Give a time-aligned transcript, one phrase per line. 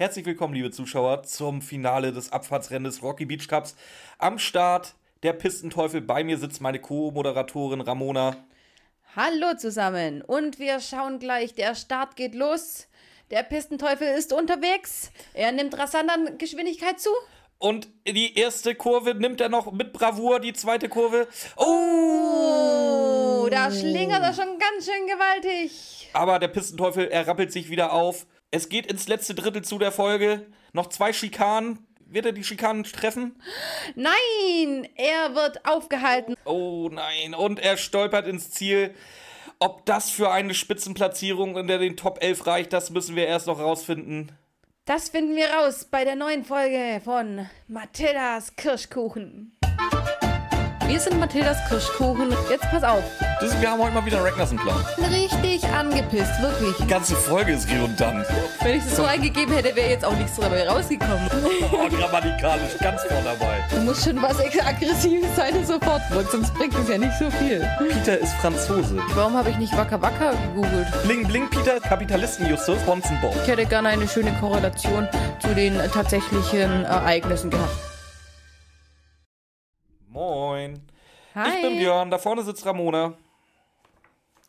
[0.00, 3.76] Herzlich willkommen, liebe Zuschauer, zum Finale des Abfahrtsrennens Rocky Beach Cups.
[4.16, 6.00] Am Start der Pistenteufel.
[6.00, 8.34] Bei mir sitzt meine Co-Moderatorin Ramona.
[9.14, 12.88] Hallo zusammen und wir schauen gleich, der Start geht los.
[13.30, 15.12] Der Pistenteufel ist unterwegs.
[15.34, 17.10] Er nimmt rasant an Geschwindigkeit zu.
[17.58, 21.28] Und die erste Kurve nimmt er noch mit Bravour, die zweite Kurve.
[21.58, 26.08] Oh, da schlingert er schon ganz schön gewaltig.
[26.14, 28.24] Aber der Pistenteufel, er rappelt sich wieder auf.
[28.52, 30.46] Es geht ins letzte Drittel zu der Folge.
[30.72, 31.86] Noch zwei Schikanen.
[32.06, 33.40] Wird er die Schikanen treffen?
[33.94, 36.34] Nein, er wird aufgehalten.
[36.44, 38.92] Oh nein, und er stolpert ins Ziel.
[39.60, 43.46] Ob das für eine Spitzenplatzierung in der den Top 11 reicht, das müssen wir erst
[43.46, 44.32] noch rausfinden.
[44.86, 49.56] Das finden wir raus bei der neuen Folge von Mathildas Kirschkuchen.
[50.90, 52.34] Wir sind Mathildas Kirschkuchen.
[52.50, 53.04] Jetzt pass auf.
[53.40, 54.84] Das, wir haben heute mal wieder einen Ragnarsson-Plan.
[55.08, 56.76] Richtig angepisst, wirklich.
[56.78, 58.26] Die ganze Folge ist redundant.
[58.60, 61.30] Wenn ich das so eingegeben hätte, wäre jetzt auch nichts dabei rausgekommen.
[61.72, 63.64] Oh, grammatikalisch ganz vorne dabei.
[63.70, 67.30] Du musst schon was Aggressives sein und sofort wirkt, sonst bringt es ja nicht so
[67.30, 67.64] viel.
[67.78, 68.98] Peter ist Franzose.
[69.14, 70.88] Warum habe ich nicht Wacker Wacker gegoogelt?
[71.04, 73.32] Bling Bling Peter, Kapitalisten Justus, Bonzenbob.
[73.44, 77.89] Ich hätte gerne eine schöne Korrelation zu den tatsächlichen Ereignissen gehabt.
[80.12, 80.82] Moin.
[81.36, 81.48] Hi.
[81.54, 83.14] Ich bin Björn, da vorne sitzt Ramona.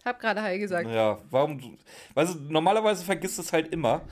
[0.04, 0.90] Hab gerade Hi gesagt.
[0.90, 1.78] Ja, warum?
[2.16, 4.02] Weißt du, normalerweise vergisst es halt immer.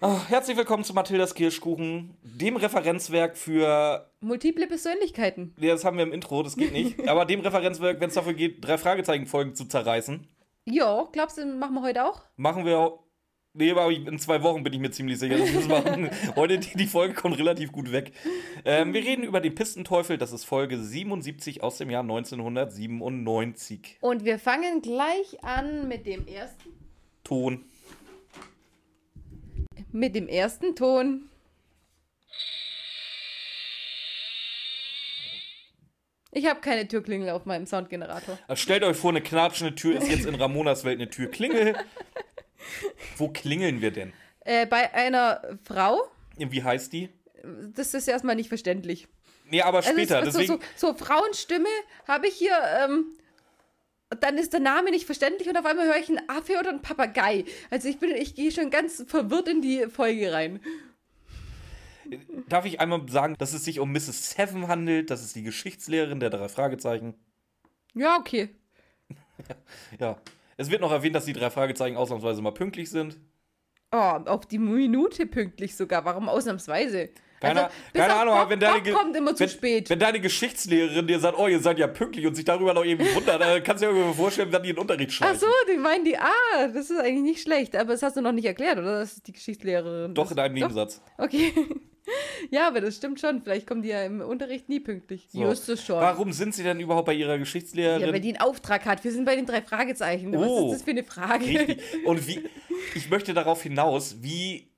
[0.00, 4.08] Ah, herzlich willkommen zu Mathildas Kirschkuchen, dem Referenzwerk für.
[4.20, 5.56] Multiple Persönlichkeiten.
[5.58, 7.08] Ja, das haben wir im Intro, das geht nicht.
[7.08, 10.28] aber dem Referenzwerk, wenn es dafür geht, drei Fragezeichen-Folgen zu zerreißen.
[10.66, 12.22] Ja, glaubst du, machen wir heute auch?
[12.36, 13.07] Machen wir auch.
[13.54, 16.10] Nee, aber in zwei Wochen bin ich mir ziemlich sicher, dass wir das machen.
[16.36, 18.12] Heute, die, die Folge kommt relativ gut weg.
[18.64, 20.18] Ähm, wir reden über den Pistenteufel.
[20.18, 23.98] Das ist Folge 77 aus dem Jahr 1997.
[24.00, 26.70] Und wir fangen gleich an mit dem ersten.
[27.24, 27.64] Ton.
[29.92, 31.28] Mit dem ersten Ton.
[36.30, 38.38] Ich habe keine Türklingel auf meinem Soundgenerator.
[38.46, 41.74] Also stellt euch vor, eine knatschende Tür ist jetzt in Ramonas Welt eine Türklingel.
[43.16, 44.12] Wo klingeln wir denn?
[44.40, 46.08] Äh, bei einer Frau.
[46.36, 47.10] Wie heißt die?
[47.74, 49.08] Das ist erstmal nicht verständlich.
[49.50, 50.18] Nee, aber später.
[50.18, 51.68] Also es, deswegen, so, so, so Frauenstimme
[52.06, 52.56] habe ich hier.
[52.82, 53.06] Ähm,
[54.20, 56.80] dann ist der Name nicht verständlich und auf einmal höre ich einen Affe oder einen
[56.80, 57.44] Papagei.
[57.70, 60.60] Also ich bin, ich gehe schon ganz verwirrt in die Folge rein.
[62.48, 64.30] Darf ich einmal sagen, dass es sich um Mrs.
[64.30, 65.10] Seven handelt?
[65.10, 67.14] Das ist die Geschichtslehrerin der drei Fragezeichen.
[67.94, 68.48] Ja, okay.
[70.00, 70.18] Ja.
[70.58, 73.16] Es wird noch erwähnt, dass die drei Fragezeichen ausnahmsweise mal pünktlich sind.
[73.92, 76.04] Oh, auf die Minute pünktlich sogar.
[76.04, 77.10] Warum ausnahmsweise?
[77.40, 79.88] Keine, Also, keine Ahnung, Bob, wenn deine, Bob kommt immer zu wenn, spät.
[79.88, 83.14] Wenn deine Geschichtslehrerin dir sagt, oh, ihr seid ja pünktlich und sich darüber noch irgendwie
[83.14, 85.38] wundert, dann kannst du dir irgendwie vorstellen, wenn die in Unterricht Ach schmeißen.
[85.38, 88.32] so, die meinen die, ah, das ist eigentlich nicht schlecht, aber das hast du noch
[88.32, 88.98] nicht erklärt, oder?
[88.98, 90.14] Das ist die Geschichtslehrerin.
[90.14, 91.00] Doch, in einem Nebensatz.
[91.16, 91.52] Okay.
[92.50, 93.42] ja, aber das stimmt schon.
[93.42, 95.28] Vielleicht kommen die ja im Unterricht nie pünktlich.
[95.30, 95.40] So.
[95.40, 96.00] Justus schon.
[96.00, 98.06] Warum sind sie denn überhaupt bei ihrer Geschichtslehrerin?
[98.06, 99.02] Ja, weil die einen Auftrag hat.
[99.04, 100.32] Wir sind bei den drei Fragezeichen.
[100.32, 100.66] Was Oh.
[100.72, 101.44] ist das für eine Frage?
[101.44, 101.82] Richtig.
[102.04, 102.44] Und wie,
[102.94, 104.70] ich möchte darauf hinaus, wie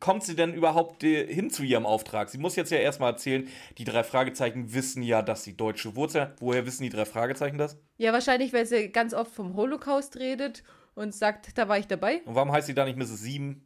[0.00, 2.28] kommt sie denn überhaupt äh, hin zu ihrem Auftrag?
[2.30, 3.48] Sie muss jetzt ja erstmal erzählen,
[3.78, 6.40] die drei Fragezeichen wissen ja, dass sie deutsche Wurzeln hat.
[6.40, 7.76] Woher wissen die drei Fragezeichen das?
[7.96, 10.62] Ja, wahrscheinlich, weil sie ganz oft vom Holocaust redet
[10.94, 12.22] und sagt, da war ich dabei.
[12.24, 13.20] Und warum heißt sie da nicht Mrs.
[13.22, 13.64] Sieben?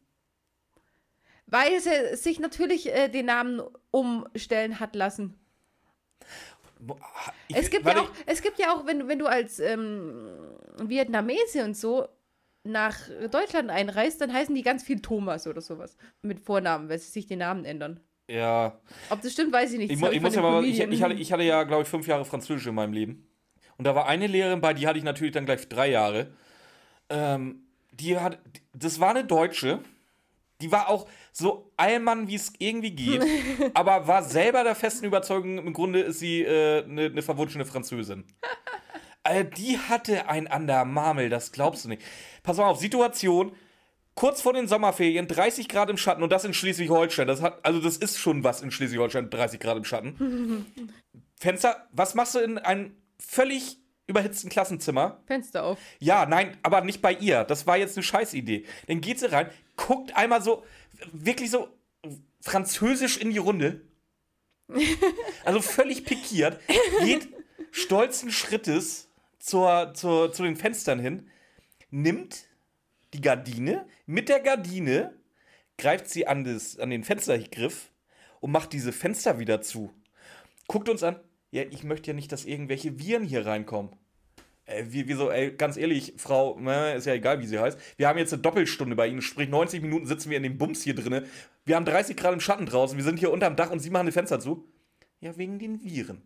[1.53, 5.39] Weil sie sich natürlich äh, den Namen umstellen hat lassen.
[7.47, 10.31] Ich, Es gibt, ja auch, es gibt ja auch, wenn, wenn du als ähm,
[10.79, 12.09] Vietnamese und so
[12.65, 12.97] nach
[13.31, 15.99] Deutschland einreist, dann heißen die ganz viel Thomas oder sowas.
[16.23, 18.01] Mit Vornamen, weil sie sich den Namen ändern.
[18.29, 18.81] Ja,
[19.11, 19.93] Ob das stimmt, weiß ich nicht.
[19.93, 22.07] ich, mu ich muss ja mal, ich, ich, hatte, ich hatte ja, glaube ich, fünf
[22.07, 23.29] Jahre Französisch in meinem Leben.
[23.77, 26.29] Und da war eine Lehrerin bei, die hatte ich natürlich dann gleich drei Jahre.
[27.11, 28.39] Ähm, die hat,
[28.73, 29.81] das war eine Deutsche.
[30.63, 33.23] Die war auch so Allmann, wie es irgendwie geht,
[33.75, 38.25] aber war selber der festen Überzeugung, im Grunde ist sie äh, eine, eine verwunschene Französin.
[39.25, 42.03] Äh, die hatte ein an der Marmel, das glaubst du nicht.
[42.43, 43.53] Pass mal auf, Situation,
[44.15, 47.29] kurz vor den Sommerferien, 30 Grad im Schatten und das in Schleswig-Holstein.
[47.29, 50.67] Das hat, also das ist schon was in Schleswig-Holstein, 30 Grad im Schatten.
[51.39, 55.21] Fenster, was machst du in einem völlig überhitzten Klassenzimmer?
[55.27, 55.79] Fenster auf.
[55.99, 57.45] Ja, nein, aber nicht bei ihr.
[57.45, 58.65] Das war jetzt eine Scheißidee.
[58.87, 60.65] Dann geht sie rein, guckt einmal so,
[61.13, 61.69] wirklich so
[62.41, 63.83] französisch in die Runde.
[65.45, 66.61] Also völlig pikiert,
[67.01, 67.29] geht
[67.73, 69.09] stolzen Schrittes
[69.39, 71.29] zur, zur, zu den Fenstern hin,
[71.91, 72.47] nimmt
[73.13, 75.15] die Gardine, mit der Gardine
[75.79, 77.91] greift sie an, das, an den Fenstergriff
[78.41, 79.93] und macht diese Fenster wieder zu.
[80.69, 81.19] Guckt uns an.
[81.51, 83.95] Ja, ich möchte ja nicht, dass irgendwelche Viren hier reinkommen.
[84.65, 87.79] Ey, wie, wie so, ey, ganz ehrlich, Frau, äh, ist ja egal, wie sie heißt.
[87.97, 90.83] Wir haben jetzt eine Doppelstunde bei Ihnen, sprich 90 Minuten sitzen wir in dem Bums
[90.83, 91.27] hier drinne.
[91.65, 94.07] Wir haben 30 Grad im Schatten draußen, wir sind hier unterm Dach und Sie machen
[94.07, 94.69] die Fenster zu.
[95.21, 96.23] Ja, wegen den Viren.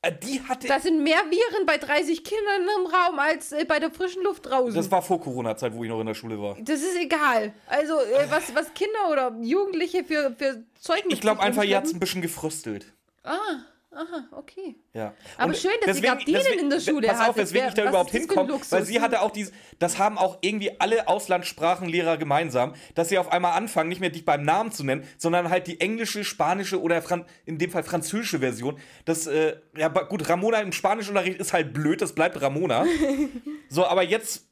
[0.00, 0.68] Äh, Die hatte.
[0.68, 4.46] Da sind mehr Viren bei 30 Kindern im Raum als äh, bei der frischen Luft
[4.46, 4.74] draußen.
[4.74, 6.56] Das war vor Corona-Zeit, wo ich noch in der Schule war.
[6.60, 7.52] Das ist egal.
[7.66, 11.84] Also, äh, was, was Kinder oder Jugendliche für, für Zeug Ich glaube einfach, ihr hat
[11.86, 12.92] es ein bisschen gefröstelt.
[13.24, 14.76] Ah, aha, okay.
[14.92, 15.14] Ja.
[15.36, 17.90] Aber schön, dass sie Gardinen in der Schule Pass auf, Das weswegen ich da was
[17.90, 18.60] überhaupt hinkomme.
[18.70, 23.32] Weil sie hatte auch dieses, das haben auch irgendwie alle Auslandssprachenlehrer gemeinsam, dass sie auf
[23.32, 27.00] einmal anfangen, nicht mehr dich beim Namen zu nennen, sondern halt die englische, spanische oder
[27.02, 28.78] Fran in dem Fall französische Version.
[29.04, 32.86] Das, äh, ja, gut, Ramona im Spanischunterricht ist halt blöd, das bleibt Ramona.
[33.68, 34.46] so, aber jetzt,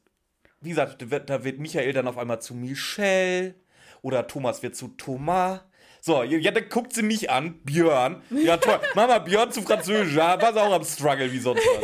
[0.60, 3.54] wie gesagt, da wird Michael dann auf einmal zu Michelle
[4.02, 5.60] oder Thomas wird zu Thomas.
[6.06, 8.22] So, ja, dann guckt sie mich an, Björn.
[8.30, 8.78] Ja, toll.
[8.94, 10.14] Mama, Björn zu Französisch.
[10.14, 11.82] Ja, war sie auch am Struggle wie sonst was.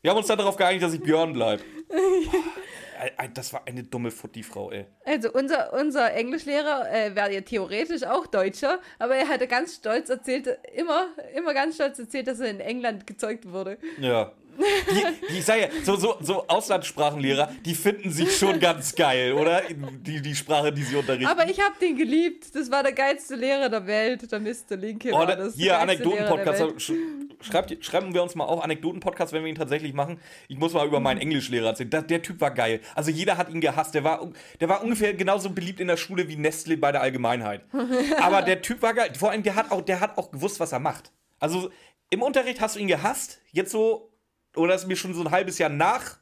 [0.00, 1.60] Wir haben uns dann darauf geeinigt, dass ich Björn bleib.
[1.90, 4.86] Boah, Das war eine dumme Futti-Frau, ey.
[5.04, 10.08] Also unser, unser Englischlehrer äh, wäre ja theoretisch auch Deutscher, aber er hatte ganz stolz
[10.08, 13.76] erzählt, immer, immer ganz stolz erzählt, dass er in England gezeugt wurde.
[13.98, 14.32] Ja.
[14.58, 19.62] Die, ich sag ja, so, so, so Auslandssprachenlehrer, die finden sich schon ganz geil, oder?
[19.70, 21.26] Die, die Sprache, die sie unterrichten.
[21.26, 22.54] Aber ich habe den geliebt.
[22.54, 24.76] Das war der geilste Lehrer der Welt, der Mr.
[24.76, 25.10] Linke.
[25.12, 25.54] Oh, war da, das.
[25.54, 26.80] hier, Anekdoten-Podcast.
[26.80, 26.92] Sch
[27.40, 30.18] schreibt, schreiben wir uns mal auch Anekdoten-Podcast, wenn wir ihn tatsächlich machen.
[30.48, 31.90] Ich muss mal über meinen Englischlehrer erzählen.
[31.90, 32.80] Der, der Typ war geil.
[32.94, 33.94] Also jeder hat ihn gehasst.
[33.94, 37.62] Der war, der war ungefähr genauso beliebt in der Schule wie Nestle bei der Allgemeinheit.
[38.20, 39.12] Aber der Typ war geil.
[39.18, 41.12] Vor allem, der hat auch, der hat auch gewusst, was er macht.
[41.38, 41.70] Also
[42.10, 43.40] im Unterricht hast du ihn gehasst.
[43.52, 44.11] Jetzt so,
[44.56, 46.18] oder ist mir schon so ein halbes Jahr nach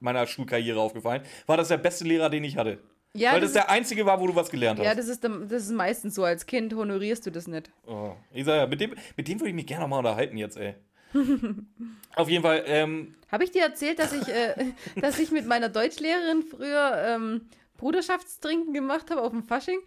[0.00, 2.78] meiner Schulkarriere aufgefallen, war das der beste Lehrer, den ich hatte.
[3.16, 4.86] Ja, Weil das das der einzige war, wo du was gelernt hast.
[4.86, 6.24] Ja, das ist, das ist meistens so.
[6.24, 7.70] Als Kind honorierst du das nicht.
[7.86, 10.56] Oh, ich sag ja, mit dem, mit dem würde ich mich gerne mal unterhalten jetzt,
[10.56, 10.74] ey.
[12.16, 14.54] Auf jeden Fall, ähm, Habe ich dir erzählt, dass ich, äh,
[15.00, 17.42] dass ich mit meiner Deutschlehrerin früher ähm,
[17.76, 19.80] Bruderschaftstrinken gemacht habe auf dem Fasching?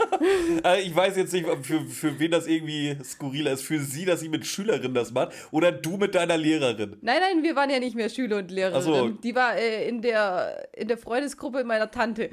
[0.64, 3.62] äh, ich weiß jetzt nicht, für, für wen das irgendwie skurriler ist.
[3.62, 6.96] Für sie, dass sie mit Schülerinnen das macht oder du mit deiner Lehrerin.
[7.02, 8.82] Nein, nein, wir waren ja nicht mehr Schüler und Lehrerin.
[8.82, 9.08] So.
[9.10, 12.30] Die war äh, in, der, in der Freundesgruppe meiner Tante.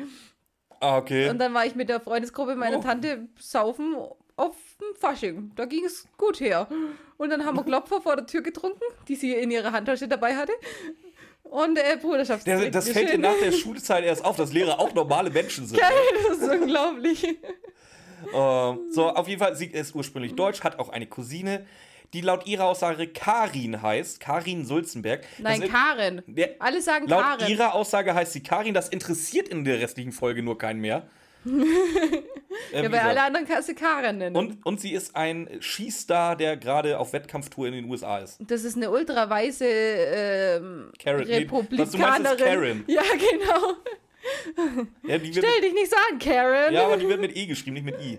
[0.79, 1.29] Ah, okay.
[1.29, 2.81] Und dann war ich mit der Freundesgruppe meiner Oh.
[2.81, 3.95] Tante saufen
[4.37, 5.51] auf dem Fasching.
[5.55, 6.67] Da ging es gut her.
[7.17, 10.35] Und dann haben wir Klopfer vor der Tür getrunken, die sie in ihrer Handtasche dabei
[10.35, 10.51] hatte.
[11.49, 12.71] Und äh, Der, Bruderschaftstrinken.
[12.71, 15.79] das fällt dir nach der Schulzeit erst auf, dass Lehrer auch normale Menschen sind.
[15.79, 17.25] Das ist unglaublich.
[18.33, 21.65] Ähm, so, auf jeden Fall, sie ist ursprünglich deutsch, hat auch eine Cousine,
[22.13, 24.19] die laut ihrer Aussage Karin heißt.
[24.19, 25.23] Karin Sulzenberg.
[25.37, 26.23] Nein, Das- Karen.
[26.25, 27.47] Der- Alle sagen Laut Karen.
[27.51, 31.07] ihrer Aussage heißt sie Karin, das interessiert in der restlichen Folge nur keinen mehr.
[31.45, 31.49] Äh,
[32.73, 33.05] ja, weil gesagt.
[33.05, 34.35] alle anderen kannst du Karen nennen.
[34.35, 38.37] und, und sie ist ein Skistar, der gerade auf Wettkampftour in den USA ist.
[38.39, 41.79] das ist eine ultraweiße ähm, Karen, nee, Republikanerin.
[41.79, 42.83] was du meinst, ist Karen.
[42.87, 43.73] Ja, genau.
[45.03, 46.73] Ja, Stell dich nicht so an, Karen.
[46.73, 48.17] ja, aber die wird mit E geschrieben, nicht mit I.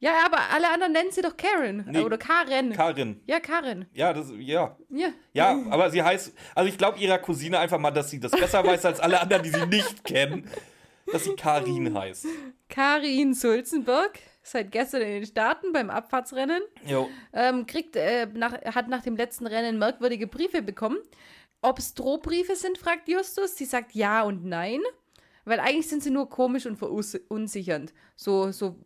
[0.00, 1.84] Ja, aber alle anderen nennen sie doch Karen.
[1.90, 2.00] Nee.
[2.00, 2.72] Oder Karen.
[2.72, 3.20] Karin.
[3.26, 3.86] ja, Karen.
[3.92, 4.76] Ja, das, ja.
[4.88, 5.08] Ja.
[5.34, 8.64] Ja, aber sie heißt, also ich glaube ihrer Cousine einfach mal, dass sie das besser
[8.64, 10.48] weiß als alle anderen, die sie nicht kennen,
[11.12, 12.26] dass sie Karin heißt.
[12.68, 17.08] Karin Sulzenberg, seit gestern in den Staaten beim Abfahrtsrennen, Jo.
[17.32, 20.98] ähm, kriegt, äh, nach, hat nach dem letzten Rennen merkwürdige Briefe bekommen.
[21.60, 23.56] Ob es Drohbriefe sind, fragt Justus.
[23.56, 24.80] Sie sagt ja und nein.
[25.44, 27.94] Weil eigentlich sind sie nur komisch und verunsichernd.
[28.16, 28.76] So, so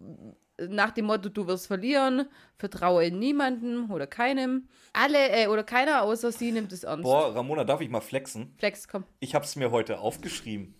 [0.58, 2.26] nach dem Motto, du wirst verlieren,
[2.56, 4.69] vertraue niemandem oder keinem.
[4.93, 7.02] Alle äh, oder keiner außer sie nimmt es ernst.
[7.02, 8.55] Boah, Ramona, darf ich mal flexen?
[8.58, 9.05] Flex, komm.
[9.20, 10.74] Ich hab's mir heute aufgeschrieben.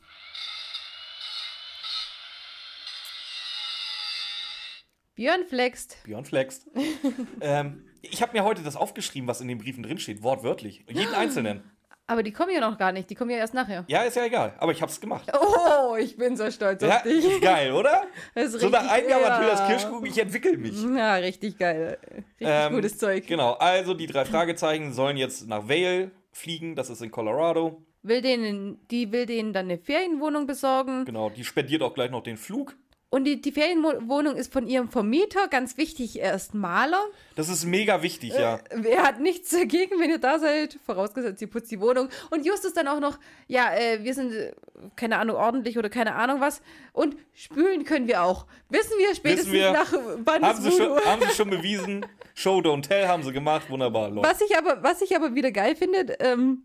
[5.15, 5.99] Björn flext.
[6.05, 6.69] Björn flext.
[7.41, 10.85] ähm, ich habe mir heute das aufgeschrieben, was in den Briefen drinsteht, wortwörtlich.
[10.89, 11.63] Jeden einzelnen.
[12.07, 13.85] Aber die kommen ja noch gar nicht, die kommen ja erst nachher.
[13.89, 15.31] Ja, ist ja egal, aber ich hab's gemacht.
[15.39, 17.25] Oh, ich bin so stolz Ja, auf dich.
[17.25, 18.05] ist geil, oder?
[18.35, 19.29] Ist So nach einem Jahr ja.
[19.29, 20.83] Matthias Kirschkuchen, ich entwickel mich.
[20.83, 21.99] Ja, richtig geil.
[22.11, 23.27] Richtig Ähm, gutes Zeug.
[23.27, 27.83] Genau, also die drei Fragezeichen sollen jetzt nach Vale fliegen, das ist in Colorado.
[28.03, 31.05] Will denen, die will denen dann eine Ferienwohnung besorgen.
[31.05, 32.77] Genau, die spendiert auch gleich noch den Flug.
[33.13, 37.05] Und die, die Ferienwohnung ist von ihrem Vermieter, ganz wichtig, er ist Maler.
[37.37, 38.59] Das ist mega wichtig, ja.
[38.85, 42.09] Er hat nichts dagegen, wenn ihr da seid, vorausgesetzt, ihr putzt die Wohnung.
[42.31, 44.55] Und Justus dann auch noch, ja, äh, wir sind, äh,
[44.97, 46.63] keine Ahnung, ordentlich oder keine Ahnung was.
[46.95, 48.47] Und spülen können wir auch.
[48.71, 49.73] Wissen wir spätestens wir.
[49.73, 52.07] nach Haben Bandes sie, schon, haben sie schon bewiesen.
[52.33, 53.69] Show, don't tell, haben sie gemacht.
[53.69, 54.27] Wunderbar, läuft.
[54.27, 56.63] Was ich aber, was ich aber wieder geil finde, ähm,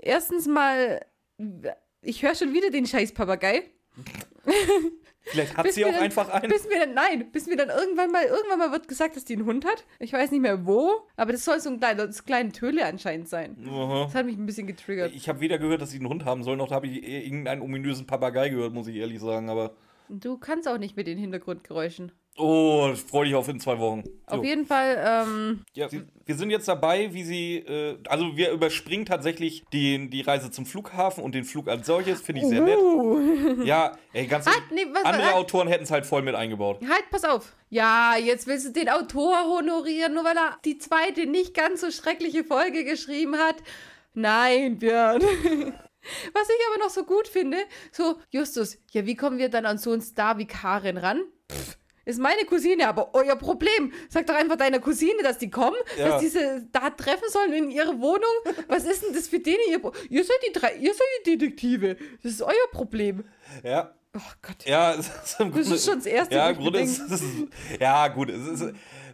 [0.00, 1.04] erstens mal,
[2.00, 3.64] ich höre schon wieder den scheiß Papagei.
[5.24, 6.50] Vielleicht hat Bis sie auch dann- einfach einen.
[6.50, 9.34] Bis mir dann, nein, bis mir dann irgendwann mal, irgendwann mal wird gesagt, dass die
[9.34, 9.84] einen Hund hat.
[10.00, 13.28] Ich weiß nicht mehr wo, aber das soll so ein kleiner, das kleine Töle anscheinend
[13.28, 13.56] sein.
[13.68, 14.04] Aha.
[14.04, 15.12] Das hat mich ein bisschen getriggert.
[15.14, 18.06] Ich habe weder gehört, dass sie einen Hund haben soll, noch habe ich irgendeinen ominösen
[18.06, 19.48] Papagei gehört, muss ich ehrlich sagen.
[19.48, 19.74] Aber
[20.08, 22.12] Du kannst auch nicht mit den Hintergrundgeräuschen.
[22.38, 24.02] Oh, ich freue dich auf in zwei Wochen.
[24.26, 24.44] Auf So.
[24.44, 24.96] jeden Fall,
[25.26, 30.08] ähm, Ja, sie, wir sind jetzt dabei, wie sie, äh, also wir überspringen tatsächlich die,
[30.08, 32.78] die Reise zum Flughafen und den Flug als solches, finde ich sehr nett.
[32.78, 33.62] uh.
[33.64, 35.34] Ja, ey, ganz Halt, nee, was- andere halt.
[35.36, 36.80] Autoren hätten es halt voll mit eingebaut.
[36.88, 37.54] Halt, pass auf.
[37.70, 41.90] Ja, jetzt willst du den Autor honorieren, nur weil er die zweite nicht ganz so
[41.90, 43.56] schreckliche Folge geschrieben hat.
[44.14, 45.22] Nein, Björn.
[45.22, 47.56] Was ich aber noch so gut finde,
[47.92, 51.22] so, Justus, ja, wie kommen wir dann an so einen Star wie Karin ran?
[51.50, 53.92] Pff, ist meine Cousine, aber euer Problem.
[54.08, 56.08] Sag doch einfach deiner Cousine, dass die kommen, Ja.
[56.10, 58.22] dass diese da treffen sollen in ihre Wohnung.
[58.68, 59.58] Was ist denn das für denen?
[59.70, 59.80] Ihr,
[60.10, 61.96] ihr seid die drei, ihr seid die Detektive.
[62.22, 63.24] Das ist euer Problem.
[63.62, 64.66] Ja, Oh Gott.
[64.66, 67.24] ja, es ist im Das ist schon das Erste, Ja, Grunde mir ist, ist,
[67.80, 68.62] ja, gut, ist,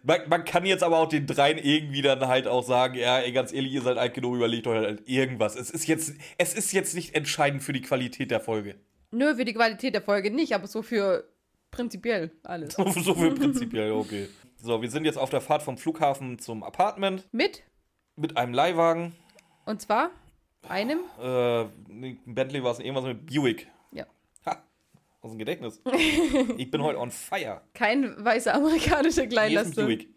[0.03, 3.31] man, man kann jetzt aber auch den dreien irgendwie dann halt auch sagen, ja, ey,
[3.31, 5.55] ganz ehrlich, ihr seid alt genug, überlegt euch halt irgendwas.
[5.55, 8.75] Es ist jetzt, es ist jetzt nicht entscheidend für die Qualität der Folge.
[9.13, 11.25] Nö, für die Qualität der Folge nicht, aber so für
[11.71, 12.75] prinzipiell alles.
[12.75, 14.29] so viel prinzipiell, okay.
[14.61, 17.63] So, wir sind jetzt auf der Fahrt vom Flughafen zum Apartment Mit,
[18.17, 19.15] mit einem Leihwagen.
[19.67, 20.11] und zwar
[20.69, 21.65] einem, Äh,
[22.27, 23.69] Bentley war es irgendwas mit Buick.
[25.21, 25.81] Aus dem Gedächtnis.
[26.57, 27.63] ich bin heute on fire.
[27.75, 29.89] kein weißer amerikanischer Kleinlaster.
[29.89, 30.09] Ich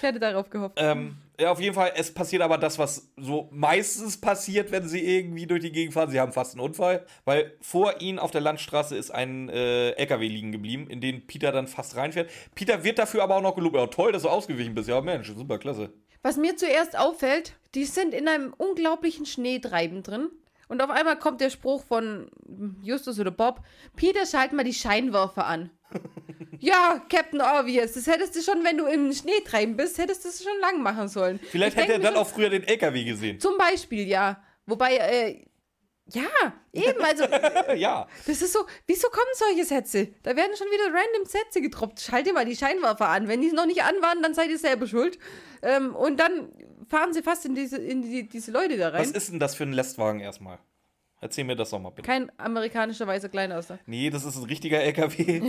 [0.00, 0.76] hätte darauf gehofft.
[0.78, 5.00] Ähm, ja, auf jeden Fall, es passiert aber das, was so meistens passiert, wenn sie
[5.00, 6.10] irgendwie durch die Gegend fahren.
[6.10, 10.28] Sie haben fast einen Unfall, weil vor ihnen auf der Landstraße ist ein äh, LKW
[10.28, 12.30] liegen geblieben, in den Peter dann fast reinfährt.
[12.54, 13.76] Peter wird dafür aber auch noch gelobt.
[13.76, 14.88] Ja, toll, dass du ausgewichen bist.
[14.88, 15.90] Ja, Mensch, super, klasse.
[16.22, 20.28] Was mir zuerst auffällt, die sind in einem unglaublichen Schneetreiben drin.
[20.70, 22.30] Und auf einmal kommt der Spruch von
[22.80, 23.60] Justus oder Bob:
[23.96, 25.70] Peter, schalt mal die Scheinwerfer an.
[26.60, 30.44] ja, Captain Obvious, das hättest du schon, wenn du im Schneetreiben bist, hättest du es
[30.44, 31.40] schon lang machen sollen.
[31.50, 33.40] Vielleicht Ich hätte er dann auch früher den LKW gesehen.
[33.40, 34.40] Zum Beispiel, ja.
[34.64, 35.44] Wobei, äh,
[36.06, 36.28] ja,
[36.72, 37.24] eben, also,
[37.74, 38.06] ja.
[38.28, 40.14] das ist so, wieso kommen solche Sätze?
[40.22, 42.00] Da werden schon wieder random Sätze getroppt.
[42.00, 43.26] Schalte mal die Scheinwerfer an.
[43.26, 45.18] Wenn die noch nicht an waren, dann seid ihr selber schuld.
[45.62, 46.52] Ähm, und dann
[46.90, 49.00] fahren sie fast in diese, in die, diese Leute da rein.
[49.00, 50.58] Was ist denn das für ein Lastwagen erstmal?
[51.22, 52.06] Erzähl mir das doch mal bitte.
[52.06, 53.78] Kein amerikanischer weißer Kleinauster.
[53.86, 55.42] Nee, das ist ein richtiger LKW.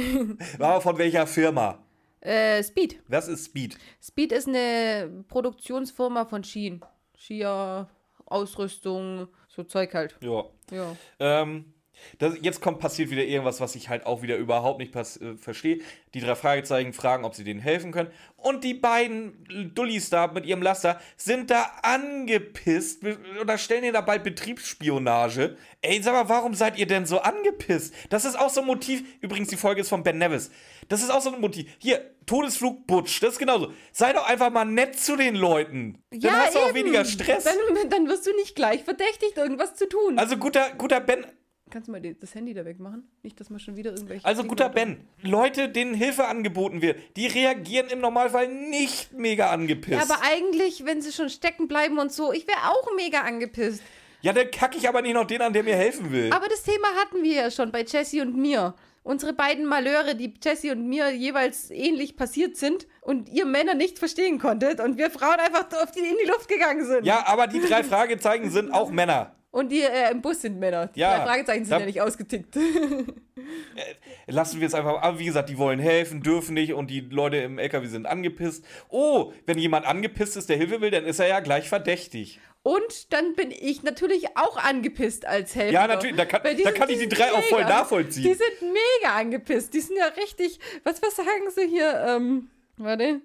[0.60, 1.79] Aber von welcher Firma?
[2.19, 3.01] Äh, Speed.
[3.07, 3.77] Was ist Speed?
[4.01, 6.81] Speed ist eine Produktionsfirma von Skiern.
[7.17, 7.89] Skier,
[8.25, 10.17] Ausrüstung, so Zeug halt.
[10.21, 10.43] Ja.
[10.71, 10.95] Ja.
[11.19, 11.74] Ähm,
[12.20, 15.79] das, jetzt kommt passiert wieder irgendwas, was ich halt auch wieder überhaupt nicht äh, verstehe.
[16.13, 18.10] Die drei Fragezeichen fragen, ob sie denen helfen können.
[18.38, 23.03] Und die beiden Dullis da mit ihrem Laster sind da angepisst
[23.39, 25.58] oder stellen ihr da bald Betriebsspionage.
[25.81, 27.93] Ey, sag mal, warum seid ihr denn so angepisst?
[28.10, 29.03] Das ist auch so ein Motiv.
[29.22, 30.51] Übrigens, die Folge ist von Ben Nevis.
[30.89, 31.70] Das ist auch so ein Motiv.
[31.79, 33.72] Hier, Todesflug Butch, das ist genauso.
[33.91, 36.03] Sei doch einfach mal nett zu den Leuten.
[36.12, 36.79] Dann hast du auch eben.
[36.79, 37.43] weniger Stress.
[37.43, 40.17] Dann, dann wirst du nicht gleich verdächtigt, irgendwas zu tun.
[40.17, 41.25] Also guter, guter Ben,
[41.72, 43.08] Kannst du mal das Handy da wegmachen?
[43.24, 44.25] Nicht, dass man schon wieder irgendwelche.
[44.25, 44.70] Also Dinge guter.
[44.70, 50.10] Ben, Leute, denen Hilfe angeboten wird, die reagieren im Normalfall nicht mega angepisst.
[50.10, 53.82] Ja, aber eigentlich, wenn sie schon stecken bleiben und so, ich wäre auch mega angepisst.
[54.22, 56.30] ja, dann kacke ich aber nicht noch den an, der mir helfen will.
[56.34, 58.75] Aber das Thema hatten wir ja schon bei Jessie und mir.
[59.04, 63.98] Unsere beiden Malheure, die Jessie und mir jeweils ähnlich passiert sind und ihr Männer nicht
[63.98, 67.06] verstehen konntet und wir Frauen einfach in die Luft gegangen sind.
[67.06, 69.36] ja, aber die drei Fragezeichen sind auch Männer.
[69.51, 70.88] Und die äh, im Bus sind Männer.
[70.88, 72.55] Die Ja, Fragezeichen sind da- ja nicht ausgetickt.
[74.27, 75.01] Lassen wir es einfach.
[75.01, 78.63] Aber wie gesagt, die wollen helfen, dürfen nicht und die Leute im LKW sind angepisst.
[78.89, 82.39] Oh, wenn jemand angepisst ist, der Hilfe will, dann ist er ja gleich verdächtig.
[82.63, 85.74] Und dann bin ich natürlich auch angepisst als Helfer.
[85.74, 87.79] Ja, natürlich, da kann- da kann ich die drei auch voll mega.
[87.79, 88.24] nachvollziehen.
[88.24, 89.74] Die sind mega angepisst.
[89.74, 90.60] Die sind ja richtig.
[90.84, 92.05] Was, was sagen sie hier?
[92.08, 93.22] Ähm, warte.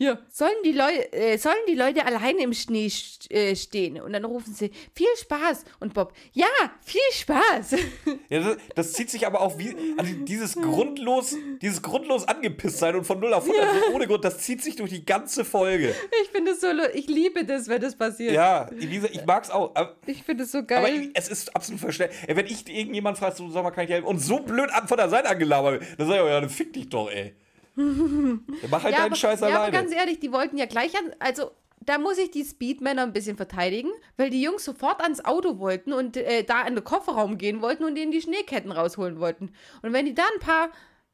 [0.00, 0.22] Hier.
[0.30, 2.88] Sollen die, Leu äh, sollen die Leute alleine im Schnee
[3.30, 4.00] äh, stehen?
[4.00, 5.64] Und dann rufen sie, viel Spaß.
[5.80, 6.46] Und Bob, ja,
[6.82, 7.74] viel Spaß.
[8.30, 9.74] Ja, das, das zieht sich aber auch wie.
[9.96, 14.22] Also dieses grundlos, dieses grundlos angepisst sein und von 0 auf 100 so ohne Grund,
[14.24, 15.94] das zieht sich durch die ganze Folge.
[16.22, 18.32] ich finde es so, ich liebe das, wenn das passiert.
[18.34, 19.74] Ja, gesagt, ich mag's auch.
[19.74, 21.02] Aber, Ich finde es so aber geil.
[21.04, 22.20] ich- es ist absolut verständlich.
[22.28, 24.08] Wenn ich irgendjemand fragt, so, sag mal, kann ich dir helfen?
[24.08, 26.88] Und so blöd von der Seite angelabert dann sag ich, auch, ja, dann fick dich
[26.88, 27.34] doch, ey.
[28.70, 29.72] Mach halt ja, deinen aber, Scheiß ja, aber alleine.
[29.72, 31.14] ganz ehrlich, die wollten ja gleich an.
[31.20, 35.58] Also, da muss ich die Speedmänner ein bisschen verteidigen, weil die Jungs sofort ans Auto
[35.58, 39.52] wollten und äh, da in den Kofferraum gehen wollten und denen die Schneeketten rausholen wollten.
[39.82, 40.70] Und wenn die da ein paar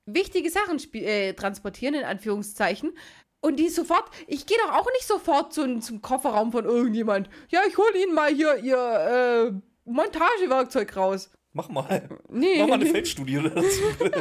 [0.06, 2.92] wichtige Sachen äh, transportieren, in Anführungszeichen,
[3.40, 7.28] und die sofort, ich gehe doch auch nicht sofort zum, zum Kofferraum von irgendjemand.
[7.50, 9.52] Ja, ich hole ihnen mal hier ihr äh,
[9.85, 11.30] Montagewerkzeug raus.
[11.54, 12.08] Mach mal.
[12.28, 12.58] Nee.
[12.58, 13.64] Mach mal eine Feldstudie dazu.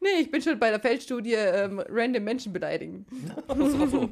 [0.00, 3.04] Nee, ich bin schon bei der Feldstudie ähm, random Menschen beleidigen.
[3.48, 4.08] so.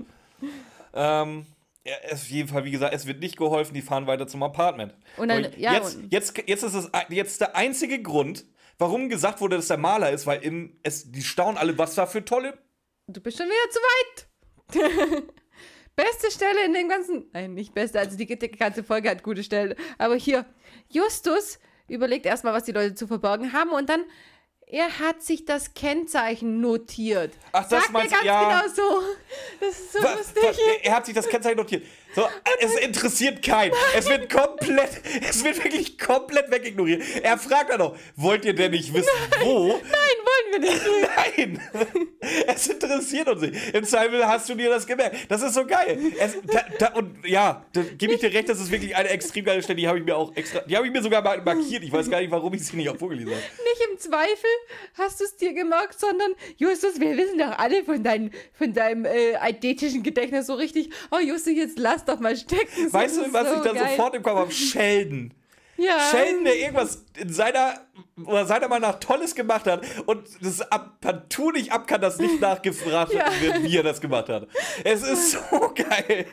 [0.95, 1.47] ähm,
[1.85, 4.43] ja, es- auf jeden Fall, wie gesagt, es wird nicht geholfen, die fahren weiter zum
[4.43, 4.95] Apartment.
[5.17, 8.45] Und dann- ja, jetzt, und- jetzt, jetzt ist es jetzt der einzige Grund,
[8.79, 12.07] warum gesagt wurde, dass der Maler ist, weil im, es, die staunen alle, was da
[12.07, 12.59] für tolle.
[13.07, 15.23] Du bist schon wieder zu weit.
[15.97, 17.27] beste Stelle in dem ganzen.
[17.33, 19.75] Nein, nicht beste, also die, die ganze Folge hat gute Stellen.
[19.99, 20.45] Aber hier,
[20.89, 24.01] Justus überlegt erstmal, was die Leute zu verborgen haben und dann.
[24.69, 27.33] Er hat sich das Kennzeichen notiert.
[27.53, 28.61] Ach, das Sagt meinst du- ganz ja.
[28.63, 29.01] genau so.
[29.61, 30.43] Das ist so Was, lustig.
[30.43, 31.85] was, er hat sich das Kennzeichen notiert.
[32.17, 32.27] So,
[32.61, 33.73] es interessiert keinen.
[33.95, 34.91] Es wird komplett,
[35.29, 37.03] es wird wirklich komplett wegignoriert.
[37.23, 39.09] Er fragt dann noch, wollt ihr denn nicht wissen,
[39.41, 39.69] wo?
[39.69, 40.83] Nein, wollen wir nicht.
[41.17, 41.63] Nein!
[42.47, 43.75] Es interessiert uns nicht.
[43.75, 45.17] Im Zweifel hast du dir das gemerkt.
[45.29, 45.99] Das ist so geil.
[46.19, 49.45] Es, da, da, und ja, da gebe ich dir recht, das ist wirklich eine extrem
[49.45, 49.77] geile Stelle.
[49.77, 51.85] Die habe ich mir auch extra, die habe ich mir sogar markiert.
[51.85, 53.43] Ich weiß gar nicht, warum ich sie nicht auch vorgelesen habe.
[53.79, 54.51] Nicht im Zweifel
[54.95, 59.05] hast du es dir gemerkt, sondern Justus, wir wissen doch alle von, dein, von deinem
[59.05, 62.93] äh, eidetischen Gedächtnis so richtig, oh Justus, jetzt lass doch mal stecken.
[62.93, 63.91] Weißt Das du, was so ich da geil.
[63.91, 64.51] sofort im Kopf habe?
[64.53, 65.35] Sheldon.
[65.77, 65.99] Ja.
[66.11, 67.87] Sheldon, der irgendwas in seiner,
[68.25, 72.19] oder seiner Meinung nach Tolles gemacht hat und das ab, partout nicht ab kann, dass
[72.19, 73.31] nicht nachgefragt Ja.
[73.41, 74.49] wird, wie er das gemacht hat.
[74.85, 75.39] Es ist so
[75.75, 76.27] geil.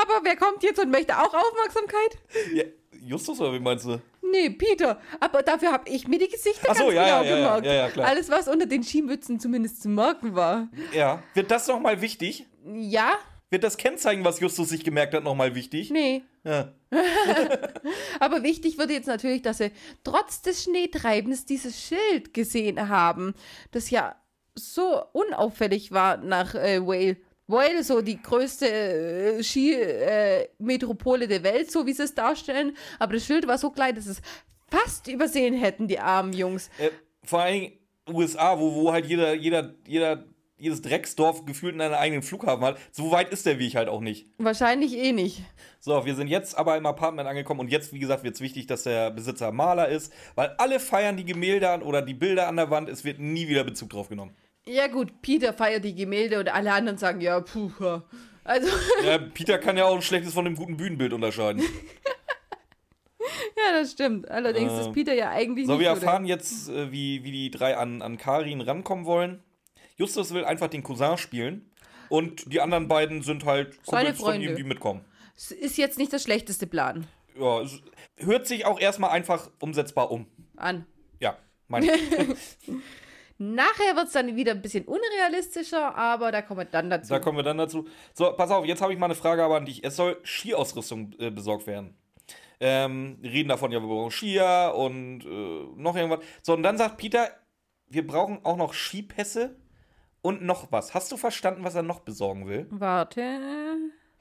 [0.00, 2.18] Aber wer kommt jetzt und möchte auch Aufmerksamkeit?
[2.52, 2.64] Ja,
[3.04, 4.00] Justus, oder wie meinst du?
[4.30, 5.00] Nee, Peter.
[5.20, 7.66] Aber dafür habe ich mir die Gesichter Ach so, ganz ja, genau ja, gemerkt.
[7.66, 8.08] ja, ja.
[8.08, 10.68] Alles, was unter den Skimützen zumindest zu merken war.
[10.92, 11.22] Ja.
[11.34, 12.46] Wird das nochmal wichtig?
[12.64, 13.12] Ja?
[13.50, 15.90] Wird das Kennzeichen, was Justus sich gemerkt hat, nochmal wichtig?
[15.90, 16.24] Nee.
[16.44, 16.72] Ja.
[18.20, 19.70] Aber wichtig wird jetzt natürlich, dass sie
[20.02, 23.34] trotz des Schneetreibens dieses Schild gesehen haben,
[23.70, 24.16] das ja
[24.54, 27.16] so unauffällig war nach äh, Whale.
[27.46, 32.76] Whale, so die größte äh, Ski-Metropole der Welt, so wie sie es darstellen.
[32.98, 34.22] Aber das Schild war so klein, dass es
[34.70, 36.70] fast übersehen hätten, die armen Jungs.
[36.78, 36.90] Äh,
[37.22, 37.72] vor allen Dingen
[38.08, 40.24] USA, wo, wo halt jeder, jeder, jeder,
[40.56, 42.78] jedes Drecksdorf gefühlt einen eigenen Flughafen hat.
[42.92, 44.26] So weit ist der Weg halt auch nicht.
[44.38, 45.42] Wahrscheinlich eh nicht.
[45.80, 48.66] So, wir sind jetzt aber im Apartment angekommen und jetzt, wie gesagt, wird es wichtig,
[48.66, 52.56] dass der Besitzer Maler ist, weil alle feiern die Gemälde an oder die Bilder an
[52.56, 54.34] der Wand, es wird nie wieder Bezug drauf genommen.
[54.66, 57.70] Ja gut, Peter feiert die Gemälde und alle anderen sagen, ja, puh.
[58.44, 58.68] Also,
[59.04, 61.62] Ja, Peter kann ja auch ein schlechtes von einem guten Bühnenbild unterscheiden.
[63.20, 64.30] ja, das stimmt.
[64.30, 67.76] Allerdings Ähm, ist Peter ja eigentlich So, wir erfahren jetzt, äh, wie, wie die drei
[67.76, 69.42] an, an Karin rankommen wollen.
[69.96, 71.70] Justus will einfach den Cousin spielen
[72.08, 75.04] und die anderen beiden sind halt Seine Kumpels von ihm, die mitkommen.
[75.36, 77.06] Es ist jetzt nicht der schlechteste Plan.
[77.38, 77.80] Ja, es
[78.16, 80.26] hört sich auch erstmal einfach umsetzbar um.
[80.56, 80.86] An.
[81.20, 81.36] Ja,
[81.68, 82.02] meine ich.
[83.38, 87.12] Nachher wird es dann wieder ein bisschen unrealistischer, aber da kommen wir dann dazu.
[87.12, 87.86] Da kommen wir dann dazu.
[88.12, 89.82] So, pass auf, jetzt habe ich mal eine Frage aber an dich.
[89.82, 91.96] Es soll Skiausrüstung äh, besorgt werden.
[92.60, 96.20] Ähm, wir reden davon, ja, wir brauchen Skier und äh, noch irgendwas.
[96.42, 97.28] So, und dann sagt Peter,
[97.88, 99.56] wir brauchen auch noch Skipässe
[100.22, 100.94] und noch was.
[100.94, 102.66] Hast du verstanden, was er noch besorgen will?
[102.70, 103.20] Warte.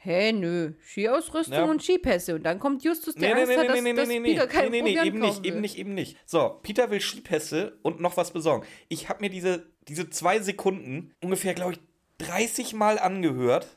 [0.05, 0.73] Hä, nö.
[0.85, 1.63] Skiausrüstung Ja.
[1.63, 2.35] und Skipässe.
[2.35, 4.19] Und dann kommt Justus, der Nee, nee, Angst nee, hat, nee, dass, nee, dass nee,
[4.19, 5.45] nee, Peter kein nee, nee, Proviant eben nicht, will.
[5.47, 6.17] eben nicht, eben nicht.
[6.25, 8.65] So, Peter will Skipässe und noch was besorgen.
[8.89, 11.79] Ich habe mir diese, diese zwei Sekunden ungefähr, glaube ich,
[12.17, 13.67] 30 Mal angehört.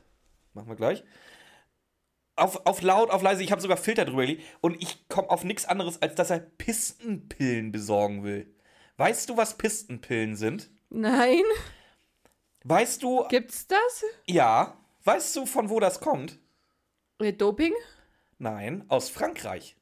[0.53, 1.05] Machen wir gleich.
[2.35, 5.45] Auf, auf laut, auf leise, ich habe sogar Filter drüber gelegt und ich komme auf
[5.45, 8.53] nichts anderes, als dass er Pistenpillen besorgen will.
[8.97, 10.71] Weißt du, was Pistenpillen sind?
[10.91, 11.43] Nein.
[12.65, 14.05] Weißt du, Gibt's das?
[14.27, 16.38] ja, weißt du, von wo das kommt?
[17.21, 17.73] Äh, Doping?
[18.38, 19.77] Nein, aus Frankreich.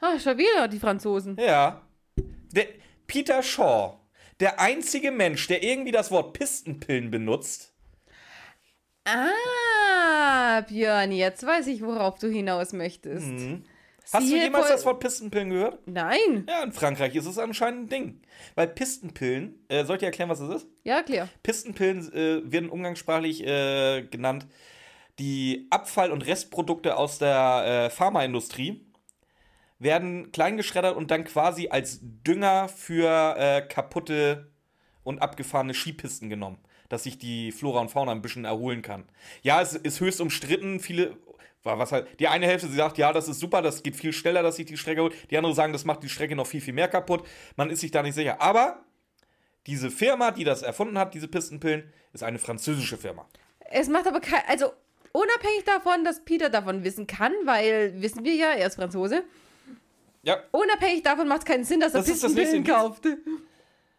[0.00, 1.36] Ah, schon wieder die Franzosen.
[1.38, 1.82] Ja.
[2.52, 2.66] Der
[3.06, 3.98] Peter Shaw,
[4.40, 7.72] der einzige Mensch, der irgendwie das Wort Pistenpillen benutzt.
[9.04, 13.26] Ah, Björn, jetzt weiß ich, worauf du hinaus möchtest.
[13.26, 13.64] Mhm.
[14.12, 15.78] Hast du Siehe jemals das Wort Pistenpillen gehört?
[15.86, 16.46] Nein.
[16.48, 18.20] Ja, in Frankreich ist es anscheinend ein Ding.
[18.54, 20.66] Weil Pistenpillen, äh, soll ich dir erklären, was das ist?
[20.82, 21.28] Ja, klar.
[21.42, 24.46] Pistenpillen äh, werden umgangssprachlich äh, genannt
[25.18, 28.84] die Abfall- und Restprodukte aus der äh, Pharmaindustrie
[29.78, 34.50] werden klein geschreddert und dann quasi als Dünger für äh, kaputte
[35.02, 39.04] und abgefahrene Skipisten genommen, dass sich die Flora und Fauna ein bisschen erholen kann.
[39.42, 40.80] Ja, es ist höchst umstritten.
[40.80, 41.16] Viele,
[41.64, 44.42] was halt, die eine Hälfte, sie sagt, ja, das ist super, das geht viel schneller,
[44.42, 45.14] dass sich die Strecke holt.
[45.30, 47.26] Die andere sagen, das macht die Strecke noch viel, viel mehr kaputt.
[47.56, 48.40] Man ist sich da nicht sicher.
[48.40, 48.84] Aber
[49.66, 53.26] diese Firma, die das erfunden hat, diese Pistenpillen, ist eine französische Firma.
[53.70, 54.42] Es macht aber kein.
[54.46, 54.72] Also,
[55.12, 59.24] unabhängig davon, dass Peter davon wissen kann, weil, wissen wir ja, er ist Franzose.
[60.22, 63.06] Ja, Unabhängig davon macht es keinen Sinn, dass er Das das Pistenpillen kauft.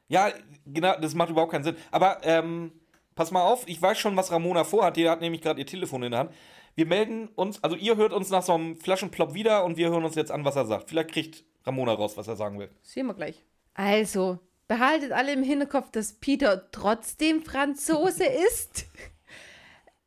[0.07, 0.31] ja,
[0.65, 1.77] genau, das macht überhaupt keinen Sinn.
[1.91, 2.71] Aber ähm,
[3.15, 4.97] pass mal auf, ich weiß schon, was Ramona vorhat.
[4.97, 6.31] Die hat nämlich gerade ihr Telefon in der Hand.
[6.75, 10.03] Wir melden uns, also ihr hört uns nach so einem Flaschenplopp wieder und wir hören
[10.03, 10.89] uns jetzt an, was er sagt.
[10.89, 12.69] Vielleicht kriegt Ramona raus, was er sagen will.
[12.83, 13.45] Sehen wir gleich.
[13.73, 18.85] Also, behaltet alle im Hinterkopf, dass Peter trotzdem Franzose ist.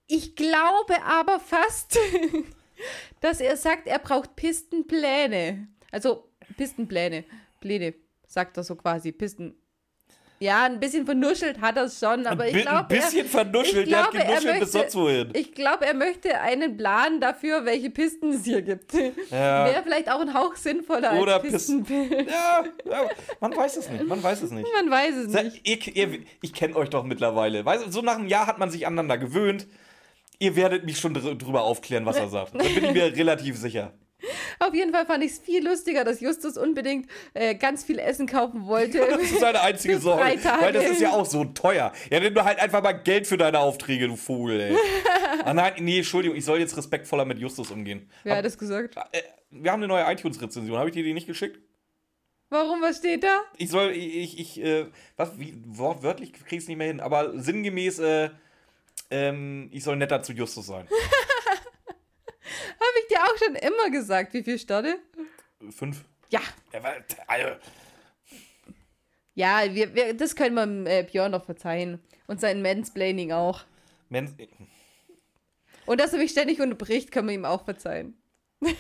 [0.07, 1.99] Ich glaube aber fast,
[3.21, 5.69] dass er sagt, er braucht Pistenpläne.
[5.91, 7.25] Also Pistenpläne.
[7.61, 7.95] Pläne,
[8.27, 9.13] sagt er so quasi.
[9.13, 9.55] Pisten.
[10.41, 12.79] Ja, ein bisschen vernuschelt hat er es schon, aber ich glaube.
[12.79, 15.31] Ein bisschen er, vernuschelt, der hat genuschelt bis sonst wohin.
[15.35, 18.93] Ich glaube, er möchte einen Plan dafür, welche Pisten es hier gibt.
[19.31, 19.67] Ja.
[19.67, 21.85] Wäre vielleicht auch ein Hauch sinnvoller Oder als Pisten.
[22.29, 23.09] Ja, ja,
[23.41, 24.07] man weiß es nicht.
[24.07, 24.69] Man weiß es nicht.
[24.75, 25.61] Man weiß es nicht.
[25.65, 27.65] Ich, ihr, ich kenne euch doch mittlerweile.
[27.65, 29.67] Weißt, so nach einem Jahr hat man sich aneinander gewöhnt.
[30.39, 32.55] Ihr werdet mich schon dr drüber aufklären, was er sagt.
[32.55, 33.93] Da bin ich mir relativ sicher.
[34.59, 38.27] Auf jeden Fall fand ich es viel lustiger, dass Justus unbedingt äh, ganz viel Essen
[38.27, 38.99] kaufen wollte.
[39.11, 40.23] das ist seine einzige Sorge.
[40.23, 41.93] Weil das ist ja auch so teuer.
[42.11, 44.77] Ja, nimm du halt einfach mal Geld für deine Aufträge, du Vogel, ey.
[45.45, 48.11] ah nein, nee, Entschuldigung, ich soll jetzt respektvoller mit Justus umgehen.
[48.25, 48.97] Wer Hab, hat das gesagt?
[49.13, 50.77] äh, wir haben eine neue iTunes-Rezension.
[50.77, 51.61] Habe ich dir die nicht geschickt?
[52.51, 53.43] Warum, was steht da?
[53.59, 57.01] Ich soll, ich, ich, ich äh, was, wie, wortwörtlich krieg ich es nicht mehr hin,
[57.01, 58.31] aber sinngemäß, äh,
[59.11, 60.89] ähm, ich soll netter zu Justus sein.
[62.75, 64.35] Habe ich dir auch schon immer gesagt.
[64.35, 64.99] Wie viel Sterne?
[65.71, 66.05] Fünf.
[66.31, 66.41] Ja.
[66.73, 67.49] Ja, weil, also,
[69.35, 72.03] Ja, wir, wir, das können wir äh, Björn noch verzeihen.
[72.27, 73.65] Und sein Mansplaining auch.
[74.11, 74.35] Men
[75.87, 78.21] Und dass er mich ständig unterbricht, können wir ihm auch verzeihen.
[78.61, 78.75] Und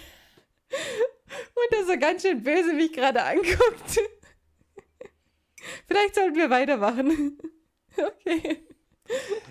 [1.72, 3.98] dass er ganz schön böse mich gerade anguckt.
[5.86, 7.38] Vielleicht sollten wir weitermachen.
[7.98, 8.64] Okay.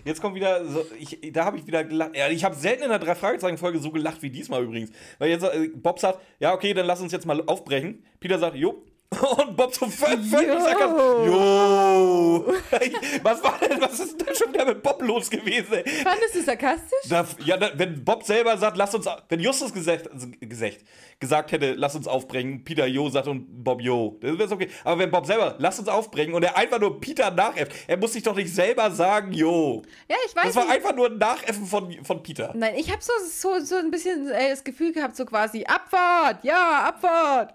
[0.05, 2.15] Jetzt kommt wieder, so, ich, da habe ich wieder gelacht.
[2.15, 4.91] Ja, ich habe selten in der Drei-Fragezeichen-Folge so gelacht wie diesmal übrigens.
[5.19, 8.05] Weil jetzt äh, Bob sagt, ja, okay, dann lass uns jetzt mal aufbrechen.
[8.19, 8.83] Peter sagt, jo.
[9.09, 12.45] Und Bob so völlig sarkastisch, jo.
[13.23, 15.75] Was war denn, was ist denn schon wieder mit Bob los gewesen?
[15.75, 15.89] Ey?
[16.03, 17.09] Fandest du sarkastisch?
[17.09, 20.09] Da, ja, da, wenn Bob selber sagt, lass uns, wenn Justus gesagt,
[20.41, 20.79] gesagt,
[21.19, 24.67] gesagt hätte, lass uns aufbrechen, Peter Jo sagt und Bob Jo, das wäre okay.
[24.83, 28.11] Aber wenn Bob selber, lass uns aufbrechen und er einfach nur Peter nachäfft, er muss
[28.13, 29.83] sich doch nicht selber sagen, Jo.
[30.09, 30.73] Ja, ich weiß Das war nicht.
[30.75, 32.51] einfach nur ein Nachäffen von, von Peter.
[32.55, 36.43] Nein, ich habe so, so, so ein bisschen äh, das Gefühl gehabt, so quasi Abfahrt,
[36.43, 37.53] ja, Abfahrt.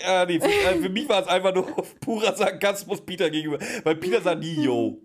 [0.00, 0.38] Ja, nee,
[0.84, 1.66] für, mich war es einfach nur
[2.00, 5.00] purer Sarkasmus Peter gegenüber, weil Peter sagt nie Jo.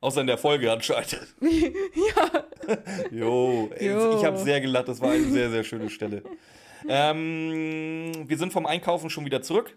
[0.00, 1.36] Außer in der Folge anscheinend.
[1.40, 2.44] ja.
[3.12, 6.24] Jo, ich habe sehr gelacht, das war eine sehr, sehr schöne Stelle.
[6.88, 9.76] Ähm, wir sind vom Einkaufen schon wieder zurück.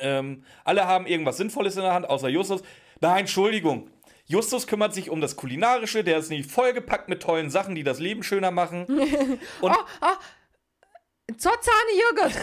[0.00, 2.62] Ähm, alle haben irgendwas Sinnvolles in der Hand, außer Justus.
[3.00, 3.90] Nein, Entschuldigung.
[4.26, 8.00] Justus kümmert sich um das Kulinarische, der ist nicht vollgepackt mit tollen Sachen, die das
[8.00, 8.84] Leben schöner machen.
[9.60, 11.34] Und Oh, oh.
[11.36, 12.34] Zotzahne Joghurt.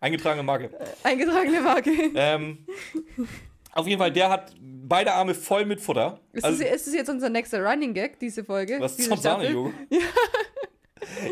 [0.00, 0.70] Eingetragene Marke.
[1.02, 1.90] Eingetragene Marke.
[2.14, 2.66] Ähm,
[3.72, 6.20] auf jeden Fall, der hat beide Arme voll mit Futter.
[6.32, 8.78] Ist, Also, das, ist das jetzt unser nächster Running Gag, diese Folge?
[8.80, 9.50] was diese Zott Sahne?
[9.50, 9.72] Junge?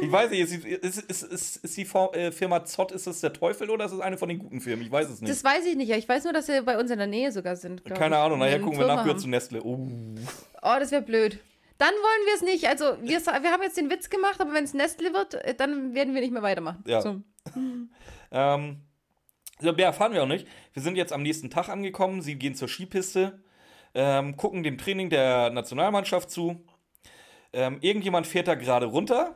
[0.00, 3.68] Ich weiß nicht, ist, ist, ist, ist, die äh, Firma Zott, ist das der Teufel
[3.70, 4.84] oder ist es eine von den guten Firmen?
[4.84, 5.30] Ich weiß es nicht.
[5.30, 5.88] Das weiß ich nicht.
[5.88, 7.84] Ja, ich weiß nur, dass sie bei uns in der Nähe sogar sind.
[7.84, 8.20] Keine ich.
[8.20, 9.18] Ahnung, nachher gucken wir nach, haben.
[9.18, 9.62] zu Nestle.
[9.62, 9.88] Oh.
[10.62, 11.38] Oh, das wäre blöd.
[11.76, 12.66] Dann wollen wir es nicht.
[12.66, 15.94] Also, wir, wir haben jetzt den Witz gemacht, aber wenn es Nestle wird, äh, dann
[15.94, 16.82] werden wir nicht mehr weitermachen.
[16.86, 17.02] Ja.
[17.02, 17.20] So.
[18.30, 18.82] Ähm,
[19.60, 20.46] so, mehr erfahren wir auch nicht.
[20.72, 22.22] Wir sind jetzt am nächsten Tag angekommen.
[22.22, 23.42] Sie gehen zur Skipiste,
[23.94, 26.64] ähm, gucken dem Training der Nationalmannschaft zu.
[27.52, 29.34] Ähm, irgendjemand fährt da gerade runter.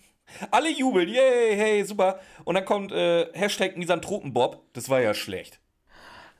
[0.50, 2.20] Alle jubeln, yay, hey, super.
[2.44, 4.62] Und dann kommt äh, Hashtag Misanthropenbob.
[4.74, 5.61] Das war ja schlecht.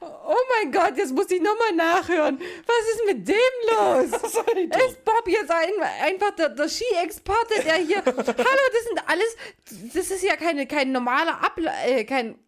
[0.03, 2.41] Oh mein Gott, jetzt muss ich nochmal nachhören.
[2.67, 3.37] Was ist mit dem
[3.71, 4.07] los?
[4.89, 5.71] Ist Bob jetzt ein,
[6.03, 8.03] einfach der, der Ski-Experte, der hier.
[8.05, 9.37] Hallo, das sind alles.
[9.95, 11.73] Das ist ja keine, kein normaler Ablauf.
[11.87, 12.39] Äh, kein.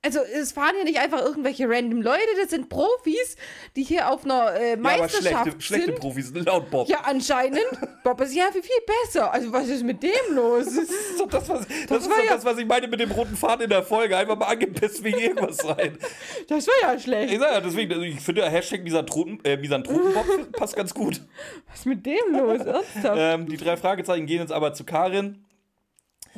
[0.00, 3.34] Also, es fahren ja nicht einfach irgendwelche random Leute, das sind Profis,
[3.74, 5.98] die hier auf einer äh, Ja, aber Meisterschaft schlechte, schlechte sind.
[5.98, 6.88] Profis, laut Bob.
[6.88, 7.58] Ja, anscheinend.
[8.04, 9.32] Bob ist ja viel, viel besser.
[9.32, 10.66] Also, was ist mit dem los?
[10.66, 13.00] Das ist doch das, was, das, ist war doch ja- das, was ich meine mit
[13.00, 14.16] dem roten Faden in der Folge.
[14.16, 15.98] Einfach mal angepisst wegen irgendwas sein.
[16.46, 17.32] Das war ja schlecht.
[17.32, 21.22] Ich sag ja, deswegen, also ich finde, Hashtag Misanthropen, äh, Misanthropenbob passt ganz gut.
[21.68, 22.60] Was ist mit dem los?
[23.04, 25.44] Ähm, die drei Fragezeichen gehen jetzt aber zu Karin.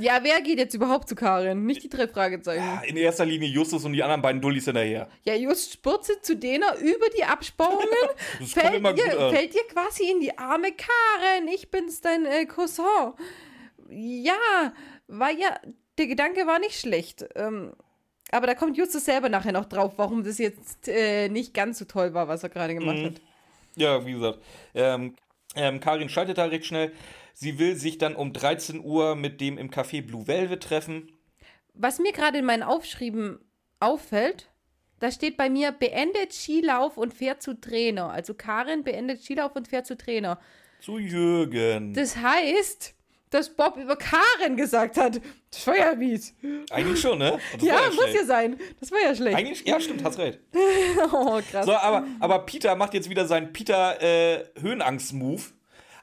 [0.00, 1.66] Ja, wer geht jetzt überhaupt zu Karin?
[1.66, 2.64] Nicht die drei Fragezeichen.
[2.86, 5.08] In erster Linie Justus und die anderen beiden Dullis hinterher.
[5.24, 7.24] Ja, just spurze zu denen über die
[8.40, 11.48] kommt fällt, ihr, fällt ihr quasi in die Arme Karen.
[11.48, 12.84] Ich bin's, dein äh, Cousin.
[13.88, 14.72] Ja,
[15.08, 15.58] war ja,
[15.98, 17.26] der Gedanke war nicht schlecht.
[17.34, 17.72] Ähm,
[18.30, 21.84] aber da kommt Justus selber nachher noch drauf, warum das jetzt äh, nicht ganz so
[21.84, 23.04] toll war, was er gerade gemacht Mhm.
[23.06, 23.14] hat.
[23.76, 24.38] Ja, wie gesagt.
[24.74, 25.14] Ähm,
[25.56, 26.92] ähm, Karin schaltet da recht schnell.
[27.34, 31.12] Sie will sich dann um 13 Uhr mit dem im Café Blue Velvet treffen.
[31.74, 33.38] Was mir gerade in meinen Aufschrieben
[33.78, 34.50] auffällt,
[35.00, 38.10] da steht bei mir, beendet Skilauf und fährt zu Trainer.
[38.10, 40.38] Also Karin beendet Skilauf und fährt zu Trainer.
[40.80, 41.94] Zu Jürgen.
[41.94, 42.94] Das heißt,
[43.30, 45.20] dass Bob über Karen gesagt hat.
[45.52, 46.32] Das war ja mies.
[46.70, 47.36] Eigentlich schon, ne?
[47.60, 48.56] Ja, war muss ja sein.
[48.78, 49.36] Das war ja schlecht.
[49.36, 50.38] Eigentlich, ja, stimmt, hast recht.
[51.12, 51.66] oh, krass.
[51.66, 55.42] So, aber, aber Peter macht jetzt wieder seinen Peter äh, Höhenangst-Move.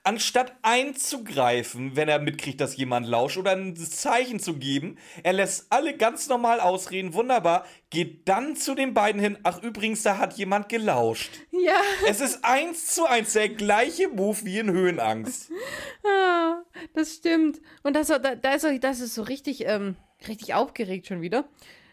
[0.08, 5.67] Anstatt einzugreifen, wenn er mitkriegt, dass jemand lauscht oder ein Zeichen zu geben, er lässt
[5.70, 9.38] alle ganz normal ausreden, wunderbar, geht dann zu den beiden hin.
[9.43, 11.32] Ach, übrigens, da hat jemand gelauscht.
[11.52, 15.52] Ja, Es ist eins zu eins der gleiche Move wie in Höhenangst.
[16.06, 16.62] ah,
[16.93, 17.60] das stimmt.
[17.84, 21.50] Und das, da, da ist, das ist so richtig, ähm, richtig aufgeregt schon wieder.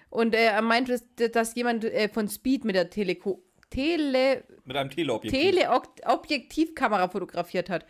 [0.09, 3.43] Und äh, er meint, dass, dass jemand äh, von Speed mit der Teleko
[3.75, 5.41] Tele Mit einem Teleobjektiv.
[5.41, 7.85] Teleobjektivkamera fotografiert hat.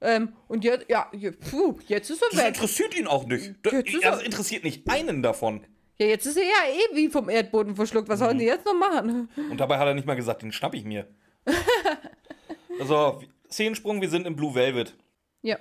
[0.00, 1.10] Ähm, und jetzt, ja,
[1.50, 2.48] puh, jetzt ist er das weg.
[2.48, 3.54] interessiert ihn auch nicht.
[3.62, 5.66] Das, das er- interessiert nicht einen davon.
[5.98, 8.08] Ja, jetzt ist er ja eh wie vom Erdboden verschluckt.
[8.08, 9.28] Was sollen die jetzt noch machen?
[9.50, 11.06] Und dabei hat er nicht mal gesagt, den schnapp ich mir.
[12.80, 14.94] also, Szenensprung, wir sind im Blue Velvet.
[15.42, 15.58] Ja.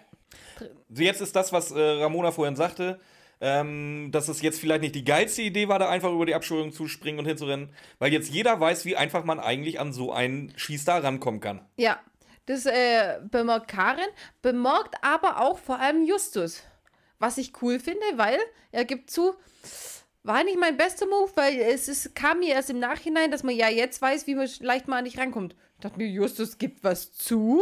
[0.89, 3.00] Jetzt ist das, was äh, Ramona vorhin sagte,
[3.41, 6.71] ähm, dass es jetzt vielleicht nicht die geilste Idee war, da einfach über die Abschuldung
[6.71, 10.54] zu springen und hinzurennen, weil jetzt jeder weiß, wie einfach man eigentlich an so einen
[10.58, 11.62] Schießstar rankommen kann.
[11.78, 11.99] Ja,
[12.45, 14.10] das äh, bemerkt Karen,
[14.41, 16.63] bemerkt aber auch vor allem Justus.
[17.19, 18.39] Was ich cool finde, weil
[18.71, 19.36] er gibt zu,
[20.23, 23.56] war nicht mein bester Move, weil es ist, kam mir erst im Nachhinein, dass man
[23.56, 25.56] ja jetzt weiß, wie man leicht mal an dich rankommt.
[25.75, 27.62] Ich dachte mir, Justus gibt was zu?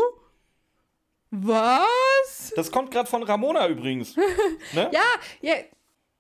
[1.31, 2.53] Was?
[2.55, 4.15] Das kommt gerade von Ramona übrigens.
[4.73, 4.89] ne?
[4.91, 5.01] Ja,
[5.41, 5.53] ja,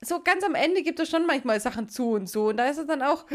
[0.01, 2.47] so ganz am Ende gibt er schon manchmal Sachen zu und so.
[2.49, 3.25] Und da ist er dann auch,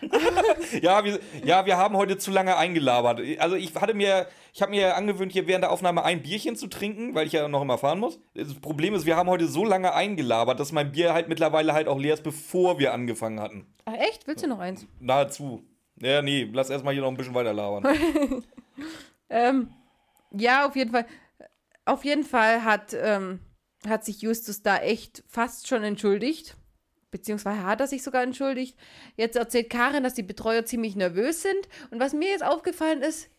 [0.80, 3.20] Ja, wir, ja, wir haben heute zu lange eingelabert.
[3.38, 6.66] Also ich hatte mir, ich habe mir angewöhnt, hier während der Aufnahme ein Bierchen zu
[6.66, 8.18] trinken, weil ich ja noch immer fahren muss.
[8.34, 11.88] Das Problem ist, wir haben heute so lange eingelabert, dass mein Bier halt mittlerweile halt
[11.88, 13.66] auch leer ist, bevor wir angefangen hatten.
[13.84, 14.86] ach echt, willst du noch eins?
[15.00, 15.62] Nahezu.
[16.00, 17.84] Ja, nee, lass erstmal hier noch ein bisschen weiter labern.
[19.34, 19.70] Ähm,
[20.36, 21.06] ja, auf jeden Fall.
[21.84, 23.40] Auf jeden Fall hat, ähm,
[23.86, 26.56] hat sich Justus da echt fast schon entschuldigt.
[27.10, 28.78] Beziehungsweise hat er sich sogar entschuldigt.
[29.16, 31.68] Jetzt erzählt Karin, dass die Betreuer ziemlich nervös sind.
[31.90, 33.30] Und was mir jetzt aufgefallen ist,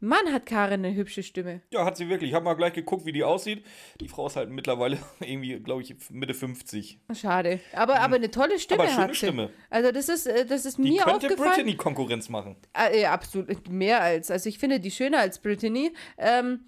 [0.00, 1.60] Mann, hat Karin eine hübsche Stimme.
[1.72, 2.30] Ja, hat sie wirklich.
[2.30, 3.64] Ich habe mal gleich geguckt, wie die aussieht.
[4.00, 7.00] Die Frau ist halt mittlerweile irgendwie, glaube ich, Mitte 50.
[7.14, 7.60] Schade.
[7.72, 9.16] Aber, aber eine tolle Stimme Aber schöne hat sie.
[9.16, 9.50] Stimme.
[9.70, 11.50] Also das ist, äh, das ist Die mir könnte aufgefallen.
[11.50, 12.56] Brittany Konkurrenz machen.
[12.76, 13.68] Äh, ja, absolut.
[13.68, 14.30] Mehr als.
[14.30, 15.92] Also ich finde die schöner als Brittany.
[16.16, 16.60] Ähm,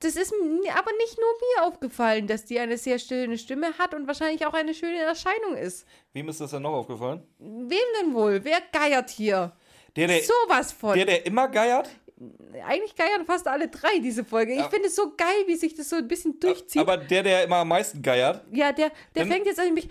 [0.00, 1.28] das ist mir aber nicht nur
[1.62, 5.56] mir aufgefallen, dass die eine sehr schöne Stimme hat und wahrscheinlich auch eine schöne Erscheinung
[5.56, 5.86] ist.
[6.12, 7.22] Wem ist das denn noch aufgefallen?
[7.38, 8.44] Wem denn wohl?
[8.44, 9.52] Wer geiert hier?
[9.96, 10.94] Der, der, Sowas von.
[10.94, 11.88] der, der immer geiert?
[12.66, 14.52] Eigentlich geiern fast alle drei diese Folge.
[14.52, 14.68] Ich Ja.
[14.68, 16.80] finde es so geil, wie sich das so ein bisschen durchzieht.
[16.80, 19.88] Aber der, der immer am meisten geiert, ja, der, der Dann- fängt jetzt an mich.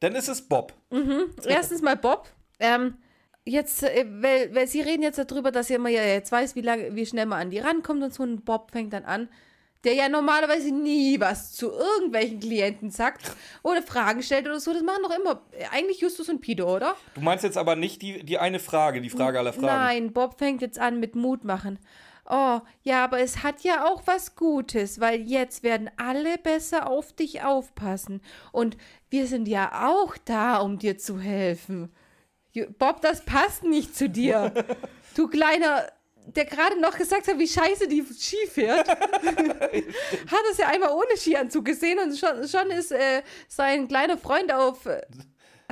[0.00, 0.72] dann ist es Bob.
[1.44, 2.28] Erstens mal Bob.
[2.58, 2.96] Ähm,
[3.44, 6.62] jetzt, äh, weil, weil sie reden jetzt darüber, dass er immer ja jetzt weiß, wie
[6.62, 8.22] lange, wie schnell man an die rankommt und so.
[8.22, 9.28] Und Bob fängt dann an,
[9.84, 13.30] der ja normalerweise nie was zu irgendwelchen Klienten sagt
[13.62, 14.72] oder Fragen stellt oder so.
[14.72, 16.96] Das machen doch immer eigentlich Justus und Peter, oder?
[17.14, 19.66] Du meinst jetzt aber nicht die, die eine Frage, die Frage aller Fragen.
[19.66, 21.78] Nein, Bob fängt jetzt an mit Mut machen.
[22.30, 27.14] Oh, ja, aber es hat ja auch was Gutes, weil jetzt werden alle besser auf
[27.14, 28.20] dich aufpassen.
[28.52, 28.76] Und
[29.08, 31.90] wir sind ja auch da, um dir zu helfen.
[32.78, 34.52] Bob, das passt nicht zu dir.
[35.14, 35.84] Du kleiner,
[36.36, 38.88] der gerade noch gesagt hat, wie scheiße die Ski fährt.
[38.88, 44.52] hat es ja einmal ohne Skianzug gesehen und schon, schon ist äh, sein kleiner Freund
[44.52, 45.02] auf äh,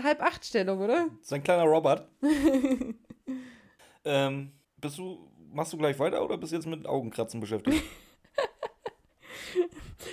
[0.02, 1.08] halb acht Stellung, oder?
[1.22, 2.08] Sein kleiner Robert.
[4.04, 7.82] ähm, bist du, machst du gleich weiter oder bist du jetzt mit Augenkratzen beschäftigt?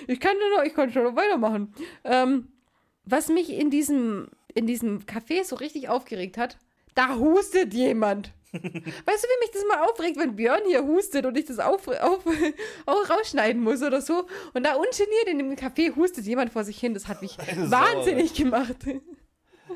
[0.06, 1.74] Ich kann nur noch, ich kann schon noch weitermachen.
[2.04, 2.48] Ähm,
[3.04, 6.58] was mich in diesem, in diesem Café so richtig aufgeregt hat,
[6.94, 8.32] da hustet jemand.
[8.54, 11.86] Weißt du, wie mich das mal aufregt, wenn Björn hier hustet und ich das auf,
[11.88, 12.20] auf,
[12.86, 14.26] auch rausschneiden muss oder so.
[14.54, 16.94] Und da ungeniert in dem Café hustet jemand vor sich hin.
[16.94, 18.76] Das hat mich Eine wahnsinnig gemacht.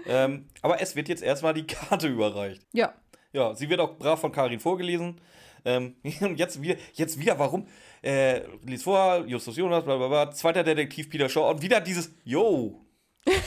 [0.06, 2.62] ähm, aber es wird jetzt erstmal die Karte überreicht.
[2.72, 2.94] ja.
[3.30, 5.20] Ja, sie wird auch brav von Karin vorgelesen.
[5.64, 7.66] Ähm, und jetzt wieder, jetzt wieder, warum?
[8.02, 12.10] Äh, lies vor, Justus Jonas, bla bla bla, zweiter Detektiv Peter Shaw und wieder dieses
[12.24, 12.80] Yo.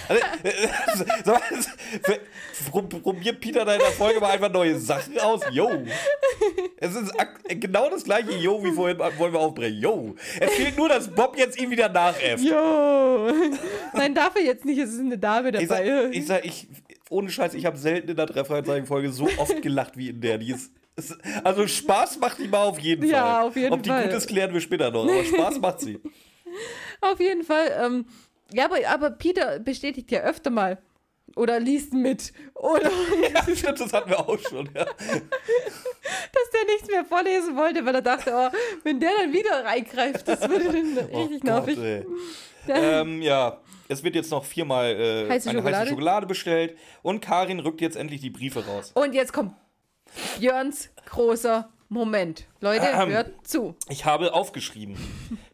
[0.07, 0.67] Also, äh,
[1.23, 1.41] sag mal,
[2.03, 2.19] für-
[2.71, 5.41] pro- probiert Peter da in der Folge mal einfach neue Sachen aus.
[5.51, 5.69] Yo.
[6.77, 7.11] Es ist
[7.47, 9.79] genau das gleiche Yo wie vorhin wollen wir aufbrechen.
[9.79, 10.15] Yo.
[10.39, 12.43] Es fehlt nur, dass Bob jetzt ihm wieder nachäfft.
[12.43, 13.31] Jo.
[13.93, 14.77] Nein, darf er jetzt nicht.
[14.79, 16.09] Es ist eine Dame Ich sag, dabei.
[16.11, 16.67] ich, sag, ich,
[17.09, 20.37] ohne Scheiß, ich habe selten in der Trefferanzeigen-Folge so oft gelacht wie in der.
[20.37, 20.71] Die ist,
[21.43, 23.09] also Spaß macht die mal auf jeden Fall.
[23.11, 24.03] Ja, auf jeden Ob die Fall.
[24.03, 25.03] gut ist, klären wir später noch.
[25.03, 25.99] Aber Spaß macht sie.
[27.01, 27.71] Auf jeden Fall.
[27.81, 28.05] Ähm,
[28.53, 30.77] ja, aber, aber Peter bestätigt ja öfter mal.
[31.35, 32.33] Oder liest mit.
[32.55, 32.91] Oder
[33.33, 34.69] Ja, stimmt, das hatten wir auch schon.
[34.75, 34.85] Ja.
[34.85, 40.27] dass der nichts mehr vorlesen wollte, weil er dachte, oh, wenn der dann wieder reingreift,
[40.27, 41.77] das würde dann richtig nervig.
[41.79, 42.05] Oh ey.
[42.67, 45.77] ähm, ja, es wird jetzt noch viermal äh, Heiße eine Schokolade?
[45.77, 48.91] heiße Schokolade bestellt und Karin rückt jetzt endlich die Briefe raus.
[48.93, 49.53] Und jetzt kommt
[50.39, 52.47] Björns großer Moment.
[52.59, 53.09] Leute, Ähm.
[53.09, 53.75] hört zu.
[53.89, 54.95] Ich habe aufgeschrieben: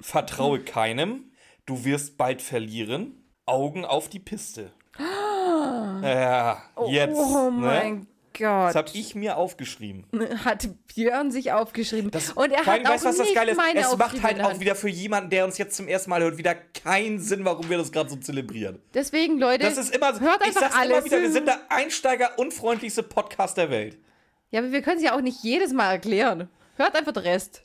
[0.02, 1.27] Vertraue keinem,
[1.68, 3.24] du wirst bald verlieren.
[3.46, 4.72] Augen auf die Piste.
[5.00, 7.16] Ja, jetzt.
[7.16, 7.58] oh ne?
[7.58, 8.70] mein Gott.
[8.70, 10.06] Das habe ich mir aufgeschrieben.
[10.46, 12.12] hat Björn sich aufgeschrieben.
[12.36, 13.60] und er hat auch weißt was das Geile ist?
[13.76, 16.56] Es macht halt auch wieder für jemanden, der uns jetzt zum ersten Mal hört, wieder
[16.56, 18.80] keinen Sinn, warum wir das gerade so zelebrieren.
[18.94, 20.22] Deswegen, Leute, Das ist immer so.
[20.22, 20.98] hört Ich einfach sag's alles.
[20.98, 23.98] immer wieder, wir sind der Einsteiger unfreundlichste Podcast der Welt.
[24.52, 26.50] ja, aber wir können es ja auch nicht jedes Mal erklären.
[26.76, 27.64] Hört einfach den Rest.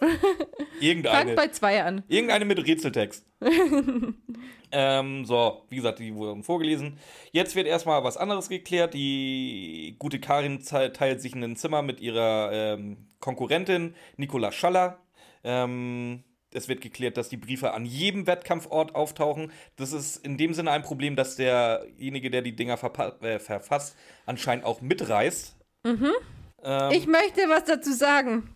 [0.80, 1.34] Irgendeine.
[1.34, 2.04] Fangt bei zwei an.
[2.08, 3.24] Irgendeine mit Rätseltext.
[4.72, 6.98] ähm, so, wie gesagt, die wurden vorgelesen.
[7.32, 8.94] Jetzt wird erstmal was anderes geklärt.
[8.94, 14.98] Die gute Karin teilt sich ein Zimmer mit ihrer ähm, Konkurrentin Nicola Schaller.
[15.44, 19.52] Ähm, es wird geklärt, dass die Briefe an jedem Wettkampfort auftauchen.
[19.76, 22.78] Das ist in dem Sinne ein Problem, dass derjenige, der die Dinger
[23.22, 25.56] äh, verfasst, anscheinend auch mitreist.
[25.84, 28.48] Ähm, Ich möchte was dazu sagen.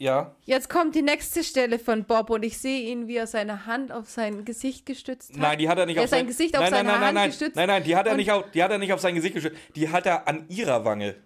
[0.00, 0.34] Ja.
[0.46, 3.92] Jetzt kommt die nächste Stelle von Bob und ich sehe ihn, wie er seine Hand
[3.92, 5.38] auf sein Gesicht gestützt hat.
[5.38, 7.14] Nein, die hat er nicht Er auf sein Gesicht auf nein, seine nein, nein, Hand
[7.14, 7.56] nein, gestützt.
[7.56, 9.56] Nein, nein, die hat er nicht auf, die hat er nicht auf sein Gesicht gestützt.
[9.76, 11.16] Die hat er an ihrer Wange.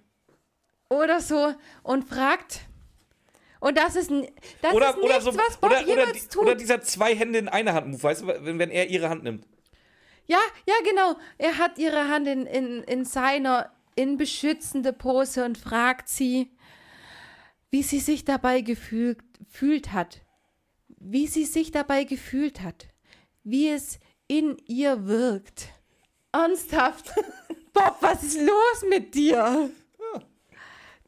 [0.88, 2.62] Oder so und fragt.
[3.60, 4.10] Und das ist,
[4.60, 6.42] das Oder ist oder nichts, so was Bob oder, oder, tut.
[6.42, 9.22] oder dieser zwei Hände in einer Hand Move, weißt du, wenn, wenn er ihre Hand
[9.22, 9.46] nimmt.
[10.26, 11.16] Ja, ja, genau.
[11.38, 16.50] Er hat ihre Hand in, in, in seiner in beschützende Pose und fragt sie,
[17.74, 20.20] wie sie sich dabei gefühlt, fühlt hat.
[20.86, 22.86] Wie sie sich dabei gefühlt hat.
[23.42, 25.70] Wie es in ihr wirkt.
[26.30, 27.12] Ernsthaft.
[27.72, 29.72] Bob, was ist los mit dir?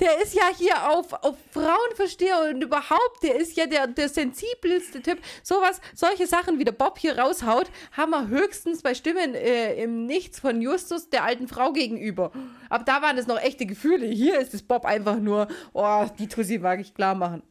[0.00, 5.00] Der ist ja hier auf, auf Frauenversteher und überhaupt, der ist ja der, der sensibelste
[5.00, 5.18] Typ.
[5.42, 10.04] Sowas, solche Sachen, wie der Bob hier raushaut, haben wir höchstens bei Stimmen äh, im
[10.04, 12.30] Nichts von Justus der alten Frau gegenüber.
[12.68, 14.06] Aber da waren es noch echte Gefühle.
[14.06, 17.42] Hier ist es Bob einfach nur, oh, die Tussi mag ich klar machen.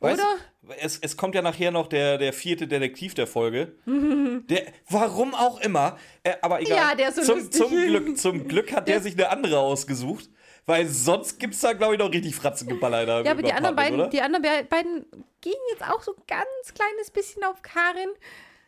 [0.00, 0.28] Weißt, Oder?
[0.66, 3.76] du, Es, es kommt ja nachher noch der, der vierte Detektiv der Folge.
[4.48, 6.76] Der, warum auch immer, äh, aber egal.
[6.76, 7.60] Ja, der ist so zum, lustig.
[7.60, 10.28] zum, Glück, zum Glück hat der sich eine andere ausgesucht,
[10.66, 14.00] weil sonst gibt es da, glaube ich, noch richtig Fratzengeballer Ja, aber die anderen, beiden,
[14.00, 14.08] oder?
[14.10, 15.06] die anderen be- beiden
[15.40, 18.08] gehen jetzt auch so ganz kleines bisschen auf Karin.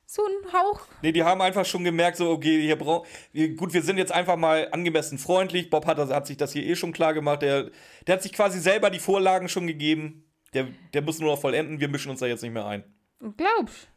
[0.07, 0.81] So ein Hauch.
[1.01, 3.09] Nee, die haben einfach schon gemerkt, so, okay, hier braucht.
[3.57, 5.71] Gut, wir sind jetzt einfach mal angemessen freundlich.
[5.71, 7.41] Bob hat, das- hat sich das hier eh schon klar gemacht.
[7.43, 7.71] Der,
[8.07, 10.25] der hat sich quasi selber die Vorlagen schon gegeben.
[10.53, 11.81] Der, der muss nur noch vollenden.
[11.81, 12.85] Wir mischen uns da jetzt nicht mehr ein.
[13.37, 13.89] Glaubst.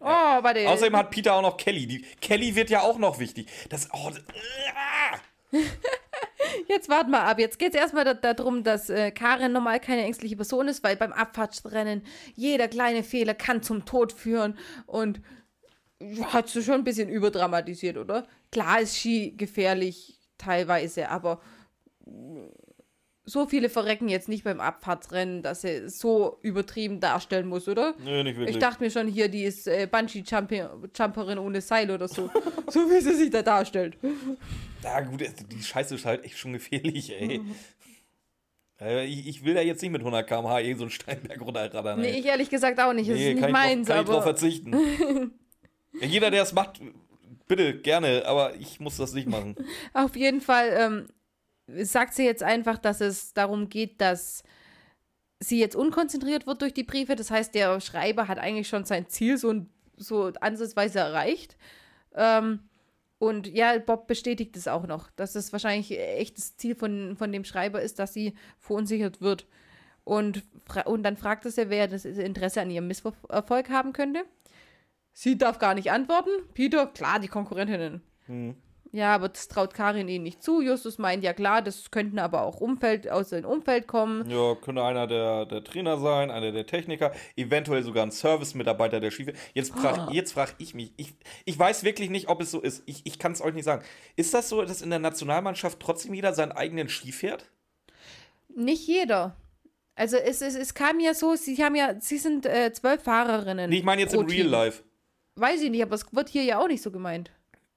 [0.00, 0.68] Oh, warte.
[0.68, 1.86] Außerdem hat Peter auch noch Kelly.
[1.86, 3.48] Die, Kelly wird ja auch noch wichtig.
[3.70, 3.88] Das.
[3.92, 4.20] Oh, das
[4.74, 5.16] ah!
[6.68, 7.38] Jetzt warten wir ab.
[7.38, 10.96] Jetzt geht es erstmal da, darum, dass äh, Karin normal keine ängstliche Person ist, weil
[10.96, 12.02] beim Abfahrtsrennen
[12.34, 14.58] jeder kleine Fehler kann zum Tod führen.
[14.86, 15.20] Und
[16.32, 18.26] hat sie schon ein bisschen überdramatisiert, oder?
[18.50, 21.40] Klar ist Ski gefährlich teilweise, aber
[23.26, 27.94] so viele verrecken jetzt nicht beim Abfahrtsrennen, dass sie so übertrieben darstellen muss, oder?
[28.04, 28.56] Nö, nicht wirklich.
[28.56, 32.30] Ich dachte mir schon hier, die ist äh, Bungee-Jumperin ohne Seil oder so.
[32.68, 33.96] so wie sie sich da darstellt.
[34.82, 37.40] ja, gut, die Scheiße ist halt echt schon gefährlich, ey.
[38.80, 42.00] Äh, Ich, ich will da jetzt nicht mit 100 km/h irgend so einen Steinberg runterraddern.
[42.00, 43.08] Nee, ich ehrlich gesagt auch nicht.
[43.08, 44.72] Das Nee, ist nicht meins, drauf, kann ich drauf verzichten.
[46.00, 46.80] ja, jeder, der es macht,
[47.48, 49.54] bitte, gerne, aber ich muss das nicht machen.
[49.92, 51.06] Auf jeden Fall ähm,
[51.66, 54.42] sagt sie jetzt einfach, dass es darum geht, dass
[55.40, 57.16] sie jetzt unkonzentriert wird durch die Briefe.
[57.16, 61.56] Das heißt, der Schreiber hat eigentlich schon sein Ziel so, so ansatzweise erreicht.
[62.14, 62.60] Ähm,
[63.18, 67.32] und ja, Bob bestätigt es auch noch, dass es wahrscheinlich echt das Ziel von, von
[67.32, 69.46] dem Schreiber ist, dass sie verunsichert wird.
[70.04, 70.42] Und,
[70.84, 74.24] und dann fragt es ja, wer das Interesse an ihrem Misserfolg haben könnte.
[75.12, 76.30] Sie darf gar nicht antworten.
[76.52, 78.02] Peter, klar, die Konkurrentinnen.
[78.26, 78.56] Hm.
[78.94, 80.60] Ja, aber das traut Karin ihnen nicht zu.
[80.60, 84.30] Justus meint, ja klar, das könnten aber auch Umfeld, aus dem Umfeld kommen.
[84.30, 89.10] Ja, könnte einer der, der Trainer sein, einer der Techniker, eventuell sogar ein Service-Mitarbeiter der
[89.10, 89.32] Schiefe.
[89.52, 91.12] Jetzt frage jetzt frag ich mich, ich,
[91.44, 92.84] ich weiß wirklich nicht, ob es so ist.
[92.86, 93.84] Ich, ich kann es euch nicht sagen.
[94.14, 97.50] Ist das so, dass in der Nationalmannschaft trotzdem jeder seinen eigenen Ski fährt?
[98.54, 99.34] Nicht jeder.
[99.96, 103.70] Also es, es, es kam ja so, sie haben ja, sie sind äh, zwölf Fahrerinnen.
[103.70, 104.46] Nee, ich meine jetzt im Real.
[104.46, 104.84] Life.
[105.34, 107.32] Weiß ich nicht, aber es wird hier ja auch nicht so gemeint.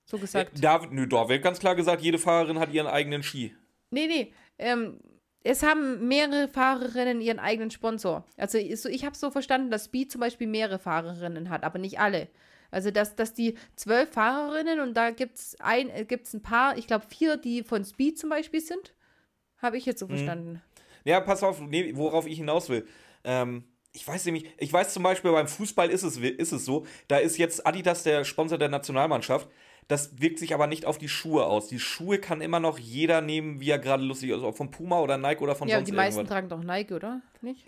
[0.09, 0.63] So gesagt.
[0.63, 3.53] Da, nö, da wird ganz klar gesagt, jede Fahrerin hat ihren eigenen Ski.
[3.91, 4.33] Nee, nee.
[4.57, 4.99] Ähm,
[5.43, 8.25] es haben mehrere Fahrerinnen ihren eigenen Sponsor.
[8.37, 11.99] Also so, ich habe so verstanden, dass Speed zum Beispiel mehrere Fahrerinnen hat, aber nicht
[11.99, 12.29] alle.
[12.71, 16.77] Also, dass, dass die zwölf Fahrerinnen und da gibt es ein, äh, gibt's ein paar,
[16.77, 18.93] ich glaube vier, die von Speed zum Beispiel sind.
[19.59, 20.61] Habe ich jetzt so verstanden.
[21.03, 22.85] Ja, pass auf, nee, worauf ich hinaus will.
[23.23, 26.85] Ähm, ich weiß nämlich, ich weiß zum Beispiel beim Fußball ist es, ist es so,
[27.07, 29.49] da ist jetzt Adidas der Sponsor der Nationalmannschaft.
[29.87, 31.67] Das wirkt sich aber nicht auf die Schuhe aus.
[31.69, 34.35] Die Schuhe kann immer noch jeder nehmen, wie er gerade lustig ist.
[34.35, 36.33] Also ob von Puma oder Nike oder von Ja, sonst die meisten irgendwas.
[36.33, 37.21] tragen doch Nike, oder?
[37.41, 37.65] Nicht?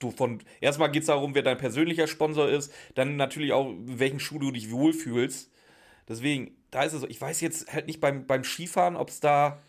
[0.00, 2.72] Du von, erstmal geht es darum, wer dein persönlicher Sponsor ist.
[2.96, 5.52] Dann natürlich auch, welchen Schuh du dich wohlfühlst.
[6.08, 7.06] Deswegen, da ist es so.
[7.06, 9.62] Ich weiß jetzt halt nicht beim, beim Skifahren, ob es da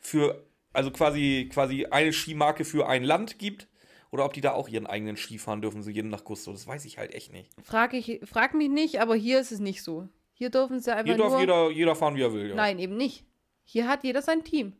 [0.00, 3.66] für, also quasi, quasi eine Skimarke für ein Land gibt.
[4.12, 6.52] Oder ob die da auch ihren eigenen Ski fahren dürfen, so jeden nach Gusto.
[6.52, 7.50] Das weiß ich halt echt nicht.
[7.60, 10.08] Frag, ich, frag mich nicht, aber hier ist es nicht so.
[10.38, 11.40] Hier dürfen sie einfach Hier darf nur...
[11.40, 12.50] jeder, jeder fahren, wie er will.
[12.50, 12.54] Ja.
[12.54, 13.24] Nein, eben nicht.
[13.64, 14.74] Hier hat jeder sein Team.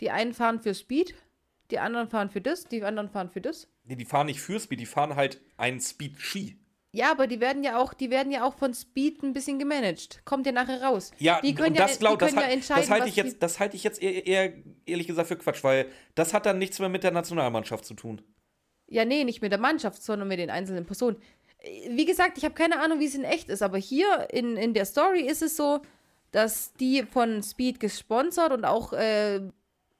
[0.00, 1.14] Die einen fahren für Speed,
[1.70, 3.68] die anderen fahren für das, die anderen fahren für das.
[3.84, 6.58] Nee, die fahren nicht für Speed, die fahren halt einen Speed-Ski.
[6.90, 10.22] Ja, aber die werden ja auch, die werden ja auch von Speed ein bisschen gemanagt.
[10.24, 11.12] Kommt ja nachher raus.
[11.18, 13.42] Ja, die können und ja, das glaub, die das, ja entscheiden, das halte ich jetzt,
[13.42, 14.52] das halte ich jetzt eher, eher
[14.84, 18.20] ehrlich gesagt für Quatsch, weil das hat dann nichts mehr mit der Nationalmannschaft zu tun.
[18.88, 21.18] Ja, nee, nicht mit der Mannschaft, sondern mit den einzelnen Personen.
[21.88, 24.74] Wie gesagt, ich habe keine Ahnung, wie es in echt ist, aber hier in, in
[24.74, 25.80] der Story ist es so,
[26.30, 29.40] dass die von Speed gesponsert und auch äh,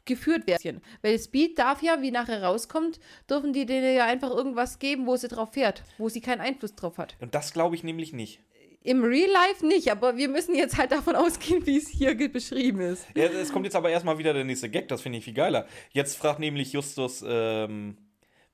[0.07, 0.81] geführt werden.
[1.03, 5.17] Weil Speed darf ja, wie nachher rauskommt, dürfen die denen ja einfach irgendwas geben, wo
[5.17, 7.17] sie drauf fährt, wo sie keinen Einfluss drauf hat.
[7.21, 8.41] Und das glaube ich nämlich nicht.
[8.83, 12.81] Im Real Life nicht, aber wir müssen jetzt halt davon ausgehen, wie es hier beschrieben
[12.81, 13.05] ist.
[13.17, 15.67] Ja, es kommt jetzt aber erstmal wieder der nächste Gag, das finde ich viel geiler.
[15.91, 17.97] Jetzt fragt nämlich Justus, ähm,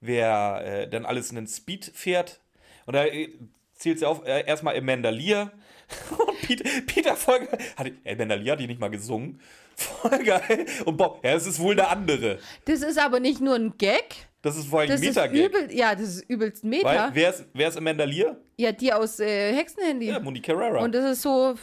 [0.01, 2.41] wer äh, denn alles in den Speed fährt.
[2.87, 3.29] Und da äh,
[3.75, 5.53] zählt sie auf, äh, erstmal Amanda Lear.
[6.11, 7.59] Und Peter, Peter voll geil.
[7.77, 9.41] Hat, die- Amanda Lear hat die nicht mal gesungen.
[9.77, 10.67] Voll geil.
[10.85, 12.39] Und Bob, ja, es ist wohl der andere.
[12.67, 14.05] Das ist aber nicht nur ein Gag,
[14.43, 15.47] Das ist vor allem ist Meta-Gag.
[15.47, 16.85] übel, ja, das ist übelst Meta.
[16.87, 18.37] Weil, wer ist, wer ist Amanda Lear?
[18.59, 20.07] ja, die aus äh, Hexenhandy.
[20.09, 20.85] Ja, Moni Carrera.
[20.85, 21.55] Und das ist so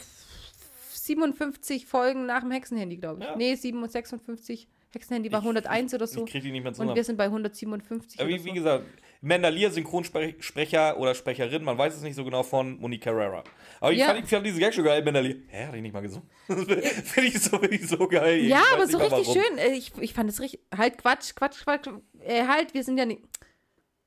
[0.92, 3.26] 57 Folgen nach dem Hexenhandy, glaube ich.
[3.28, 3.36] Ja.
[3.36, 4.68] Nee, 57.
[4.92, 6.24] Hexenhandy war 101 oder so.
[6.24, 6.96] ich kriege die nicht mehr Und zusammen.
[6.96, 8.44] wir sind bei 157 Aber wie, so.
[8.44, 8.84] wie gesagt,
[9.22, 13.44] Mandalier, Synchronsprecher oder Sprecherin, man weiß es nicht so genau von Moni Carrera.
[13.80, 14.06] Aber ich Ja.
[14.06, 15.36] fand, ich fand diese Gag schon geil, Mandalier.
[15.48, 16.28] Hä, hat ich nicht mal gesungen?
[16.46, 18.40] finde ich, so, find ich so geil.
[18.46, 19.34] ja, aber so richtig warum.
[19.42, 19.58] schön.
[19.58, 20.60] Äh, Ich, ich fand es richtig.
[20.76, 21.88] Halt, Quatsch, Quatsch, Quatsch.
[22.20, 23.22] Äh, halt, wir sind ja nicht.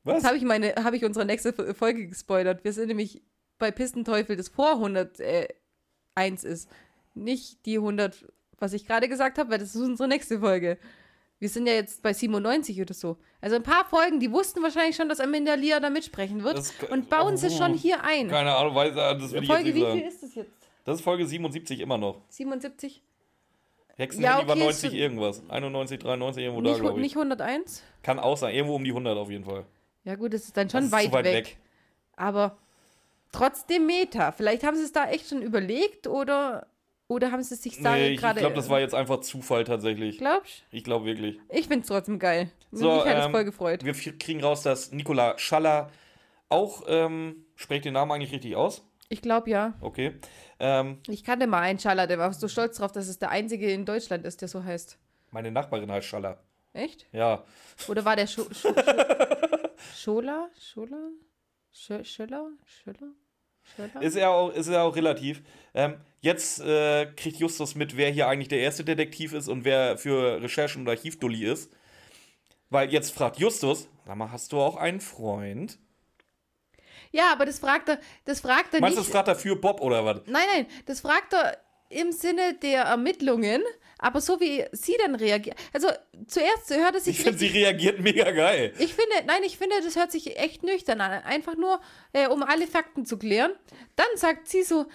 [0.04, 0.16] Was?
[0.16, 2.64] Jetzt habe ich meine, habe ich unsere nächste Folge gespoilert.
[2.64, 3.22] Wir sind nämlich
[3.60, 6.70] bei Pistenteufel, das vor 101 ist.
[7.14, 8.26] Nicht die 100,
[8.58, 10.78] was ich gerade gesagt habe, weil das ist unsere nächste Folge.
[11.44, 13.18] Wir sind ja jetzt bei 97 oder so.
[13.42, 16.74] Also ein paar Folgen, die wussten wahrscheinlich schon, dass Amanda Lear da mitsprechen wird Das-
[16.90, 17.58] und bauen sie oh.
[17.58, 18.30] schon hier ein.
[18.30, 20.08] Keine Ahnung, weiß, das will ich Folge, jetzt wie nicht viel sagen.
[20.08, 20.70] ist das jetzt?
[20.86, 22.22] Das ist Folge 77 immer noch.
[22.30, 23.04] 77?
[23.98, 25.44] Hexenhandy Ja, war okay, 90 ist- irgendwas.
[25.50, 27.02] 91, 93, irgendwo da, Nicht, glaube ich.
[27.04, 27.84] nicht 101?
[28.04, 28.56] Kann auch sein.
[28.56, 29.66] Irgendwo um die 100 auf jeden Fall.
[30.06, 31.34] Ja gut, das ist dann schon ist weit, weit weg.
[31.48, 31.58] weg.
[32.16, 32.58] Aber
[33.34, 34.32] trotzdem Meta.
[34.32, 36.68] Vielleicht haben sie es da echt schon überlegt oder,
[37.14, 38.40] oder haben sie es sich da Nee, ich, ich gerade.
[38.40, 40.18] glaube, das war jetzt einfach Zufall tatsächlich.
[40.18, 41.40] Glaubst Ich glaube wirklich.
[41.50, 42.52] Ich finde es trotzdem geil.
[42.72, 43.84] So, Mich hat es ähm, voll gefreut.
[43.84, 45.90] Wir kriegen raus, dass Nikola Schaller
[46.50, 48.84] auch, ähm, spricht den Namen eigentlich richtig aus?
[49.10, 49.74] Ich glaube ja.
[49.82, 50.14] Okay.
[50.60, 53.72] Ähm, Ich kannte mal einen Schaller, der war so stolz drauf, dass es der einzige
[53.72, 54.98] in Deutschland ist, der so heißt.
[55.32, 56.40] meine Nachbarin heißt Schaller.
[56.74, 57.06] Echt?
[57.12, 57.44] Ja.
[57.88, 58.84] Oder war der Scho Scho Scho
[59.96, 60.50] Schola?
[60.60, 61.10] Schola?
[61.72, 62.50] Schö Schöller?
[62.66, 63.12] Schöller?
[64.02, 65.42] Ist ja auch, ist ja auch relativ.
[65.74, 69.98] Ähm, jetzt äh, kriegt Justus mit, wer hier eigentlich der erste Detektiv ist und wer
[69.98, 71.72] für Recherchen und Archivdulli ist.
[72.70, 75.80] Weil jetzt fragt Justus, sag mal, hast du auch einen Freund?
[77.12, 79.10] Ja, aber das fragt er, das fragt er Meinst du, nicht.
[79.10, 80.22] das fragt er für Bob oder was?
[80.26, 81.58] Nein, nein, das fragt er
[81.94, 83.64] im Sinne der Ermittlungen,
[83.98, 85.58] aber so wie sie dann reagiert.
[85.72, 85.88] Also
[86.28, 88.74] zuerst hört es sich Ich finde, sie reagiert mega geil.
[88.80, 91.24] Ich finde, nein, ich finde, das hört sich echt nüchtern an.
[91.24, 91.80] Einfach nur,
[92.12, 93.52] äh, um alle Fakten zu klären.
[93.96, 94.88] Dann sagt sie so,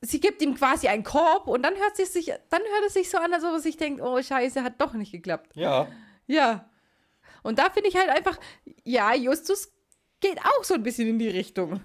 [0.00, 3.10] sie gibt ihm quasi einen Korb und dann hört sie sich, dann hört es sich
[3.10, 5.52] so an, als ob er sich denkt, oh Scheiße, hat doch nicht geklappt.
[5.54, 5.88] Ja.
[6.26, 6.68] Ja.
[7.42, 8.38] Und da finde ich halt einfach,
[8.84, 9.72] ja, Justus
[10.20, 11.80] geht auch so ein bisschen in die Richtung.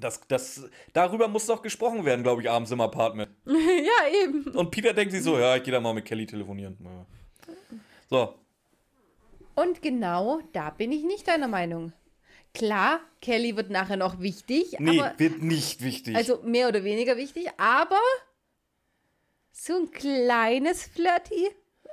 [0.00, 3.30] Das, das, darüber muss doch gesprochen werden, glaube ich, abends im Apartment.
[3.46, 4.44] ja, eben.
[4.56, 6.76] Und Peter denkt sich so, ja, ich gehe da mal mit Kelly telefonieren.
[6.82, 7.06] Ja.
[8.08, 8.34] So,
[9.54, 11.92] Und genau da bin ich nicht deiner Meinung.
[12.52, 16.16] Klar, Kelly wird nachher noch wichtig, nee, aber wird nicht wichtig.
[16.16, 18.00] Also mehr oder weniger wichtig, aber
[19.52, 21.48] so ein kleines Flirty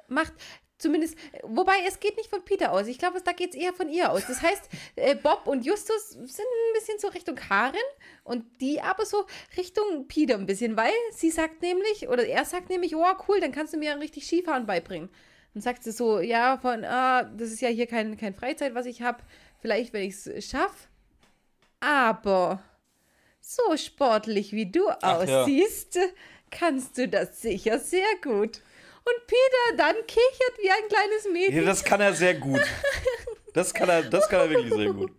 [0.08, 0.34] macht
[0.78, 2.88] zumindest, wobei es geht nicht von Peter aus.
[2.88, 4.26] Ich glaube, da geht es eher von ihr aus.
[4.28, 7.80] Das heißt, äh, Bob und Justus sind ein bisschen so Richtung Karin
[8.24, 9.26] und die aber so
[9.58, 13.52] Richtung Peter ein bisschen, weil sie sagt nämlich, oder er sagt nämlich, oh cool, dann
[13.52, 15.10] kannst du mir richtig Skifahren beibringen.
[15.54, 18.86] Dann sagt sie so, ja, von, ah, das ist ja hier kein, kein Freizeit, was
[18.86, 19.24] ich habe.
[19.60, 20.88] Vielleicht, wenn ich es schaffe.
[21.80, 22.62] Aber
[23.42, 25.42] so sportlich wie du Ach ja.
[25.42, 25.98] aussiehst,
[26.52, 28.62] kannst du das sicher sehr gut.
[29.08, 31.56] Und Peter dann kichert wie ein kleines Mädchen.
[31.56, 32.62] Ja, das kann er sehr gut.
[33.54, 35.12] Das kann er, das kann er wirklich sehr gut.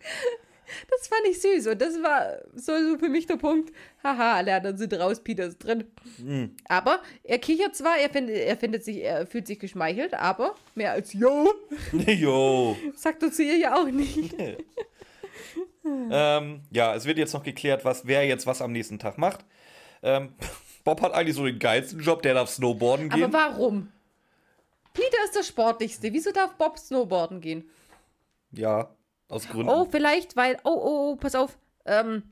[0.90, 3.72] Das fand ich süß und das war so, so für mich der Punkt.
[4.04, 5.84] Haha, alle anderen sind raus, Peter ist drin.
[6.18, 6.54] Mhm.
[6.68, 10.92] Aber er kichert zwar, er findet, er findet sich, er fühlt sich geschmeichelt, aber mehr
[10.92, 11.52] als Yo
[11.92, 12.76] Jo.
[12.94, 14.34] sagt er zu ihr ja auch nicht.
[15.84, 19.44] ähm, ja, es wird jetzt noch geklärt, was, wer jetzt was am nächsten Tag macht.
[20.02, 20.34] Ähm,
[20.88, 23.24] Bob hat eigentlich so den geilsten Job, der darf Snowboarden gehen.
[23.24, 23.92] Aber warum?
[24.94, 26.10] Peter ist der sportlichste.
[26.14, 27.68] Wieso darf Bob Snowboarden gehen?
[28.52, 28.88] ja,
[29.28, 29.68] aus Gründen.
[29.68, 30.56] Oh, vielleicht, weil.
[30.64, 31.58] Oh, oh, oh, pass auf.
[31.84, 32.22] Ähm,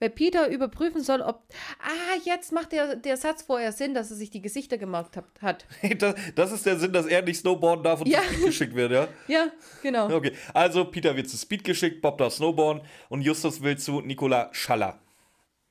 [0.00, 1.44] weil Peter überprüfen soll, ob.
[1.80, 5.66] Ah, jetzt macht der, der Satz vorher Sinn, dass er sich die Gesichter gemerkt hat.
[5.98, 8.18] Das, das ist der Sinn, dass er nicht Snowboarden darf und Ja.
[8.22, 9.06] zu Speed geschickt wird, ja?
[9.28, 9.46] Ja,
[9.82, 10.10] genau.
[10.12, 14.48] Okay, also Peter wird zu Speed geschickt, Bob darf Snowboarden und Justus will zu Nicola
[14.52, 14.98] Schaller.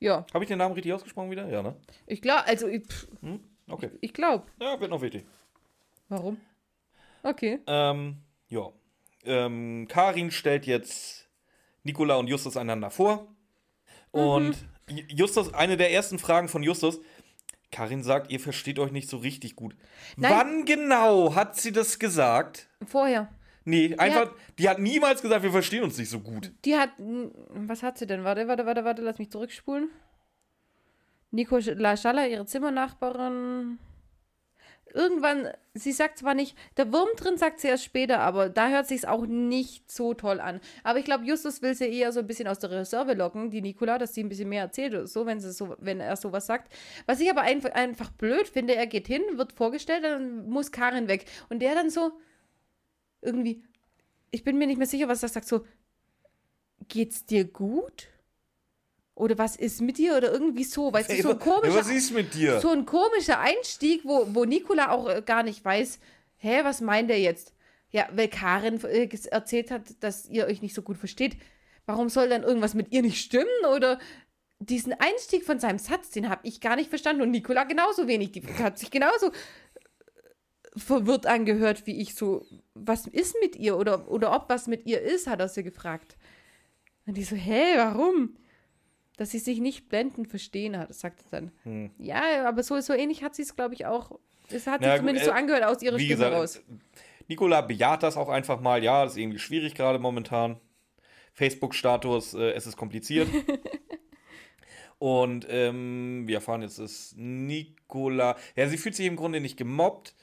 [0.00, 1.46] Ja, Habe ich den Namen richtig ausgesprochen wieder?
[1.48, 1.76] Ja, ne?
[2.06, 3.06] ich glaube, also ich, pff,
[3.68, 3.90] Okay.
[4.00, 4.46] ich glaube.
[4.60, 5.24] Ja, wird noch wichtig.
[6.08, 6.38] Warum?
[7.22, 7.60] Okay.
[7.66, 8.16] Ähm,
[8.48, 8.70] ja.
[9.24, 11.28] Ähm, Karin stellt jetzt
[11.84, 13.28] Nicola und Justus einander vor.
[14.10, 14.56] Und
[14.88, 17.00] J- Justus, eine der ersten Fragen von Justus,
[17.70, 19.76] Karin sagt, ihr versteht euch nicht so richtig gut.
[20.16, 20.32] Nein.
[20.32, 22.68] Wann genau hat sie das gesagt?
[22.84, 23.28] Vorher.
[23.64, 26.50] Nee, einfach, hat- die hat niemals gesagt, wir verstehen uns nicht so gut.
[26.64, 26.90] Die hat.
[26.98, 28.24] Was hat sie denn?
[28.24, 29.90] Warte, warte, warte, warte, lass mich zurückspulen.
[31.30, 33.78] Nico La Schaller, ihre Zimmernachbarin.
[34.92, 38.88] Irgendwann, sie sagt zwar nicht, der Wurm drin sagt sie erst später, aber da hört
[38.88, 40.60] sich's auch nicht so toll an.
[40.82, 43.62] Aber ich glaube, Justus will sie eher so ein bisschen aus der Reserve locken, die
[43.62, 46.72] Nicola, dass sie ein bisschen mehr erzählt so, wenn sie so, wenn er sowas sagt.
[47.06, 51.06] Was ich aber einfach, einfach blöd finde, er geht hin, wird vorgestellt, dann muss Karin
[51.06, 51.26] weg.
[51.50, 52.10] Und der dann so
[53.22, 53.62] irgendwie,
[54.30, 55.64] ich bin mir nicht mehr sicher, was er sagt, so,
[56.88, 58.08] geht's dir gut?
[59.14, 60.16] Oder was ist mit dir?
[60.16, 62.58] Oder irgendwie so, es ist so ein komischer, was ist mit dir?
[62.60, 65.98] so ein komischer Einstieg, wo, wo Nikola auch äh, gar nicht weiß,
[66.38, 67.52] hä, was meint er jetzt?
[67.90, 71.36] Ja, weil Karin äh, erzählt hat, dass ihr euch nicht so gut versteht.
[71.86, 73.46] Warum soll dann irgendwas mit ihr nicht stimmen?
[73.74, 73.98] Oder
[74.58, 77.22] diesen Einstieg von seinem Satz, den habe ich gar nicht verstanden.
[77.22, 78.32] Und Nikola genauso wenig.
[78.32, 79.32] Die hat sich genauso
[80.76, 82.14] verwirrt angehört wie ich.
[82.14, 83.76] So, was ist mit ihr?
[83.76, 86.16] Oder, oder ob was mit ihr ist, hat er sie gefragt.
[87.06, 88.36] Und die so, hä, warum?
[89.16, 91.90] Dass sie sich nicht blendend verstehen hat, sagt er dann.
[91.98, 94.18] Ja, aber so, so ähnlich hat sie es, glaube ich, auch.
[94.48, 94.86] Es hat Hm.
[94.86, 96.62] Na sich zumindest äh, so angehört aus ihrer Stimme gesagt, raus.
[97.28, 98.82] Nicola bejaht das auch einfach mal.
[98.82, 100.58] Ja, das ist irgendwie schwierig gerade momentan.
[101.34, 103.28] Facebook-Status, äh, es ist kompliziert.
[104.98, 108.36] Und ähm, wir erfahren jetzt, dass Nicola.
[108.56, 110.14] Ja, sie fühlt sich im Grunde nicht gemobbt.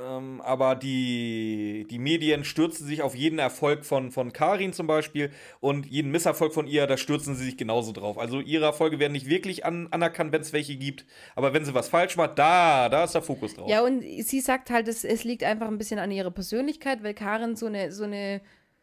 [0.00, 5.30] Ähm, aber die, die Medien stürzen sich auf jeden Erfolg von, von Karin zum Beispiel
[5.60, 8.18] und jeden Misserfolg von ihr, da stürzen sie sich genauso drauf.
[8.18, 11.04] Also ihre Erfolge werden nicht wirklich an, anerkannt, wenn es welche gibt.
[11.34, 13.68] Aber wenn sie was falsch macht, da, da ist der Fokus drauf.
[13.68, 17.14] Ja, und sie sagt halt, es, es liegt einfach ein bisschen an ihrer Persönlichkeit, weil
[17.14, 18.40] Karin so eine, so eine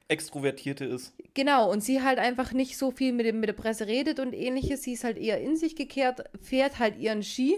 [0.10, 1.14] Extrovertierte ist.
[1.34, 4.34] Genau, und sie halt einfach nicht so viel mit, dem, mit der Presse redet und
[4.34, 4.84] ähnliches.
[4.84, 7.58] Sie ist halt eher in sich gekehrt, fährt halt ihren Ski.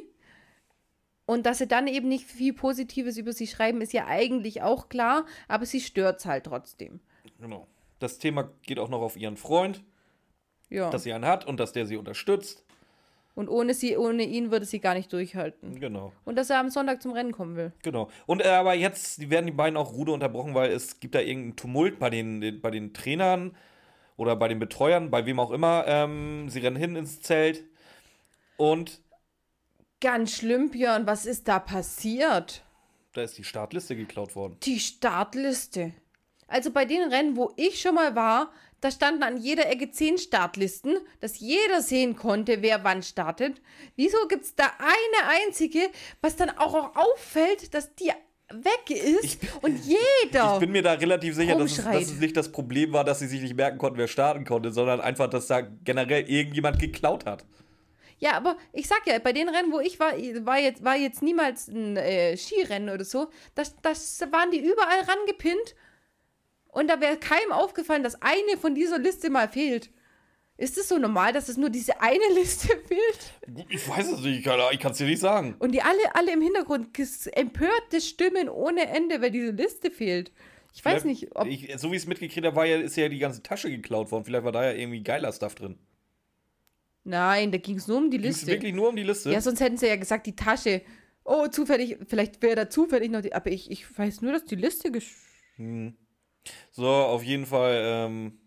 [1.30, 4.90] Und dass sie dann eben nicht viel Positives über sie schreiben, ist ja eigentlich auch
[4.90, 7.00] klar, aber sie stört es halt trotzdem.
[7.40, 7.68] Genau.
[8.00, 9.84] Das Thema geht auch noch auf ihren Freund,
[10.70, 10.90] Ja.
[10.90, 12.66] dass sie einen hat und dass der sie unterstützt.
[13.36, 15.80] und ohne, sie, ohne ihn würde sie gar nicht durchhalten.
[15.80, 17.72] Genau, Und dass er am Sonntag zum Rennen kommen will.
[17.84, 18.10] genau.
[18.26, 21.56] Und äh, aber jetzt werden die beiden auch Rude unterbrochen, weil es gibt da irgendeinen
[21.56, 23.56] Tumult bei den, bei den Trainern
[24.18, 25.86] oder bei den Betreuern, bei wem auch immer.
[25.88, 27.64] Ähm, sie rennen hin ins Zelt
[28.58, 29.00] und
[30.02, 32.64] Ganz schlimm, Björn, was ist da passiert?
[33.14, 34.58] da ist die Startliste geklaut worden.
[34.64, 35.94] Die Startliste.
[36.48, 40.18] Also bei den Rennen, wo ich schon mal war, da standen an jeder Ecke zehn
[40.18, 43.62] Startlisten, dass jeder sehen konnte, wer wann startet.
[43.96, 45.80] Wieso gibt es da eine einzige,
[46.22, 48.12] was dann auch, auffällt, dass die
[48.52, 50.54] weg ist und jeder.
[50.54, 53.20] Ich bin mir da relativ sicher, dass es, dass es nicht das Problem war, dass
[53.20, 57.26] sie sich nicht merken konnten, wer starten konnte, sondern einfach, dass da generell irgendjemand geklaut
[57.26, 57.46] hat.
[58.20, 60.12] Ja, aber ich sag ja, bei den Rennen, wo ich war,
[60.46, 63.30] war jetzt, war jetzt niemals ein äh, Skirennen oder so.
[63.56, 65.76] Das, das waren die überall rangepinnt.
[66.68, 69.90] Und da wäre keinem aufgefallen, dass eine von dieser Liste mal fehlt.
[70.58, 73.68] Ist es so normal, dass es nur diese eine Liste fehlt?
[73.70, 75.56] Ich weiß es nicht, ich kann es dir nicht sagen.
[75.60, 76.90] Und die alle, alle im Hintergrund
[77.32, 80.34] empörte Stimmen ohne Ende, weil diese Liste fehlt.
[80.74, 81.48] Ich weiß Vielleicht- nicht, ob.
[81.48, 84.12] Ich, so wie ich es mitgekriegt habe, war ja, ist ja die ganze Tasche geklaut
[84.12, 84.26] worden.
[84.26, 85.80] Vielleicht war da ja irgendwie geiler Stuff drin.
[87.04, 88.48] Nein, da ging es nur um die Liste.
[88.48, 89.32] wirklich nur um die Liste?
[89.32, 90.82] Ja, sonst hätten sie ja gesagt, die Tasche.
[91.24, 93.34] Oh, zufällig, vielleicht wäre da zufällig noch die.
[93.34, 95.16] Aber ich, ich weiß nur, dass die Liste gesch
[96.72, 98.40] So, auf jeden Fall ähm,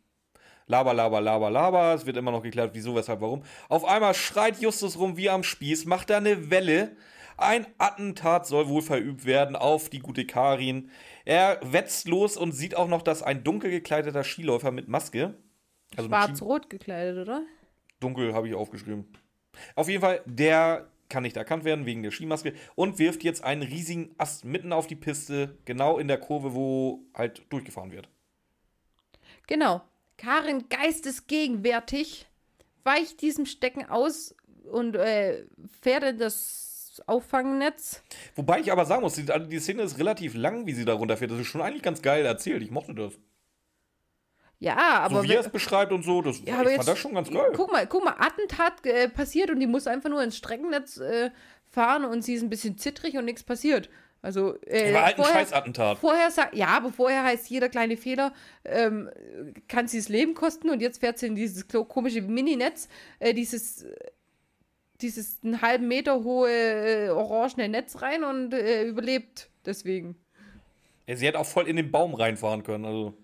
[0.66, 1.94] Laber, laber, laber, laber.
[1.94, 3.42] Es wird immer noch geklärt, wieso, weshalb, warum.
[3.68, 6.96] Auf einmal schreit Justus rum wie am Spieß, macht da eine Welle.
[7.36, 10.90] Ein Attentat soll wohl verübt werden auf die gute Karin.
[11.24, 15.34] Er wetzt los und sieht auch noch, dass ein dunkel gekleideter Skiläufer mit Maske.
[15.96, 17.42] Also Schwarz-rot gekleidet, oder?
[18.02, 19.06] Dunkel habe ich aufgeschrieben.
[19.74, 23.62] Auf jeden Fall, der kann nicht erkannt werden wegen der Skimaske und wirft jetzt einen
[23.62, 28.08] riesigen Ast mitten auf die Piste, genau in der Kurve, wo halt durchgefahren wird.
[29.46, 29.82] Genau.
[30.16, 32.26] Karin geistesgegenwärtig
[32.84, 34.34] weicht diesem Stecken aus
[34.70, 35.44] und äh,
[35.80, 38.02] fährt in das Auffangnetz.
[38.34, 41.30] Wobei ich aber sagen muss, die, die Szene ist relativ lang, wie sie da runterfährt.
[41.30, 42.62] Das ist schon eigentlich ganz geil erzählt.
[42.62, 43.14] Ich mochte das.
[44.62, 45.16] Ja, aber.
[45.16, 47.28] so wie er es beschreibt und so, das, Ja, ich jetzt, fand das schon ganz
[47.28, 47.50] geil.
[47.52, 51.30] Guck mal, guck mal, Attentat äh, passiert und die muss einfach nur ins Streckennetz äh,
[51.68, 53.90] fahren und sie ist ein bisschen zittrig und nichts passiert.
[54.20, 55.98] Also, äh, War halt ein Scheißattentat.
[55.98, 58.32] Vorher sagt, ja, aber vorher heißt jeder kleine Fehler,
[58.64, 59.10] ähm,
[59.66, 62.88] kann sie das Leben kosten und jetzt fährt sie in dieses komische Mininetz,
[63.18, 63.84] äh, dieses,
[65.00, 70.14] dieses einen halben Meter hohe äh, orangene Netz rein und äh, überlebt deswegen.
[71.08, 72.84] Ja, sie hätte auch voll in den Baum reinfahren können.
[72.84, 73.14] Also.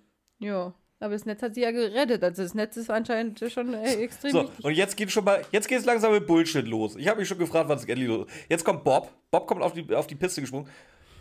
[0.41, 0.74] Ja.
[1.01, 2.24] Aber das Netz hat sie ja gerettet.
[2.24, 4.64] Also das Netz ist anscheinend schon äh, extrem So, wichtig.
[4.64, 6.96] und jetzt geht schon mal, jetzt geht es langsam mit Bullshit los.
[6.96, 8.26] Ich habe mich schon gefragt, was ist endlich los?
[8.49, 9.12] Jetzt kommt Bob.
[9.30, 10.68] Bob kommt auf die, auf die Piste gesprungen.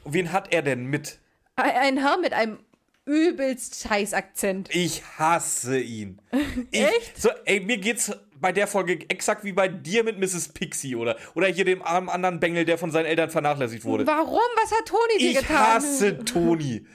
[0.03, 1.19] Und wen hat er denn mit?
[1.55, 2.57] Ein Herr mit einem
[3.05, 4.69] übelst scheiß Akzent.
[4.73, 6.21] Ich hasse ihn.
[6.71, 7.21] Ich, Echt?
[7.21, 10.49] So, ey, mir geht's bei der Folge exakt wie bei dir mit Mrs.
[10.49, 14.05] Pixie oder, oder hier dem armen anderen Bengel, der von seinen Eltern vernachlässigt wurde.
[14.05, 14.39] Warum?
[14.61, 15.57] Was hat Toni dir Ich getan?
[15.57, 16.85] hasse Toni.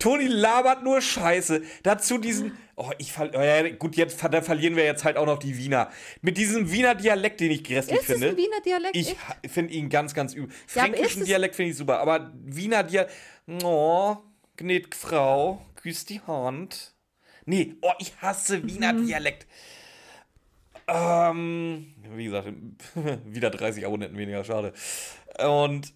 [0.00, 1.62] Toni labert nur Scheiße.
[1.84, 2.58] Dazu diesen.
[2.74, 5.56] Oh, ich fall, oh ja, gut, jetzt da verlieren wir jetzt halt auch noch die
[5.58, 5.90] Wiener.
[6.22, 8.30] Mit diesem Wiener Dialekt, den ich grässlich Ist finde.
[8.30, 8.96] ein Wiener Dialekt?
[8.96, 9.14] Ich
[9.52, 10.50] finde ihn ganz, ganz übel.
[10.74, 13.12] Ja, Fränkischen ist Dialekt finde ich super, aber Wiener Dialekt.
[13.62, 14.16] Oh,
[14.56, 16.94] gnädige Frau, küss die Hand.
[17.44, 19.06] Nee, oh, ich hasse Wiener Mhm.
[19.06, 19.46] Dialekt.
[20.86, 22.48] Ähm, wie gesagt,
[23.26, 24.72] wieder 30 Abonnenten weniger, schade.
[25.46, 25.92] Und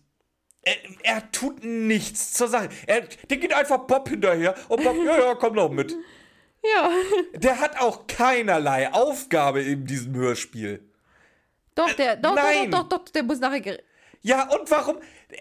[0.65, 2.69] er, er tut nichts zur Sache.
[2.87, 5.95] Er, der geht einfach Bob hinterher und Bob, ja, ja, komm doch mit.
[6.77, 6.91] Ja.
[7.35, 10.83] Der hat auch keinerlei Aufgabe in diesem Hörspiel.
[11.75, 12.71] Doch, der, doch, nein.
[12.71, 13.81] doch, doch, doch, der muss nachher.
[14.23, 14.97] Ja, und warum?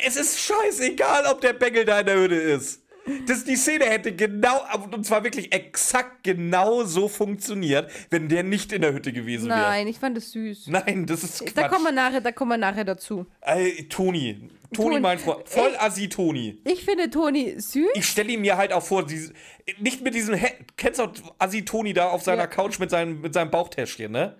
[0.05, 2.81] Es ist scheißegal, ob der Bengel da in der Hütte ist.
[3.27, 4.61] Das, die Szene hätte genau,
[4.91, 9.59] und zwar wirklich exakt genau so funktioniert, wenn der nicht in der Hütte gewesen wäre.
[9.59, 10.67] Nein, ich fand es süß.
[10.67, 11.51] Nein, das ist Quatsch.
[11.55, 13.25] Da kommen wir nachher, da kommen wir nachher dazu.
[13.41, 14.49] Ey, Toni.
[14.73, 15.47] Toni, mein Freund.
[15.47, 16.61] Voll assi Toni.
[16.65, 17.91] Ich finde Toni süß.
[17.95, 19.33] Ich stelle ihn mir halt auch vor, diese,
[19.79, 20.47] nicht mit diesem, He
[20.77, 21.07] kennst du
[21.39, 22.47] assi Toni da auf seiner Ja.
[22.47, 24.37] Couch mit seinem, mit seinem Bauchtäschchen, ne?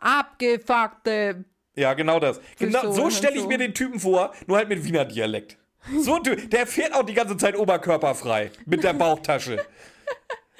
[0.00, 1.44] Abgefuckte.
[1.74, 2.40] Ja, genau das.
[2.58, 3.48] Genau, so stelle ich so.
[3.48, 5.58] mir den Typen vor, nur halt mit Wiener Dialekt.
[5.98, 9.64] So, ein Typ, der fährt auch die ganze Zeit oberkörperfrei mit der Bauchtasche.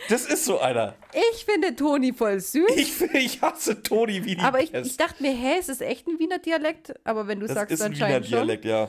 [0.09, 0.97] Das ist so einer.
[1.33, 2.75] Ich finde Toni voll süß.
[2.75, 6.09] Ich, ich hasse Toni wie die aber ich, ich dachte mir, hä, ist es echt
[6.09, 6.95] ein Wiener Dialekt?
[7.05, 8.39] Aber wenn du das sagst, ist ein Wiener anscheinend schon.
[8.39, 8.89] Dialekt, ja.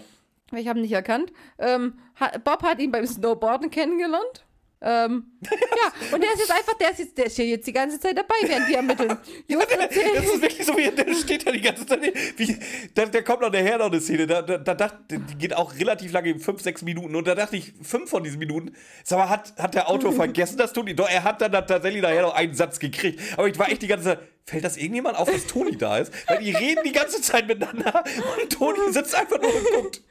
[0.58, 1.32] Ich habe ihn nicht erkannt.
[1.60, 1.99] Ähm,
[2.43, 4.45] Bob hat ihn beim Snowboarden kennengelernt.
[4.86, 7.72] Ähm, ja, und der ist jetzt einfach, der ist, jetzt, der ist ja jetzt die
[7.72, 9.18] ganze Zeit dabei, während die ermitteln.
[9.47, 12.01] Just Das erzählt, ist wirklich so, wie der steht da die ganze Zeit.
[12.36, 12.58] Wie,
[12.93, 15.74] da, da kommt noch nachher noch eine Szene, da, da, da dachte, die geht auch
[15.76, 17.16] relativ lange, fünf, sechs Minuten.
[17.16, 18.76] Und da dachte ich, fünf von diesen Minuten,
[19.06, 22.24] sag mal, hat, hat der Autor vergessen, dass Toni, doch, er hat dann tatsächlich nachher
[22.24, 23.22] noch einen Satz gekriegt.
[23.38, 26.12] Aber ich war echt die ganze Zeit, fällt das irgendjemand auf, dass Toni da ist?
[26.28, 28.04] Weil die reden die ganze Zeit miteinander
[28.41, 30.01] und Toni sitzt einfach nur und guckt.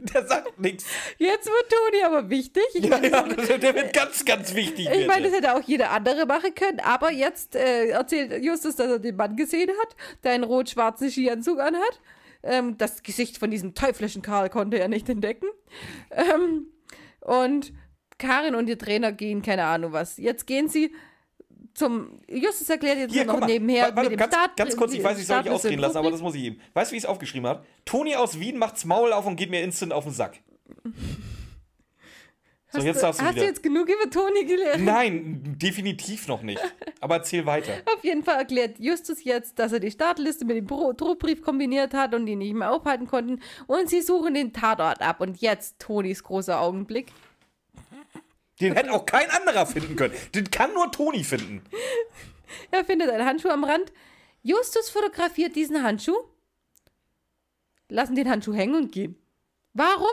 [0.00, 0.84] Der sagt nichts.
[1.18, 2.62] jetzt wird Toni aber wichtig.
[2.74, 4.88] Ich Ja, meine, ja, der wird ganz, ganz wichtig.
[4.92, 8.86] Ich meine, das hätte auch jeder andere machen können, aber jetzt äh, erzählt Justus, dass
[8.88, 12.00] er den Mann gesehen hat, der einen rot-schwarzen Skianzug anhat.
[12.42, 15.46] Ähm, das Gesicht von diesem teuflischen Karl konnte er nicht entdecken.
[16.12, 16.68] Ähm,
[17.20, 17.72] und
[18.18, 20.16] Karin und ihr Trainer gehen, keine Ahnung was.
[20.16, 20.92] Jetzt gehen sie
[21.78, 22.20] zum.
[22.28, 24.56] Justus erklärt jetzt Hier, noch mal, nebenher warte, mit dem ganz, Start.
[24.56, 26.44] ganz kurz, ich weiß, ich soll nicht Startliste ausreden im lassen, aber das muss ich
[26.44, 26.60] ihm.
[26.74, 27.64] Weißt du, wie ich es aufgeschrieben habe?
[27.84, 30.40] Toni aus Wien macht's Maul auf und geht mir instant auf den Sack.
[32.70, 34.84] So, Hast jetzt du, darfst du hast du jetzt genug über Toni gelernt?
[34.84, 36.60] Nein, definitiv noch nicht.
[37.00, 37.72] Aber erzähl weiter.
[37.96, 42.14] Auf jeden Fall erklärt Justus jetzt, dass er die Startliste mit dem Drohbrief kombiniert hat
[42.14, 43.40] und ihn nicht mehr aufhalten konnten.
[43.66, 45.22] Und sie suchen den Tatort ab.
[45.22, 47.06] Und jetzt Tonis großer Augenblick.
[48.60, 50.14] Den hätte auch kein anderer finden können.
[50.34, 51.62] Den kann nur Toni finden.
[52.70, 53.92] Er findet einen Handschuh am Rand.
[54.42, 56.16] Justus fotografiert diesen Handschuh,
[57.88, 59.16] lassen den Handschuh hängen und gehen.
[59.74, 60.06] Warum?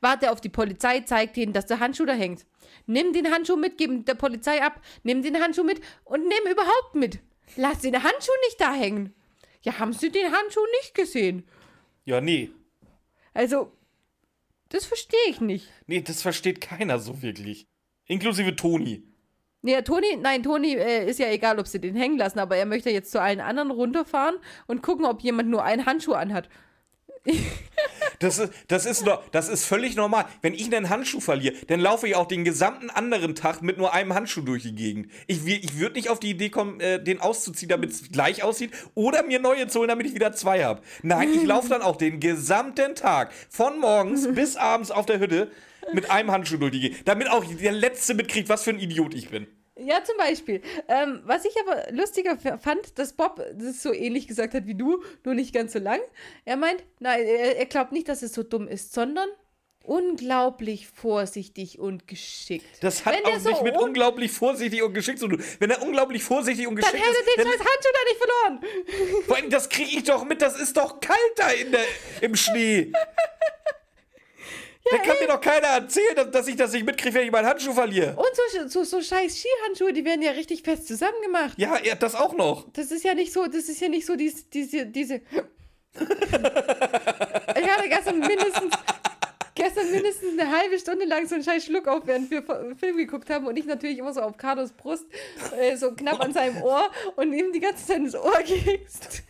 [0.00, 2.46] Warte auf die Polizei, zeigt ihnen, dass der Handschuh da hängt.
[2.86, 6.94] Nimm den Handschuh mit, gib der Polizei ab, nimm den Handschuh mit und nimm überhaupt
[6.94, 7.18] mit.
[7.56, 9.14] Lass den Handschuh nicht da hängen.
[9.62, 11.48] Ja, haben Sie den Handschuh nicht gesehen?
[12.04, 12.50] Ja, nee.
[13.34, 13.72] Also,
[14.68, 15.68] das verstehe ich nicht.
[15.86, 17.66] Nee, das versteht keiner so wirklich.
[18.06, 19.02] Inklusive Toni.
[19.62, 22.66] Nee, Toni, nein, Toni äh, ist ja egal, ob sie den hängen lassen, aber er
[22.66, 24.34] möchte jetzt zu allen anderen runterfahren
[24.66, 26.48] und gucken, ob jemand nur einen Handschuh anhat.
[28.18, 30.26] Das ist, das, ist das ist völlig normal.
[30.42, 33.92] Wenn ich einen Handschuh verliere, dann laufe ich auch den gesamten anderen Tag mit nur
[33.92, 35.10] einem Handschuh durch die Gegend.
[35.26, 38.70] Ich, ich würde nicht auf die Idee kommen, äh, den auszuziehen, damit es gleich aussieht,
[38.94, 40.82] oder mir neue zu holen, damit ich wieder zwei habe.
[41.02, 45.50] Nein, ich laufe dann auch den gesamten Tag, von morgens bis abends auf der Hütte,
[45.92, 47.08] mit einem Handschuh durch die Gegend.
[47.08, 49.46] Damit auch der Letzte mitkriegt, was für ein Idiot ich bin.
[49.76, 50.60] Ja, zum Beispiel.
[50.88, 55.02] Ähm, was ich aber lustiger fand, dass Bob das so ähnlich gesagt hat wie du,
[55.24, 56.00] nur nicht ganz so lang.
[56.44, 59.28] Er meint, nein, er, er glaubt nicht, dass es so dumm ist, sondern
[59.84, 62.66] unglaublich vorsichtig und geschickt.
[62.80, 65.42] Das hat Wenn auch nicht mit un unglaublich vorsichtig und geschickt zu tun.
[65.58, 67.02] Wenn er unglaublich vorsichtig und geschickt ist.
[67.02, 69.24] Dann hätte den scheiß Handschuh da nicht verloren.
[69.26, 71.84] Vor allem, das kriege ich doch mit, das ist doch kalt da in der,
[72.20, 72.92] im Schnee.
[74.90, 75.22] Ja, da kann ey.
[75.22, 78.16] mir doch keiner erzählen, dass, ich das nicht mitkriege, wenn ich meinen Handschuh verliere.
[78.16, 81.56] Und so, so, so scheiß Skihandschuhe, die werden ja richtig fest zusammengemacht.
[81.58, 82.66] Ja, ja, das auch noch.
[82.72, 85.14] Das ist ja nicht so, das ist ja nicht so diese, diese, diese.
[85.94, 88.74] ich hatte gestern mindestens,
[89.54, 92.42] gestern mindestens eine halbe Stunde lang so einen scheiß Schluck auf, während wir
[92.76, 95.06] Film geguckt haben und ich natürlich immer so auf Carlos Brust,
[95.58, 99.22] äh, so knapp an seinem Ohr und ihm die ganze Zeit ins Ohr gehst.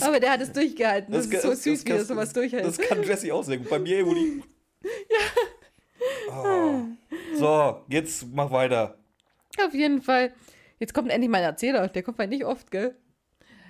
[0.00, 1.12] Aber der hat es durchgehalten.
[1.12, 2.64] Das, das ist so das, süß, das, wie er sowas durchhält.
[2.64, 3.68] Das kann Jesse auch sehr gut.
[3.68, 4.42] Bei mir, Uli.
[4.82, 6.30] ja.
[6.30, 6.82] Oh.
[7.36, 8.98] So, jetzt mach weiter.
[9.64, 10.32] Auf jeden Fall.
[10.78, 11.88] Jetzt kommt endlich mein Erzähler.
[11.88, 12.94] Der kommt halt nicht oft, gell?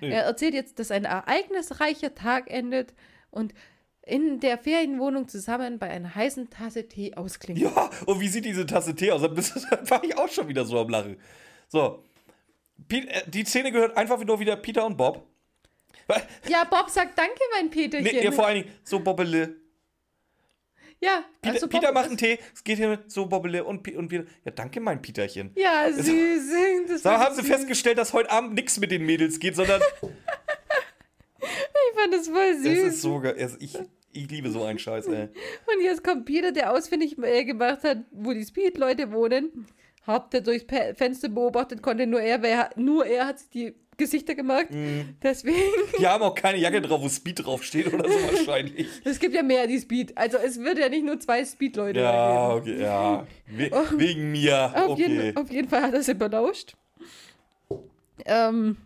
[0.01, 0.11] Nee.
[0.11, 2.93] Er erzählt jetzt, dass ein ereignisreicher Tag endet
[3.31, 3.53] und
[4.07, 7.59] in der Ferienwohnung zusammen bei einer heißen Tasse Tee ausklingt.
[7.59, 9.21] Ja, und wie sieht diese Tasse Tee aus?
[9.69, 11.17] Da war ich auch schon wieder so am Lachen.
[11.67, 12.03] So,
[12.89, 15.25] äh, die Szene gehört einfach nur wieder Peter und Bob.
[16.47, 18.15] Ja, Bob sagt Danke, mein Peterchen.
[18.15, 19.55] Nee, ja, vor allen Dingen, so Bobbele.
[20.99, 24.09] Ja, Peter, also Peter macht einen Tee, es geht hier mit so Bobbele und, und
[24.09, 24.23] wieder.
[24.45, 25.51] Ja, danke, mein Peterchen.
[25.55, 26.05] Ja, süß.
[26.87, 27.51] Das so haben sie süß.
[27.51, 29.81] festgestellt, dass heute Abend nichts mit den Mädels geht, sondern.
[31.39, 32.63] ich fand das voll süß.
[32.63, 33.57] Das ist so geil.
[33.59, 33.77] Ich,
[34.17, 35.23] ich liebe so einen Scheiß, ey.
[35.65, 39.67] Und jetzt kommt Peter, der ausfindig äh, gemacht hat, wo die Speed-Leute wohnen.
[40.05, 40.65] Habt ihr durchs
[40.95, 44.67] Fenster beobachtet, konnte nur er, weil nur er hat die Gesichter gemacht.
[44.69, 45.15] Mm.
[45.21, 45.57] Deswegen.
[45.99, 48.87] Die haben auch keine Jacke drauf, wo Speed draufsteht oder so wahrscheinlich.
[49.03, 50.17] Es gibt ja mehr, die Speed.
[50.17, 53.27] Also es wird ja nicht nur zwei Speed-Leute Ja, okay, ja.
[53.47, 53.97] We oh.
[53.97, 54.71] Wegen mir.
[54.75, 55.01] Auf, okay.
[55.01, 56.75] jeden, auf jeden Fall hat er sie belauscht.
[58.25, 58.77] Ähm,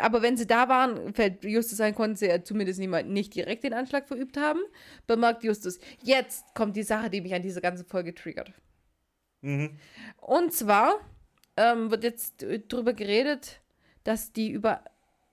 [0.00, 3.64] aber wenn sie da waren, fällt Justus ein, konnten sie ja zumindest niemand, nicht direkt
[3.64, 4.60] den Anschlag verübt haben.
[5.06, 5.78] Bemerkt Justus.
[6.02, 8.52] Jetzt kommt die Sache, die mich an dieser ganzen Folge triggert.
[9.40, 9.78] Mhm.
[10.18, 10.96] Und zwar
[11.56, 13.60] ähm, wird jetzt drüber geredet,
[14.04, 14.84] dass die über,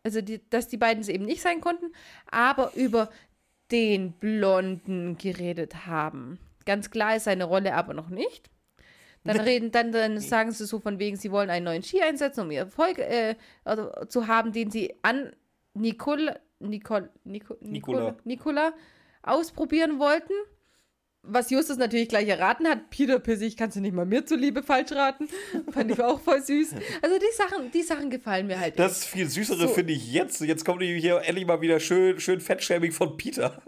[0.04, 1.92] also die, dass die beiden es eben nicht sein konnten,
[2.32, 3.10] aber über
[3.72, 6.40] den Blonden geredet haben.
[6.66, 8.50] Ganz klar ist seine Rolle aber noch nicht.
[9.24, 12.42] Dann reden, dann, dann sagen sie so von wegen, sie wollen einen neuen Ski einsetzen,
[12.42, 15.34] um Erfolg äh, also, zu haben, den sie an
[15.74, 18.16] Nicole, Nicole, Nicole, Nicola.
[18.24, 18.74] Nicola
[19.22, 20.34] ausprobieren wollten
[21.24, 24.92] was Justus natürlich gleich erraten hat, Peter Pissig kannst du nicht mal mir zuliebe falsch
[24.92, 25.28] raten.
[25.72, 26.76] Fand ich auch voll süß.
[27.02, 28.80] Also die Sachen, die Sachen gefallen mir halt.
[28.80, 29.68] Das viel süßere so.
[29.68, 30.42] finde ich jetzt.
[30.42, 33.62] Jetzt kommt hier endlich mal wieder schön, schön Fettshaming von Peter.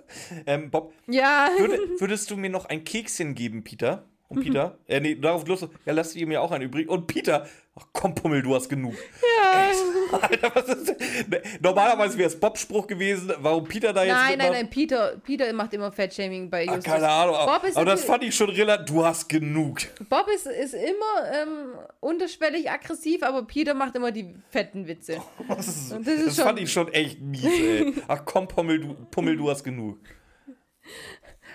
[0.45, 1.49] Ähm, Bob, ja.
[1.57, 4.07] Würde, würdest du mir noch ein Kekschen geben, Peter?
[4.31, 4.93] Und Peter, mhm.
[4.93, 6.87] äh, nee, darauf los, ja, lass ihr mir auch einen übrig.
[6.87, 8.95] Und Peter, ach komm, Pummel, du hast genug.
[9.21, 9.71] Ja.
[10.21, 14.15] Alter, was ist ne, Normalerweise wäre es Bob-Spruch gewesen, warum Peter da jetzt.
[14.15, 16.85] Nein, nein, nein, Peter, Peter macht immer Fettshaming bei Justus.
[16.85, 19.79] Ach, keine Ahnung, aber, aber das fand ich schon relativ, du hast genug.
[20.07, 25.17] Bob ist, ist immer ähm, unterschwellig aggressiv, aber Peter macht immer die fetten Witze.
[25.49, 27.93] das, ist, das, ist das fand ich schon echt mies, ey.
[28.07, 29.99] Ach komm, Pummel, du, Pummel, du hast genug.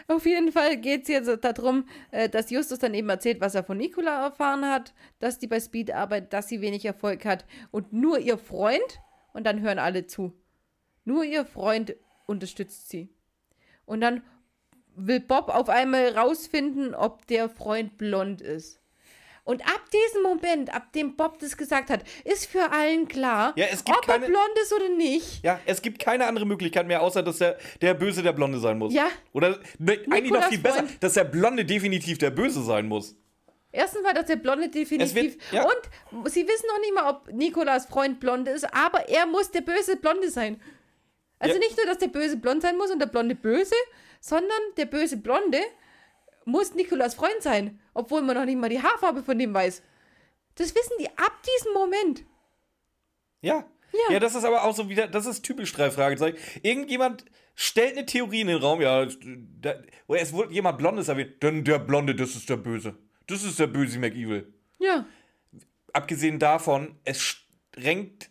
[0.09, 3.65] Auf jeden Fall geht es jetzt darum, äh, dass Justus dann eben erzählt, was er
[3.65, 7.93] von Nicola erfahren hat, dass die bei Speed arbeitet, dass sie wenig Erfolg hat und
[7.93, 9.01] nur ihr Freund,
[9.33, 10.33] und dann hören alle zu,
[11.05, 11.97] nur ihr Freund
[12.27, 13.11] unterstützt sie.
[13.85, 14.23] Und dann
[14.95, 18.81] will Bob auf einmal rausfinden, ob der Freund blond ist.
[19.47, 23.67] Und ab diesem Moment, ab dem Bob das gesagt hat, ist für allen klar, ja,
[23.89, 25.45] ob keine, er blond ist oder nicht.
[25.45, 28.77] Ja, es gibt keine andere Möglichkeit mehr, außer dass der, der Böse der Blonde sein
[28.77, 28.93] muss.
[28.93, 29.07] Ja.
[29.33, 33.15] Oder ne, eigentlich noch viel besser, dass der Blonde definitiv der Böse sein muss.
[33.71, 35.15] Erstens war das der Blonde definitiv.
[35.15, 35.65] Wird, ja.
[35.65, 39.61] Und sie wissen noch nicht mal, ob Nikolas Freund blond ist, aber er muss der
[39.61, 40.61] böse Blonde sein.
[41.39, 41.61] Also ja.
[41.61, 43.77] nicht nur, dass der böse blond sein muss und der Blonde böse,
[44.19, 45.61] sondern der böse Blonde
[46.47, 49.83] muss Nikolas Freund sein, obwohl man noch nicht mal die Haarfarbe von dem weiß.
[50.55, 52.25] Das wissen die ab diesem Moment.
[53.43, 53.67] Ja.
[53.93, 54.15] Ja.
[54.15, 56.37] ja, das ist aber auch so wieder, das ist typisch drei Fragezeichen.
[56.63, 57.25] Irgendjemand
[57.55, 59.07] stellt eine Theorie in den Raum, ja,
[59.61, 59.75] da,
[60.07, 62.97] oder es wurde jemand Blondes erwähnt, denn der Blonde, das ist der Böse.
[63.27, 64.53] Das ist der böse McEvil.
[64.79, 65.07] Ja.
[65.93, 67.37] abgesehen davon, es
[67.77, 68.31] renkt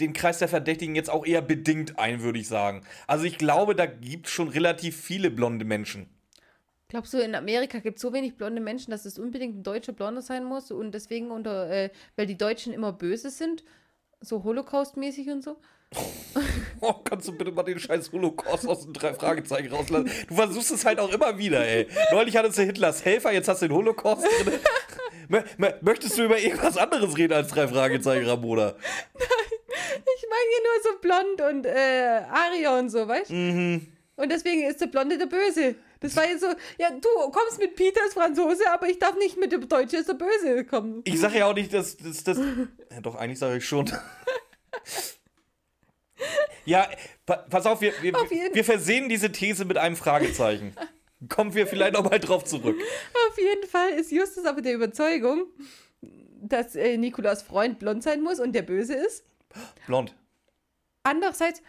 [0.00, 2.84] den Kreis der Verdächtigen jetzt auch eher bedingt ein, würde ich sagen.
[3.06, 6.13] Also ich glaube, da gibt es schon relativ viele blonde Menschen.
[6.88, 9.92] Glaubst du, in Amerika gibt es so wenig blonde Menschen, dass es unbedingt ein deutscher
[9.92, 13.64] Blonder sein muss und deswegen unter, äh, weil die Deutschen immer böse sind,
[14.20, 15.56] so Holocaust-mäßig und so?
[16.80, 20.10] Oh, kannst du bitte mal den scheiß Holocaust aus den drei Fragezeichen rauslassen?
[20.28, 21.86] Du versuchst es halt auch immer wieder, ey.
[22.12, 24.58] Neulich hattest du Hitlers Helfer, jetzt hast du den Holocaust drin.
[25.80, 28.74] Möchtest du über irgendwas anderes reden als drei Fragezeichen, Ramona?
[29.14, 33.34] Nein, ich meine hier nur so blond und äh, Aria und so, weißt du?
[33.34, 33.86] Mhm.
[34.16, 35.76] Und deswegen ist der Blonde der Böse.
[36.04, 39.38] Das war jetzt so, ja, du kommst mit Peter als Franzose, aber ich darf nicht
[39.38, 41.00] mit dem Deutsche als der Böse kommen.
[41.04, 42.36] Ich sage ja auch nicht, dass das.
[42.36, 43.90] ja, doch, eigentlich sage ich schon.
[46.66, 46.86] ja,
[47.24, 50.76] pa pass auf, wir, wir, Auf wir versehen diese These mit einem Fragezeichen.
[51.30, 52.78] Kommen wir vielleicht noch mal drauf zurück.
[53.30, 55.46] Auf jeden Fall ist Justus aber der Überzeugung,
[56.02, 59.24] dass äh, Nikolas Freund blond sein muss und der Böse ist.
[59.86, 60.14] Blond.
[61.02, 61.62] Andererseits,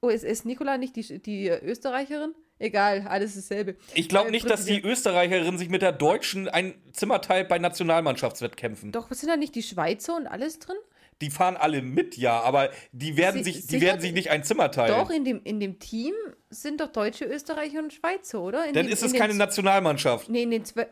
[0.00, 2.34] oh, ist, ist Nikola nicht die, die Österreicherin?
[2.60, 3.76] Egal, alles dasselbe.
[3.94, 7.48] Ich glaube Äh, nicht, dass die Prinzipiell- Österreicherin sich mit der Deutschen ein Zimmer teilt
[7.48, 8.90] bei Nationalmannschaftswettkämpfen.
[8.92, 10.76] Doch, sind da nicht die Schweizer und alles drin?
[11.20, 14.44] Die fahren alle mit, ja, aber die werden, Sie- sich, die werden sich nicht ein
[14.44, 14.96] Zimmer teilen.
[14.96, 16.14] Doch, in dem, in dem Team
[16.50, 18.66] sind doch Deutsche, Österreicher und Schweizer, oder?
[18.66, 20.28] In Dann dem, ist es keine Nationalmannschaft.
[20.28, 20.88] Nee, in den zwölf.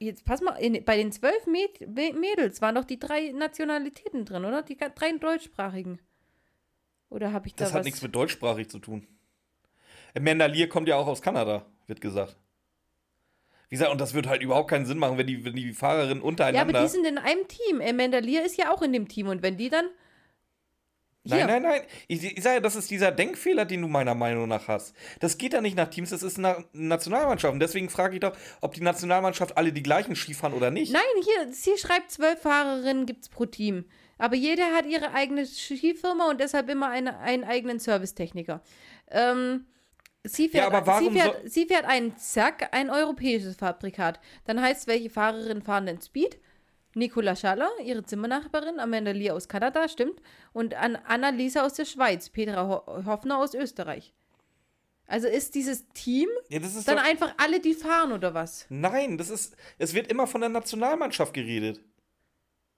[0.00, 4.24] Jetzt pass mal, in, bei den zwölf Mäd Mä- Mädels waren doch die drei Nationalitäten
[4.24, 4.62] drin, oder?
[4.62, 5.98] Die drei deutschsprachigen.
[7.10, 7.78] Oder habe ich da Das was?
[7.78, 9.06] hat nichts mit deutschsprachig zu tun.
[10.18, 12.36] Amanda Lear kommt ja auch aus Kanada, wird gesagt.
[13.68, 16.18] Wie gesagt, und das wird halt überhaupt keinen Sinn machen, wenn die, wenn die Fahrerinnen
[16.18, 16.78] ja, untereinander.
[16.78, 17.80] aber die sind in einem Team.
[17.80, 19.28] Amanda Lear ist ja auch in dem Team.
[19.28, 19.86] Und wenn die dann.
[21.24, 21.82] Hier, Nein, nein, nein.
[22.06, 24.96] Ich, ich sage ja, das ist dieser Denkfehler, den du meiner Meinung nach hast.
[25.20, 27.52] Das geht ja nicht nach Teams, das ist eine Nationalmannschaft.
[27.52, 30.90] Und deswegen frage ich doch, ob die Nationalmannschaft alle die gleichen Skifahren oder nicht.
[30.90, 33.84] Nein, hier, sie schreibt, zwölf Fahrerinnen gibt es pro Team.
[34.16, 38.62] Aber jeder hat ihre eigene Skifirma und deshalb immer eine, einen eigenen Servicetechniker.
[39.10, 39.66] Ähm,
[40.24, 44.20] sie, fährt, aber warum sie, fährt, sie fährt einen Zack, ein europäisches Fabrikat.
[44.44, 46.38] Dann heißt, welche Fahrerinnen fahren den Speed?
[46.94, 50.20] Nicola Schaller, ihre Zimmernachbarin, Amanda Lear aus Kanada, stimmt.
[50.52, 54.14] Und An Annalisa aus der Schweiz, Petra Ho Hoffner aus Österreich.
[55.06, 58.66] Also ist dieses Team Ja, das ist dann doch, einfach alle, die fahren oder was?
[58.68, 59.56] nein, das ist.
[59.78, 61.80] Es wird immer von der Nationalmannschaft geredet.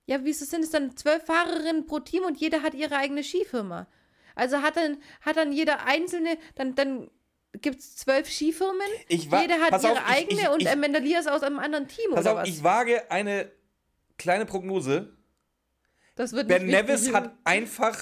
[0.05, 3.87] Ja, wieso sind es dann zwölf Fahrerinnen pro Team und jeder hat ihre eigene Skifirma?
[4.35, 7.09] Also hat dann, hat dann jeder einzelne, dann, dann
[7.53, 10.99] gibt es zwölf Skifirmen, Ich jeder hat ihre auf, ich- eigene ich- und ich- Amanda
[10.99, 12.49] Lear ist aus einem anderen Team Pass oder auf, was?
[12.49, 13.51] ich wage eine
[14.17, 15.13] kleine Prognose.
[16.15, 17.97] das wird Ben Nevis hat einfach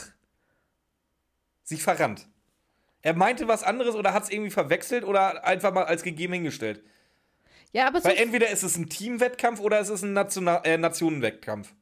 [1.63, 2.27] sich verrannt.
[3.01, 6.83] Er meinte was anderes oder hat es irgendwie verwechselt oder einfach mal als gegeben hingestellt.
[7.71, 10.77] Ja, aber so, Weil entweder ist es ein Teamwettkampf oder es ist ein National äh,
[10.77, 11.73] Nationenwettkampf.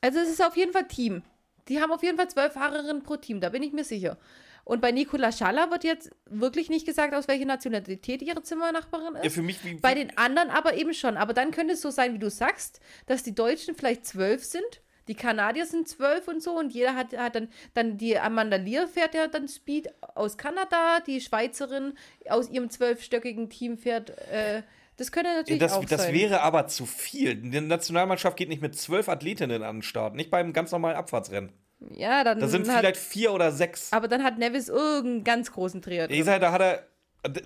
[0.00, 1.22] also es ist auf jeden Fall Team.
[1.68, 4.16] Die haben auf jeden Fall zwölf Fahrerinnen pro Team, da bin ich mir sicher.
[4.64, 9.24] Und bei Nicola Schaller wird jetzt wirklich nicht gesagt, aus welcher Nationalität ihre Zimmernachbarin ist.
[9.24, 11.16] Ja, für mich wie, Bei den anderen aber eben schon.
[11.16, 14.82] Aber dann könnte es so sein, wie du sagst, dass die Deutschen vielleicht zwölf sind,
[15.08, 18.86] die Kanadier sind zwölf und so und jeder hat, hat dann, dann die Amanda Lear
[18.86, 21.94] fährt ja dann Speed aus Kanada, die Schweizerin
[22.28, 24.10] aus ihrem zwölfstöckigen Team fährt.
[24.30, 24.62] Äh,
[24.96, 26.14] das könnte natürlich das, auch das sein.
[26.14, 27.34] wäre aber zu viel.
[27.34, 31.52] Die Nationalmannschaft geht nicht mit zwölf Athletinnen an den Start, nicht beim ganz normalen Abfahrtsrennen.
[31.90, 33.92] Ja, dann Da sind hat, vielleicht vier oder sechs.
[33.92, 36.10] aber dann hat Nevis irgendeinen ganz großen Dreher.
[36.10, 36.86] Ich sage, da hat er.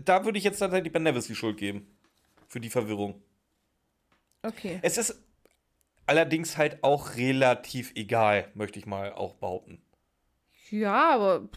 [0.04, 1.86] Da würde ich jetzt tatsächlich Ben Nevis die Schuld geben.
[2.48, 3.20] Für die Verwirrung.
[4.42, 4.78] Okay.
[4.82, 5.20] Es ist
[6.06, 9.82] allerdings halt auch relativ egal, möchte ich mal auch behaupten.
[10.70, 11.48] Ja, aber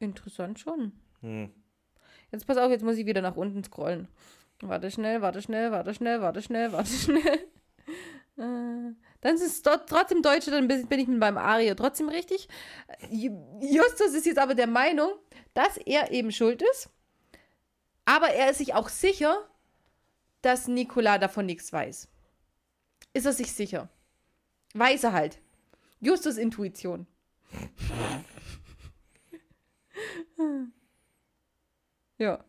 [0.00, 0.92] interessant schon.
[1.20, 1.50] Hm.
[2.32, 4.08] Jetzt pass auf, jetzt muss ich wieder nach unten scrollen.
[4.60, 7.22] Warte schnell, warte schnell, warte schnell, warte schnell, warte schnell.
[8.36, 12.48] Äh, Dann ist es trotzdem Deutsche, dann bin ich mit meinem Aria trotzdem richtig.
[13.10, 15.10] Ju- Justus ist jetzt aber der Meinung,
[15.54, 16.88] dass er eben schuld ist.
[18.04, 19.48] Aber er ist sich auch sicher,
[20.42, 22.08] dass Nikola davon nichts weiß.
[23.12, 23.88] Ist er sich sicher?
[24.74, 25.40] Weiß er halt.
[26.00, 27.06] Justus Intuition.
[32.18, 32.44] ja.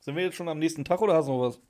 [0.00, 1.60] Sind wir jetzt schon am nächsten Tag oder hast du noch was?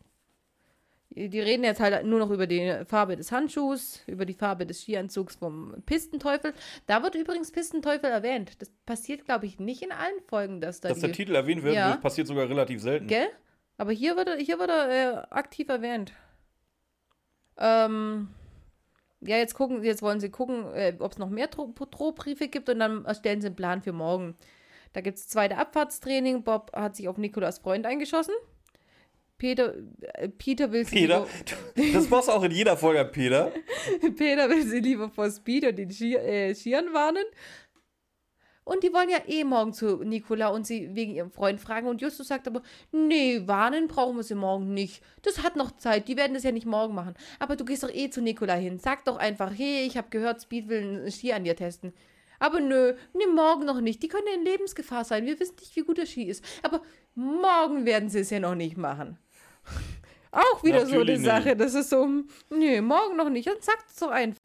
[1.16, 4.82] Die reden jetzt halt nur noch über die Farbe des Handschuhs, über die Farbe des
[4.82, 6.52] Skianzugs vom Pistenteufel.
[6.86, 8.60] Da wird übrigens Pistenteufel erwähnt.
[8.60, 11.74] Das passiert, glaube ich, nicht in allen Folgen, dass da Dass der Titel erwähnt wird,
[11.74, 11.92] Ja.
[11.92, 13.06] das passiert sogar relativ selten.
[13.06, 13.28] Gell?
[13.78, 16.12] Aber hier wird er, hier wird er äh, aktiv erwähnt.
[17.58, 18.28] Ähm,
[19.22, 22.68] ja, jetzt gucken, jetzt wollen sie gucken, äh, ob es noch mehr Dro- Drohbriefe gibt
[22.68, 24.36] und dann erstellen sie einen Plan für morgen.
[24.92, 26.42] Da gibt es zweite Abfahrtstraining.
[26.42, 28.34] Bob hat sich auf Nikolas Freund eingeschossen.
[29.38, 29.74] Peter,
[30.14, 31.26] äh, Peter will sie Peter,
[31.92, 33.52] das brauchst du auch in jeder Folge, Peter.
[34.00, 37.24] lieber, Peter will sie lieber vor Speed und den Ski, äh, Skiern warnen.
[38.64, 41.86] Und die wollen ja eh morgen zu Nicola und sie wegen ihrem Freund fragen.
[41.86, 45.04] Und Justus sagt aber, nee, warnen brauchen wir sie morgen nicht.
[45.22, 47.14] Das hat noch Zeit, die werden das ja nicht morgen machen.
[47.38, 48.80] Aber du gehst doch eh zu Nicola hin.
[48.80, 51.92] Sag doch einfach, hey, ich habe gehört, Speed will einen Ski an dir testen.
[52.40, 54.02] Aber nö, nee, morgen noch nicht.
[54.02, 55.26] Die können in Lebensgefahr sein.
[55.26, 56.44] Wir wissen nicht, wie gut der Ski ist.
[56.64, 56.82] Aber
[57.14, 59.16] morgen werden sie es ja noch nicht machen.
[60.30, 61.56] Auch wieder so Natürlich eine Sache.
[61.56, 62.06] Das ist so,
[62.50, 63.48] nee, morgen noch nicht.
[63.48, 64.40] Dann sagt es doch einfach.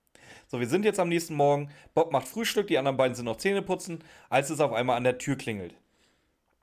[0.47, 1.69] So, wir sind jetzt am nächsten Morgen.
[1.93, 5.03] Bob macht Frühstück, die anderen beiden sind noch Zähne putzen, als es auf einmal an
[5.03, 5.73] der Tür klingelt.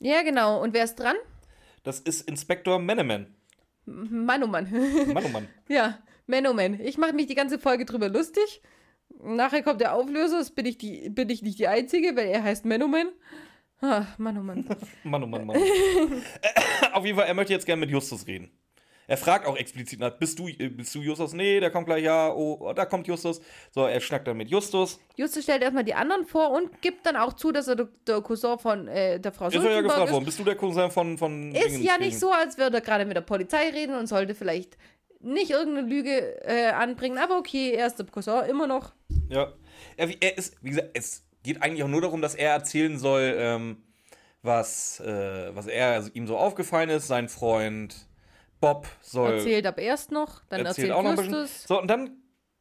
[0.00, 0.62] Ja, genau.
[0.62, 1.16] Und wer ist dran?
[1.82, 3.34] Das ist Inspektor Meneman.
[3.86, 5.48] Oh Mann.
[5.68, 6.78] ja, Man, oh Man.
[6.80, 8.62] Ich mache mich die ganze Folge drüber lustig.
[9.22, 10.38] Nachher kommt der Auflöser.
[10.38, 12.82] Das bin ich, die, bin ich nicht die Einzige, weil er heißt Man,
[13.82, 13.86] oh.
[13.86, 14.64] Ah, Mann, oh Mann.
[15.04, 15.56] Mann, oh Mann, Mann.
[16.92, 18.50] auf jeden Fall, er möchte jetzt gerne mit Justus reden.
[19.08, 21.32] Er fragt auch explizit nach, bist du, äh, bist du Justus?
[21.32, 23.40] Nee, der kommt gleich, ja, oh, oh, da kommt Justus.
[23.70, 25.00] So, er schnackt dann mit Justus.
[25.16, 28.58] Justus stellt erstmal die anderen vor und gibt dann auch zu, dass er der, Cousin
[28.58, 30.12] von äh, der Frau Ist er ja gefragt ist.
[30.12, 32.80] worden, bist du der Cousin von, von Ist Dingens ja nicht so, als würde er
[32.82, 34.76] gerade mit der Polizei reden und sollte vielleicht
[35.20, 37.16] nicht irgendeine Lüge äh, anbringen.
[37.16, 38.92] Aber okay, er ist der Cousin immer noch.
[39.30, 39.54] Ja.
[39.96, 43.34] Er, er ist, wie gesagt, es geht eigentlich auch nur darum, dass er erzählen soll,
[43.36, 43.82] ähm,
[44.42, 47.08] was, äh, was er, also ihm so aufgefallen ist.
[47.08, 48.08] Sein Freund
[48.60, 49.34] Bob soll.
[49.34, 51.46] Erzählt ab erst noch, dann erzählt, auch noch ein bisschen.
[51.66, 52.18] So, und dann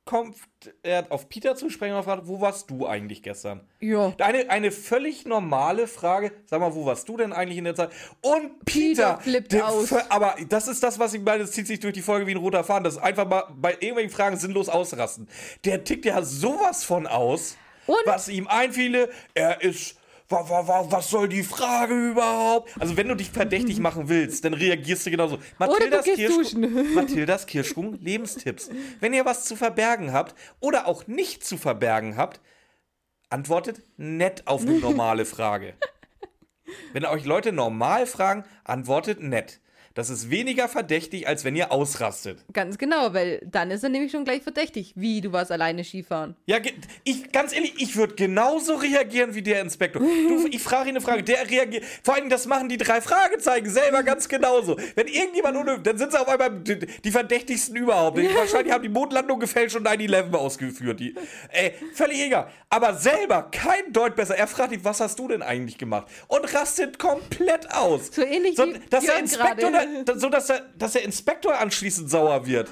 [0.07, 0.38] kommt
[0.82, 3.67] er auf Peter zu sprechen und fragt, wo warst du eigentlich gestern?
[3.80, 4.13] Ja.
[4.19, 6.32] Eine, eine völlig normale Frage.
[6.45, 7.91] Sag mal, wo warst du denn eigentlich in der Zeit?
[8.21, 9.93] Und Peter, Peter flippt der aus.
[10.09, 12.38] Aber das ist das, was ich meine, das zieht sich durch die Folge wie ein
[12.38, 12.86] roter Faden.
[12.86, 15.28] Das ist einfach mal bei irgendwelchen Fragen sinnlos ausrasten.
[15.65, 17.57] Der tickt ja sowas von aus,
[17.88, 18.05] Und?
[18.05, 19.09] was ihm einfiele.
[19.33, 19.95] Er ist.
[20.29, 22.69] Wa, wa, wa, was soll die Frage überhaupt?
[22.79, 25.39] Also, wenn du dich verdächtig machen willst, dann reagierst du genauso.
[25.57, 26.93] Mathildas, duschen.
[26.95, 28.69] Mathildas Kirschkuchen Lebenstipps.
[28.99, 32.41] Wenn ihr was zu verbergen habt oder auch nicht zu verbergen habt,
[33.29, 35.75] antwortet nett auf eine normale Frage.
[36.93, 39.61] Wenn euch Leute normal fragen, antwortet nett.
[39.97, 42.45] Das ist weniger verdächtig, als wenn ihr ausrastet.
[42.53, 44.93] Ganz genau, weil dann ist er nämlich schon gleich verdächtig.
[44.95, 46.35] Wie, du warst alleine Skifahren.
[46.45, 46.57] Ja,
[47.03, 50.03] ich, ganz ehrlich, ich würde genauso reagieren wie der Inspektor.
[50.03, 51.83] Du, ich frage ihn eine Frage, der reagiert.
[52.03, 54.77] Vor allem, das machen die drei Fragezeichen selber ganz genauso.
[54.93, 58.19] Wenn irgendjemand unhöflich, dann sind sie auf einmal die, die verdächtigsten überhaupt.
[58.35, 60.99] Wahrscheinlich haben die Mondlandung gefälscht und 9-11 ausgeführt.
[60.99, 61.15] Die,
[61.49, 62.51] ey, völlig egal.
[62.69, 64.37] Aber selber kein Deut besser.
[64.37, 66.07] Er fragt ihn, was hast du denn eigentlich gemacht?
[66.27, 68.11] Und rastet komplett aus.
[68.13, 69.86] So ähnlich so, wie dass der Inspektor, gerade.
[69.86, 72.69] da, so dass der, dass der Inspektor anschließend sauer wird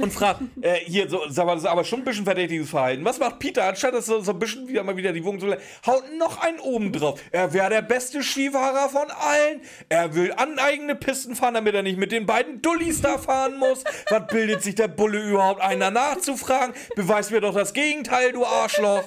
[0.00, 3.04] und fragt, äh, hier, so, sag mal, das ist aber schon ein bisschen verdächtiges Verhalten.
[3.04, 5.54] Was macht Peter, anstatt dass er so ein bisschen wieder mal wieder die Wogen so
[5.86, 7.20] haut noch einen oben drauf.
[7.30, 9.60] Er wäre der beste Skifahrer von allen.
[9.88, 13.58] Er will an eigene Pisten fahren, damit er nicht mit den beiden Dullis da fahren
[13.58, 13.84] muss.
[14.08, 16.72] Was bildet sich der Bulle überhaupt ein, danach zu fragen?
[16.96, 19.04] Beweis mir doch das Gegenteil, du Arschloch.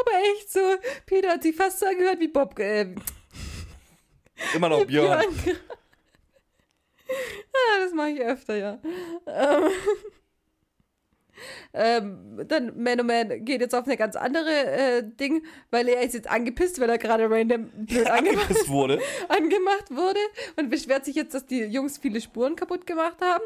[0.00, 0.60] Aber echt so,
[1.06, 2.58] Peter hat sich fast so angehört wie Bob.
[2.58, 2.94] Äh,
[4.54, 5.24] Immer noch Björn.
[5.44, 5.58] Björn.
[7.08, 8.78] ah, das mache ich öfter, ja.
[9.26, 9.70] Ähm,
[12.38, 16.02] ähm, dann Man oh Man geht jetzt auf eine ganz andere äh, Ding, weil er
[16.02, 19.00] ist jetzt angepisst, weil er gerade random blöd angemacht, wurde.
[19.28, 20.20] angemacht wurde
[20.56, 23.44] und beschwert sich jetzt, dass die Jungs viele Spuren kaputt gemacht haben.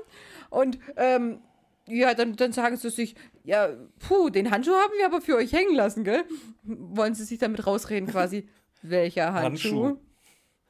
[0.51, 1.41] Und ähm,
[1.87, 3.15] ja, dann, dann sagen sie sich,
[3.45, 6.25] ja, puh, den Handschuh haben wir aber für euch hängen lassen, gell?
[6.63, 8.49] Wollen sie sich damit rausreden quasi?
[8.83, 9.85] Welcher Handschuh?
[9.85, 10.10] Handschuh.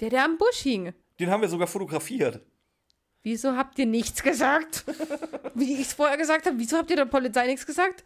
[0.00, 0.92] Der, der am Busch hing.
[1.18, 2.40] Den haben wir sogar fotografiert.
[3.22, 4.84] Wieso habt ihr nichts gesagt?
[5.54, 8.02] Wie ich es vorher gesagt habe, wieso habt ihr der Polizei nichts gesagt?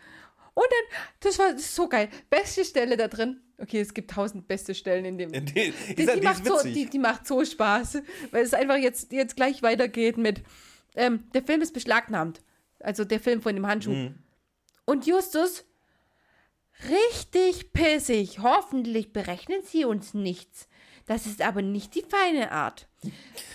[0.55, 2.09] Und dann, das war so geil.
[2.30, 3.40] Beste Stelle da drin.
[3.59, 5.32] Okay, es gibt tausend beste Stellen in dem.
[5.32, 8.55] Die, die, Die, die, die, die macht so, die, die macht so Spaß, weil es
[8.55, 10.42] einfach jetzt, jetzt gleich weitergeht mit,
[10.97, 12.40] ähm, der Film ist beschlagnahmt.
[12.80, 13.92] Also der Film von dem Handschuh.
[13.92, 14.18] Mhm.
[14.84, 15.64] Und Justus,
[16.88, 18.40] richtig pissig.
[18.40, 20.68] Hoffentlich berechnen sie uns nichts.
[21.07, 22.88] Das ist aber nicht die feine Art.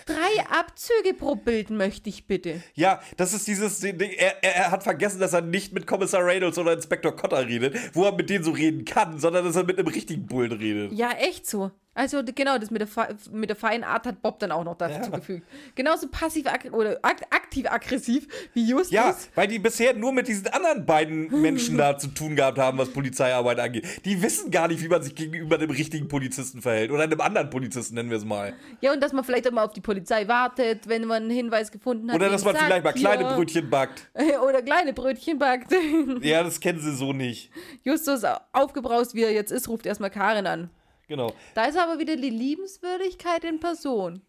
[0.06, 2.64] Drei Abzüge pro Bild möchte ich bitte.
[2.74, 4.00] Ja, das ist dieses Ding.
[4.00, 8.06] Er, er, hat vergessen, dass er nicht mit Kommissar Reynolds oder Inspektor Cotter redet, wo
[8.06, 10.94] er mit denen so reden kann, sondern dass er mit einem richtigen Bullen redet.
[10.94, 11.72] Ja, echt so.
[12.00, 12.88] Also genau, das mit der,
[13.32, 15.18] mit der feinen Art hat Bob dann auch noch dazu Ja.
[15.18, 15.46] gefügt.
[15.76, 18.92] Genauso passiv oder akt aktiv-aggressiv wie Justus.
[18.92, 22.78] Ja, weil die bisher nur mit diesen anderen beiden Menschen da zu tun gehabt haben,
[22.78, 23.86] was Polizeiarbeit angeht.
[24.06, 26.92] Die wissen gar nicht, wie man sich gegenüber dem richtigen Polizisten verhält.
[26.92, 28.54] Oder einem anderen Polizisten, nennen wir es mal.
[28.80, 31.72] Ja, und dass man vielleicht auch mal auf die Polizei wartet, wenn man einen Hinweis
[31.72, 32.16] gefunden hat.
[32.16, 34.10] Oder dass man gesagt, vielleicht mal kleine hier- Brötchen backt.
[34.48, 35.74] Oder kleine Brötchen backt.
[36.22, 37.52] Ja, das kennen sie so nicht.
[37.84, 40.70] Justus, aufgebraust wie er jetzt ist, ruft erstmal Karin an.
[41.08, 41.34] Genau.
[41.56, 44.22] Da ist aber wieder die Liebenswürdigkeit in Person.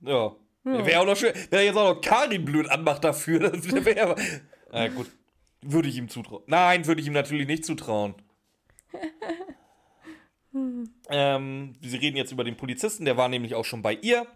[0.00, 0.32] Ja.
[0.64, 3.50] Wäre auch noch schön, wenn er jetzt auch noch Karin blöd anmacht dafür.
[3.50, 4.14] Das wäre.
[4.70, 5.06] Na gut.
[5.60, 6.42] Würde ich ihm zutrauen.
[6.46, 8.14] Nein, würde ich ihm natürlich nicht zutrauen.
[11.08, 14.26] ähm, sie reden jetzt über den Polizisten, der war nämlich auch schon bei ihr.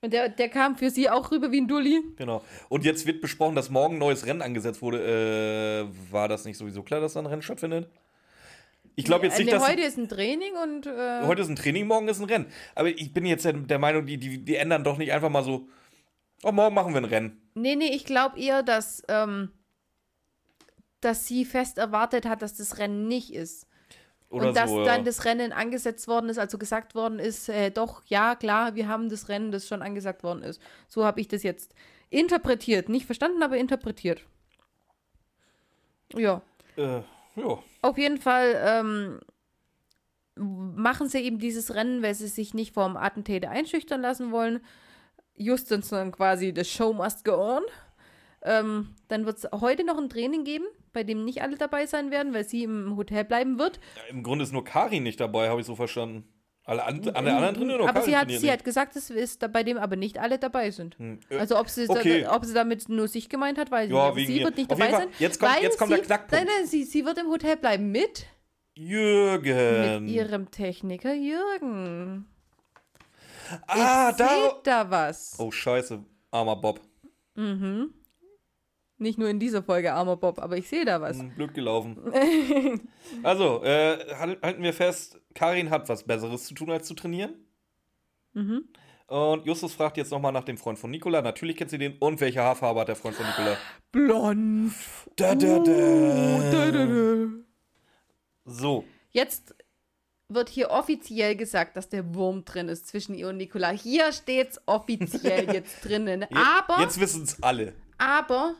[0.00, 2.00] Und der, der kam für sie auch rüber wie ein Dulli.
[2.16, 2.42] Genau.
[2.68, 5.88] Und jetzt wird besprochen, dass morgen ein neues Rennen angesetzt wurde.
[5.90, 7.90] Äh, war das nicht sowieso klar, dass da ein Rennen stattfindet?
[8.94, 9.68] Ich glaube jetzt nicht, nee, dass.
[9.68, 10.86] heute ist ein Training und.
[10.86, 12.46] Äh, Heute ist ein Training, morgen ist ein Rennen.
[12.74, 15.44] Aber ich bin jetzt der- der Meinung, die, die, die ändern doch nicht einfach mal
[15.44, 15.68] so.
[16.42, 17.40] Oh, morgen machen wir ein Rennen.
[17.54, 19.50] nee, nee, ich glaube eher, dass, ähm,
[21.00, 23.67] dass sie fest erwartet hat, dass das Rennen nicht ist.
[24.30, 24.84] Oder und dass so.
[24.84, 25.04] dann ja.
[25.04, 29.08] das Rennen angesetzt worden ist, also gesagt worden ist, äh, doch, ja, klar, wir haben
[29.08, 30.60] das Rennen, das schon angesagt worden ist.
[30.86, 31.74] So habe ich das jetzt
[32.10, 32.88] interpretiert.
[32.88, 34.22] Nicht verstanden, aber interpretiert.
[36.14, 36.42] Ja.
[36.76, 37.00] Äh,
[37.36, 37.58] ja.
[37.82, 39.20] Auf jeden Fall ähm,
[40.36, 44.60] machen sie eben dieses Rennen, weil sie sich nicht vom Attentäter einschüchtern lassen wollen.
[45.34, 47.62] Justus dann quasi, the show must go on.
[48.42, 50.66] Ähm, dann wird es heute noch ein Training geben,
[50.98, 53.78] bei dem nicht alle dabei sein werden, weil sie im Hotel bleiben wird.
[53.96, 56.24] Ja, Im Grunde ist nur Karin nicht dabei, habe ich so verstanden.
[56.64, 58.50] Alle an, der anderen drin nur aber Karin sie hat, sie nicht.
[58.52, 60.98] hat gesagt, dass es da bei dem aber nicht alle dabei sind.
[60.98, 62.22] Hm, äh, Also ob sie, okay.
[62.22, 64.44] da, ob sie damit nur sich gemeint hat, weil Ja, sie, ihr.
[64.44, 65.08] wird nicht Auf dabei sein.
[65.18, 66.32] Jetzt kommt- jetzt kommt der sie, Knackpunkt.
[66.44, 68.26] Nein, nein, sie, sie wird im Hotel bleiben mit,
[68.74, 70.04] Jürgen.
[70.04, 72.26] mit ihrem Techniker Jürgen.
[73.66, 74.60] ah, ich da.
[74.62, 75.36] da was.
[75.38, 76.04] Oh, scheiße.
[76.32, 76.80] Armer Bob.
[78.98, 81.18] Nicht nur in dieser Folge, armer Bob, aber ich sehe da was.
[81.18, 81.98] Hm, Blöd gelaufen.
[83.22, 87.34] also, äh, halt- halten wir fest, Karin hat was Besseres zu tun, als zu trainieren.
[88.32, 88.68] Mhm.
[89.06, 91.22] Und Justus fragt jetzt nochmal nach dem Freund von Nikola.
[91.22, 91.96] Natürlich kennt sie den.
[91.98, 93.56] Und welche Haarfarbe hat der Freund von Nikola?
[93.90, 94.72] Blond.
[95.16, 95.72] Da, da, da.
[95.72, 97.26] Oh, da, da, da.
[98.44, 98.84] So.
[99.10, 99.54] Jetzt
[100.28, 103.70] wird hier offiziell gesagt, dass der Wurm drin ist zwischen ihr und Nicola.
[103.70, 106.26] Hier steht's offiziell jetzt drinnen.
[106.34, 107.72] Aber, Jetzt wissen es alle.
[107.96, 108.56] aber,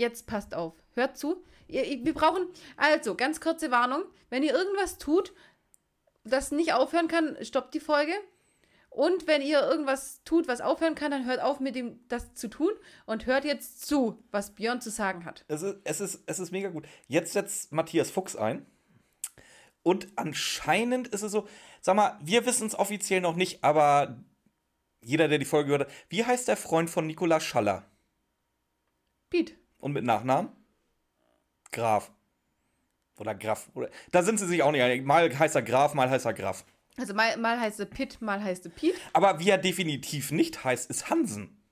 [0.00, 0.74] jetzt passt auf.
[0.94, 1.44] Hört zu.
[1.68, 4.02] Wir brauchen, also, ganz kurze Warnung.
[4.28, 5.32] Wenn ihr irgendwas tut,
[6.24, 8.12] das nicht aufhören kann, stoppt die Folge.
[8.88, 12.48] Und wenn ihr irgendwas tut, was aufhören kann, dann hört auf mit dem, das zu
[12.48, 12.72] tun
[13.06, 15.44] und hört jetzt zu, was Björn zu sagen hat.
[15.46, 16.86] Es ist, es, ist, es ist mega gut.
[17.06, 18.66] Jetzt setzt Matthias Fuchs ein.
[19.82, 21.46] Und anscheinend ist es so,
[21.80, 24.18] sag mal, wir wissen es offiziell noch nicht, aber
[25.00, 27.86] jeder, der die Folge gehört hat, wie heißt der Freund von Nikola Schaller?
[29.30, 29.59] Piet.
[29.80, 30.50] Und mit Nachnamen?
[31.72, 32.10] Graf.
[33.18, 33.68] Oder Graf.
[33.74, 35.04] Oder, da sind sie sich auch nicht einig.
[35.04, 36.64] Mal heißt er Graf, mal heißt er Graf.
[36.96, 38.94] Also mal, mal heißt er Pitt, mal heißt er Piet.
[39.12, 41.62] Aber wie er definitiv nicht heißt, ist Hansen.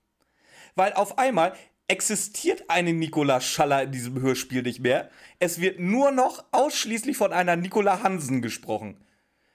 [0.75, 1.55] Weil auf einmal
[1.89, 5.11] existiert eine Nikola Schaller in diesem Hörspiel nicht mehr.
[5.39, 9.03] Es wird nur noch ausschließlich von einer Nikola Hansen gesprochen.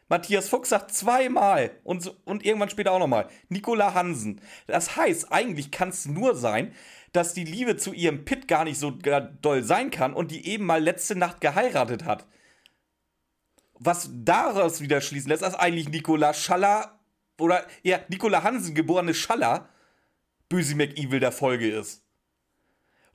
[0.10, 4.42] Matthias Fuchs sagt zweimal und, und irgendwann später auch nochmal Nikola Hansen.
[4.68, 6.74] Das heißt, eigentlich kann es nur sein,
[7.14, 10.66] dass die Liebe zu ihrem Pitt gar nicht so doll sein kann und die eben
[10.66, 12.28] mal letzte Nacht geheiratet hat.
[13.76, 17.00] Was daraus wieder schließen lässt, dass eigentlich Nikola Schaller
[17.40, 19.70] oder ja, Nikola Hansen, geborene Schaller,
[20.50, 22.04] Böse McEvil der Folge ist.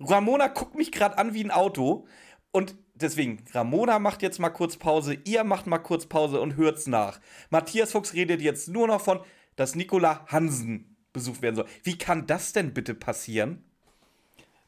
[0.01, 2.07] Ramona guckt mich gerade an wie ein Auto
[2.53, 6.87] und deswegen, Ramona macht jetzt mal kurz Pause, ihr macht mal kurz Pause und hört's
[6.87, 7.21] nach.
[7.51, 9.21] Matthias Fuchs redet jetzt nur noch von,
[9.57, 11.67] dass Nikola Hansen besucht werden soll.
[11.83, 13.68] Wie kann das denn bitte passieren?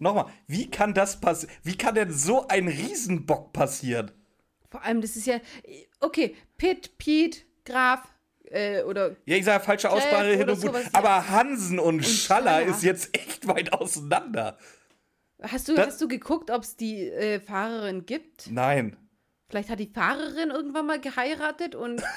[0.01, 1.55] Nochmal, wie kann das passieren?
[1.63, 4.11] Wie kann denn so ein Riesenbock passieren?
[4.71, 5.39] Vor allem, das ist ja.
[6.01, 8.03] Okay, Pitt, Piet, Graf
[8.45, 9.15] äh, oder.
[9.27, 10.69] Ja, ich sage falsche Aussprache hin und gut.
[10.71, 10.91] sowas, ja.
[10.95, 12.67] Aber Hansen und, Schaller Schaller.
[12.67, 14.57] ist jetzt echt weit auseinander.
[15.43, 18.51] Hast du, Das- hast du geguckt, ob es die äh, Fahrerin gibt?
[18.51, 18.97] Nein.
[19.49, 22.03] Vielleicht hat die Fahrerin irgendwann mal geheiratet und.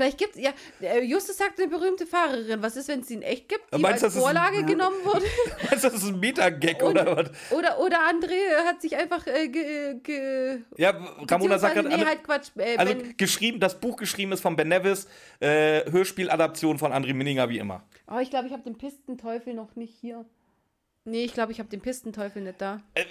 [0.00, 0.40] Vielleicht gibt es.
[0.40, 2.62] Ja, äh, Justus sagt eine berühmte Fahrerin.
[2.62, 4.96] Was ist, wenn es ihn echt gibt, die Meinst du, als ist ein- Vorlage genommen
[5.04, 5.26] wurde?
[5.70, 7.30] Meinst du, das ist ein Metagag oder was?
[7.50, 9.26] oder, oder André hat sich einfach.
[9.26, 10.90] Äh, ge, ge, Ja,
[11.30, 11.90] Ramona sagt gerade.
[11.90, 12.48] Nee, halt Quatsch.
[12.56, 15.06] Äh, also ben, geschrieben, das Buch geschrieben ist von Ben Nevis,
[15.40, 17.84] äh, Hörspieladaption von André Minninger, wie immer.
[18.10, 20.24] oh, ich glaube, ich habe den Pistenteufel noch nicht hier.
[21.04, 22.80] Nee, ich glaube, ich habe den Pistenteufel nicht da.
[22.94, 23.04] Äh,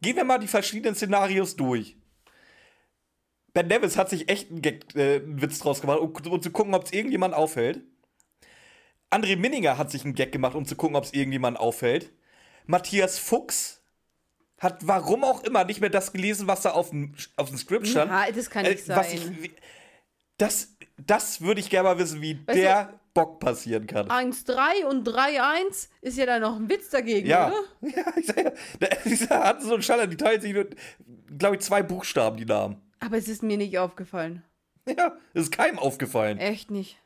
[0.00, 1.96] gehen wir mal die verschiedenen Szenarios durch.
[3.52, 6.50] Ben Nevis hat sich echt einen, Gag, äh, einen Witz draus gemacht, um, um zu
[6.50, 7.82] gucken, ob es irgendjemand auffällt.
[9.10, 12.12] André Minninger hat sich einen Gag gemacht, um zu gucken, ob es irgendjemand auffällt.
[12.66, 13.82] Matthias Fuchs
[14.58, 17.88] hat, warum auch immer, nicht mehr das gelesen, was da auf dem, auf dem Skript
[17.88, 18.10] stand.
[18.10, 19.16] Ja, das kann Äh, nicht was sein.
[19.16, 19.52] ich, wie-
[20.38, 24.08] das das würde ich gerne mal wissen, wie Weißt der Bock passieren kann.
[24.08, 27.48] 1-3 und 3-1 ist ja dann noch ein Witz dagegen, Ja.
[27.48, 27.88] oder?
[27.96, 30.66] ja, ich sag ja, der- dieser hat so einen Schaller, die teilen sich nur,
[31.38, 32.80] glaube ich, zwei Buchstaben, die Namen.
[33.00, 34.42] Aber es ist mir nicht aufgefallen.
[34.96, 36.38] Ja, ist keinem aufgefallen.
[36.38, 36.98] Echt nicht.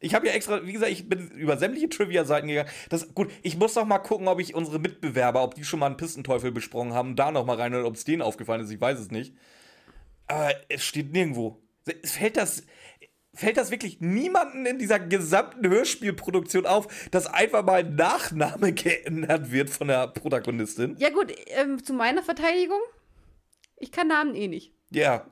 [0.00, 2.68] Ich habe ja extra, wie gesagt, ich bin über sämtliche Trivia-Seiten gegangen.
[2.90, 5.86] Das, gut, ich muss noch mal gucken, ob ich unsere Mitbewerber, ob die schon mal
[5.86, 8.70] einen Pistenteufel besprochen haben, da noch mal rein oder ob es denen aufgefallen ist.
[8.70, 9.34] Ich weiß es nicht.
[10.26, 11.62] Aber es steht nirgendwo.
[12.04, 12.64] Fällt das,
[13.32, 19.52] fällt das wirklich niemanden in dieser gesamten Hörspielproduktion auf, dass einfach mal ein Nachname geändert
[19.52, 20.96] wird von der Protagonistin?
[20.98, 22.80] Ja, gut, ähm, zu meiner Verteidigung.
[23.76, 24.72] Ich kann Namen eh nicht.
[24.92, 25.26] Ja.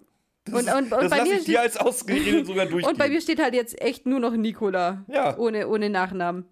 [0.45, 2.91] Das, Und- und- und das bei mir ich dir als ausgeredet sogar durchgehen.
[2.91, 5.05] Und bei mir steht halt jetzt echt nur noch Nicola.
[5.09, 5.37] Ja.
[5.39, 6.47] Ohne, ohne Nachnamen.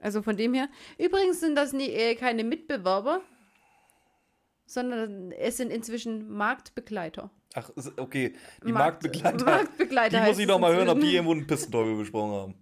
[0.00, 0.68] Also von dem her.
[0.98, 3.20] Übrigens sind das nie, äh, keine Mitbewerber,
[4.66, 7.30] sondern es sind inzwischen Marktbegleiter.
[7.54, 8.34] Ach, okay.
[8.64, 9.44] Die Markt- Marktbegleiter.
[9.44, 12.54] Marktbegleiter Die muss ich es noch mal hören, ob die irgendwo einen Pistenteufel besprochen haben.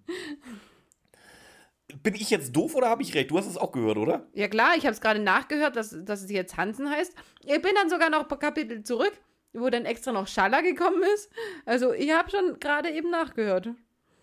[2.03, 3.31] Bin ich jetzt doof oder habe ich recht?
[3.31, 4.27] Du hast es auch gehört, oder?
[4.33, 7.15] Ja klar, ich habe es gerade nachgehört, dass, dass es jetzt Hansen heißt.
[7.45, 9.13] Ich bin dann sogar noch ein paar Kapitel zurück,
[9.57, 11.31] wo dann extra noch Schaller gekommen ist.
[11.65, 13.71] Also ich habe schon gerade eben nachgehört.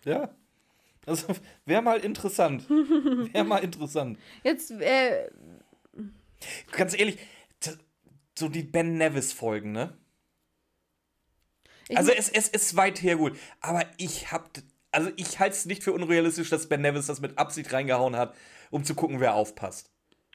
[0.04, 0.30] Ja.
[1.06, 1.34] Also
[1.66, 2.68] wäre mal interessant.
[2.70, 4.18] Wäre mal interessant.
[4.42, 5.28] Jetzt, äh,
[6.72, 7.18] Ganz ehrlich,
[8.38, 9.96] so die Ben Nevis-Folgen, ne?
[11.88, 13.38] ich Also es, es ist weit hergeholt.
[13.60, 14.50] Aber ich hab.
[14.90, 18.34] Also ich halte es nicht für unrealistisch, dass Ben Nevis das mit Absicht reingehauen hat,
[18.70, 19.90] um zu gucken, wer aufpasst.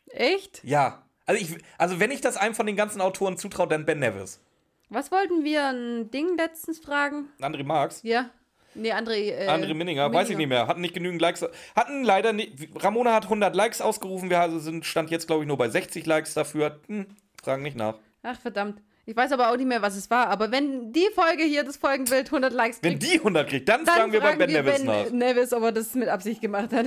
[0.08, 0.64] echt?
[0.64, 1.06] Ja.
[1.26, 4.42] Also, ich, also wenn ich das einem von den ganzen Autoren zutraue, dann Ben Nevis.
[4.90, 7.30] Was wollten wir ein Ding letztens fragen?
[7.40, 8.02] André Marx.
[8.04, 8.30] Ja.
[8.76, 9.32] Nee, André.
[9.32, 10.68] Äh, André Minninger, weiß ich nicht mehr.
[10.68, 11.46] Hatten nicht genügend Likes.
[11.76, 12.70] Hatten leider nicht.
[12.84, 14.30] Ramona hat 100 Likes ausgerufen.
[14.30, 16.80] Wir also sind, stand jetzt, glaube ich, nur bei 60 Likes dafür.
[16.88, 17.08] Hm,
[17.42, 17.96] fragen nicht nach.
[18.24, 18.82] Ach, verdammt.
[19.06, 20.28] Ich weiß aber auch nicht mehr, was es war.
[20.28, 23.86] Aber wenn die Folge hier, das Folgenbild, 100 Likes Wenn kriegt, die 100 kriegt, dann,
[23.86, 25.10] dann fragen wir bei Ben Nevis ben nach.
[25.10, 26.86] Nevis, ob er das mit Absicht gemacht hat.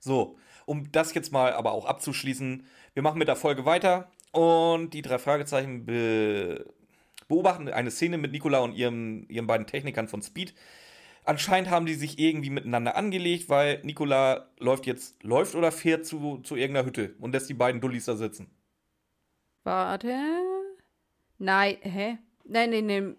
[0.00, 2.66] So, um das jetzt mal aber auch abzuschließen.
[2.94, 4.10] Wir machen mit der Folge weiter.
[4.32, 6.64] Und die drei Fragezeichen be
[7.28, 10.54] beobachten eine Szene mit Nicola und ihrem, ihren beiden Technikern von Speed.
[11.24, 16.38] Anscheinend haben die sich irgendwie miteinander angelegt, weil Nicola läuft jetzt, läuft oder fährt zu,
[16.38, 18.50] zu irgendeiner Hütte und lässt die beiden Dullis da sitzen.
[19.64, 20.14] Warte.
[21.38, 22.18] Nein, hä?
[22.44, 23.16] Nein, nein, nein.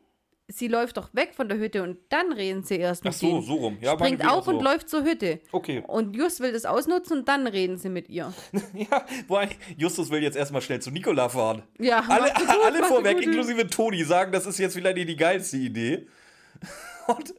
[0.49, 3.27] Sie läuft doch weg von der Hütte und dann reden sie erst Ach mit so,
[3.27, 3.41] denen.
[3.43, 3.77] so rum.
[3.81, 4.51] Ja, Springt auch so.
[4.51, 5.39] und läuft zur Hütte.
[5.53, 5.81] Okay.
[5.87, 8.33] Und Just will das ausnutzen und dann reden sie mit ihr.
[8.73, 11.63] Ja, wobei Justus will jetzt erstmal schnell zu Nicola fahren.
[11.79, 13.25] Ja, Alle, gut, alle vorweg, gut.
[13.25, 16.07] inklusive Toni, sagen, das ist jetzt vielleicht nicht die geilste Idee.
[17.07, 17.33] Und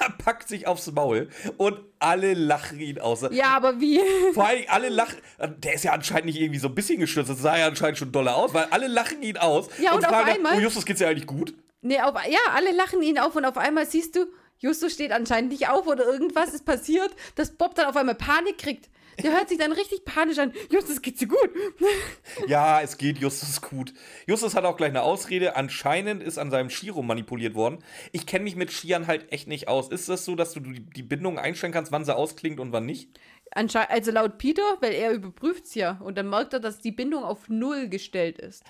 [0.00, 3.20] er packt sich aufs Maul und alle lachen ihn aus.
[3.30, 4.00] Ja, aber wie?
[4.32, 5.18] Vor allem alle lachen.
[5.58, 7.30] Der ist ja anscheinend nicht irgendwie so ein bisschen gestürzt.
[7.30, 9.68] Das sah ja anscheinend schon doller aus, weil alle lachen ihn aus.
[9.80, 11.54] Ja, und auf fragen, einmal- Oh, Justus, geht's dir eigentlich gut?
[11.84, 14.26] Nee, auf, ja, alle lachen ihn auf und auf einmal siehst du,
[14.58, 18.56] Justus steht anscheinend nicht auf oder irgendwas ist passiert, dass Bob dann auf einmal Panik
[18.56, 18.88] kriegt.
[19.22, 20.52] Der hört sich dann richtig panisch an.
[20.70, 21.50] Justus, geht's dir gut?
[22.48, 23.92] Ja, es geht Justus gut.
[24.26, 25.56] Justus hat auch gleich eine Ausrede.
[25.56, 27.78] Anscheinend ist an seinem Ski rum manipuliert worden.
[28.12, 29.88] Ich kenne mich mit Skiern halt echt nicht aus.
[29.88, 33.10] Ist das so, dass du die Bindung einstellen kannst, wann sie ausklingt und wann nicht?
[33.52, 37.22] Anscheinend, also laut Peter, weil er überprüft's ja und dann merkt er, dass die Bindung
[37.22, 38.64] auf Null gestellt ist.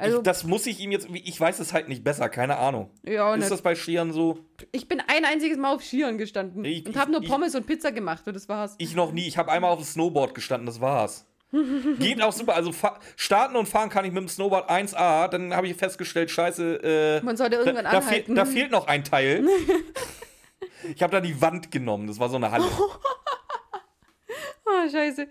[0.00, 1.08] Also, ich, das muss ich ihm jetzt.
[1.12, 2.88] Ich weiß es halt nicht besser, keine Ahnung.
[3.04, 4.38] ja, Ist das bei Skiern so?
[4.72, 7.66] ich bin ein einziges Mal auf Skiern gestanden Ich- und habe nur ich- Pommes und
[7.66, 8.76] Pizza gemacht und das war's.
[8.78, 9.26] Ich noch nie.
[9.26, 11.26] Ich habe einmal auf dem Snowboard gestanden, das war's.
[11.98, 12.54] Geht auch super.
[12.54, 12.72] Also
[13.16, 15.28] starten und fahren kann ich mit dem Snowboard 1A.
[15.28, 18.34] Dann habe ich festgestellt, scheiße, äh, Man sollte irgendwann da, da, fehl, anhalten.
[18.36, 19.46] da fehlt noch ein Teil.
[20.94, 22.06] ich habe dann die Wand genommen.
[22.06, 22.66] Das war so eine Halle.
[24.66, 25.26] oh, scheiße.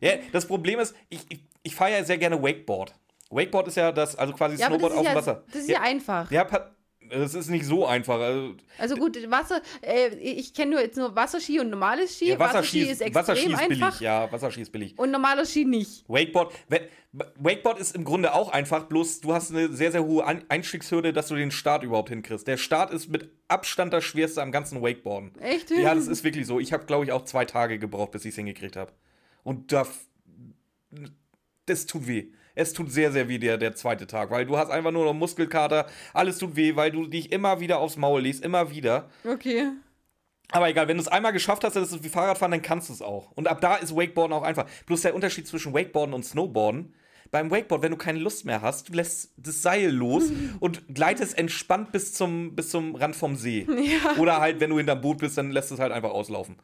[0.00, 2.94] Ja, das Problem ist, ich, ich, ich fahre ja sehr gerne Wakeboard.
[3.30, 5.44] Wakeboard ist ja das, also quasi Ja, Snowboard ist auf dem ja, Wasser.
[5.52, 6.30] das ist ja, ja einfach.
[6.30, 6.46] ja,
[7.10, 8.18] das ist nicht so einfach.
[8.18, 12.30] Also, Also gut, Wasser, äh, ich kenne nur jetzt nur Wasserski und normales Ski.
[12.30, 14.00] ja, Wasserski, ist, extrem Wasserski ist einfach billig.
[14.00, 14.98] Ja, Wasserski ist billig.
[14.98, 16.04] und normaler Ski nicht.
[16.08, 16.54] Wakeboard,
[17.36, 21.12] Wakeboard ist im Grunde auch einfach, bloß du hast eine sehr, sehr hohe Ein- Einstiegshürde,
[21.12, 22.46] dass du den Start überhaupt hinkriegst.
[22.48, 25.38] Der Start ist mit Abstand das schwerste am ganzen Wakeboarden.
[25.40, 25.70] Echt?
[25.70, 26.58] Ja, das ist wirklich so.
[26.58, 28.92] Ich habe, glaube ich, auch zwei Tage gebraucht, bis ich es hingekriegt habe.
[29.44, 29.86] Und da.
[31.66, 32.28] Das tut weh.
[32.54, 35.14] Es tut sehr, sehr weh, der, der zweite Tag, weil du hast einfach nur noch
[35.14, 39.08] Muskelkater, alles tut weh, weil du dich immer wieder aufs Maul legst, immer wieder.
[39.24, 39.70] Okay.
[40.52, 42.92] Aber egal, wenn du es einmal geschafft hast, das ist wie Fahrradfahren, dann kannst du
[42.92, 43.32] es auch.
[43.32, 44.66] Und ab da ist Wakeboarden auch einfach.
[44.86, 46.94] Bloß der Unterschied zwischen Wakeboarden und Snowboarden.
[47.30, 51.36] Beim Wakeboard, wenn du keine Lust mehr hast, du lässt das Seil los und gleitest
[51.36, 53.66] entspannt bis zum, bis zum Rand vom See.
[53.84, 54.16] Ja.
[54.20, 56.56] Oder halt, wenn du hinterm Boot bist, dann lässt es halt einfach auslaufen.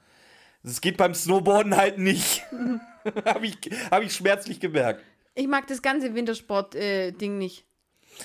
[0.62, 2.44] Das geht beim Snowboarden halt nicht.
[3.24, 3.58] Habe ich,
[3.90, 5.02] hab ich schmerzlich gemerkt.
[5.40, 7.64] Ich mag das ganze Wintersport-Ding nicht.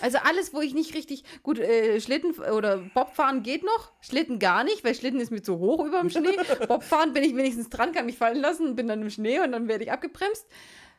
[0.02, 1.24] Also alles, wo ich nicht richtig.
[1.44, 3.94] Gut, äh, Schlitten oder Bobfahren geht noch.
[4.02, 6.36] Schlitten gar nicht, weil Schlitten ist mir zu hoch über dem Schnee.
[6.68, 9.70] Bobfahren bin ich wenigstens dran, kann mich fallen lassen, bin dann im Schnee und dann
[9.70, 10.46] werde ich abgebremst.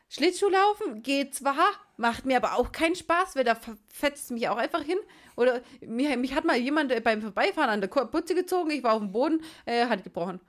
[0.09, 3.55] Schlittschuhlaufen geht zwar, macht mir aber auch keinen Spaß, weil da
[3.87, 4.97] fetzt es mich auch einfach hin.
[5.35, 8.93] Oder mich, mich hat mal jemand äh, beim Vorbeifahren an der Putze gezogen, ich war
[8.93, 10.39] auf dem Boden, äh, hat gebrochen.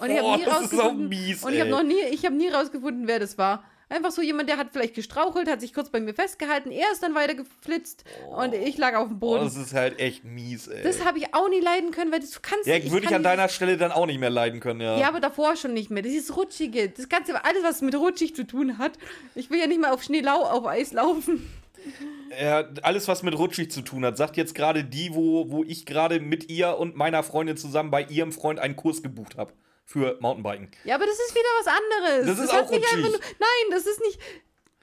[0.00, 1.08] Und ich habe nie ist auch rausgefunden.
[1.08, 3.64] mies, und ich habe noch nie, ich habe nie rausgefunden, wer das war.
[3.88, 7.04] Einfach so jemand, der hat vielleicht gestrauchelt, hat sich kurz bei mir festgehalten, er ist
[7.04, 8.02] dann weiter geflitzt
[8.36, 9.44] und ich lag auf dem Boden.
[9.44, 10.82] das ist halt echt mies, ey.
[10.82, 13.14] das habe ich auch nie leiden können, weil das du kannst ja, nicht- würde ich
[13.14, 14.98] an deiner Stelle dann auch nicht mehr leiden können, ja.
[14.98, 16.02] ja, aber davor schon nicht mehr.
[16.02, 18.98] Dieses Rutschige, das Ganze, alles, was mit rutschig zu tun hat.
[19.36, 21.48] Ich will ja nicht mal auf Schnee lau auf Eis laufen.
[22.42, 25.86] Ja, alles, was mit rutschig zu tun hat, sagt jetzt gerade die, wo, wo ich
[25.86, 29.52] gerade mit ihr und meiner Freundin zusammen bei ihrem Freund einen Kurs gebucht habe
[29.86, 30.68] für Mountainbiken.
[30.84, 32.26] Ja, aber das ist wieder was anderes.
[32.36, 33.02] Das ist hat auch nicht rutschig.
[33.02, 34.20] nur, Nein, das ist nicht.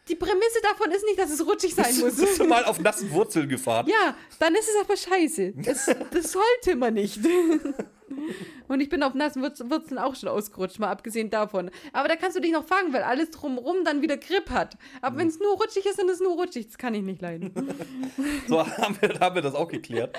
[0.10, 2.16] Die Prämisse davon ist nicht, dass es rutschig sein muss.
[2.18, 3.88] Bist du mal auf nassen Wurzeln gefahren?
[3.88, 5.54] Ja, dann ist es aber scheiße.
[5.58, 7.20] Das, das sollte man nicht.
[8.68, 11.72] Und ich bin auf nassen Wurz- Wurzeln auch schon ausgerutscht, mal abgesehen davon.
[11.94, 14.78] Aber da kannst du dich noch fangen, weil alles drumherum dann wieder Grip hat.
[15.02, 16.68] Aber wenn es nur rutschig ist, dann ist es nur rutschig.
[16.68, 17.54] Das kann ich nicht leiden.
[18.48, 20.18] So haben wir, haben wir das auch geklärt.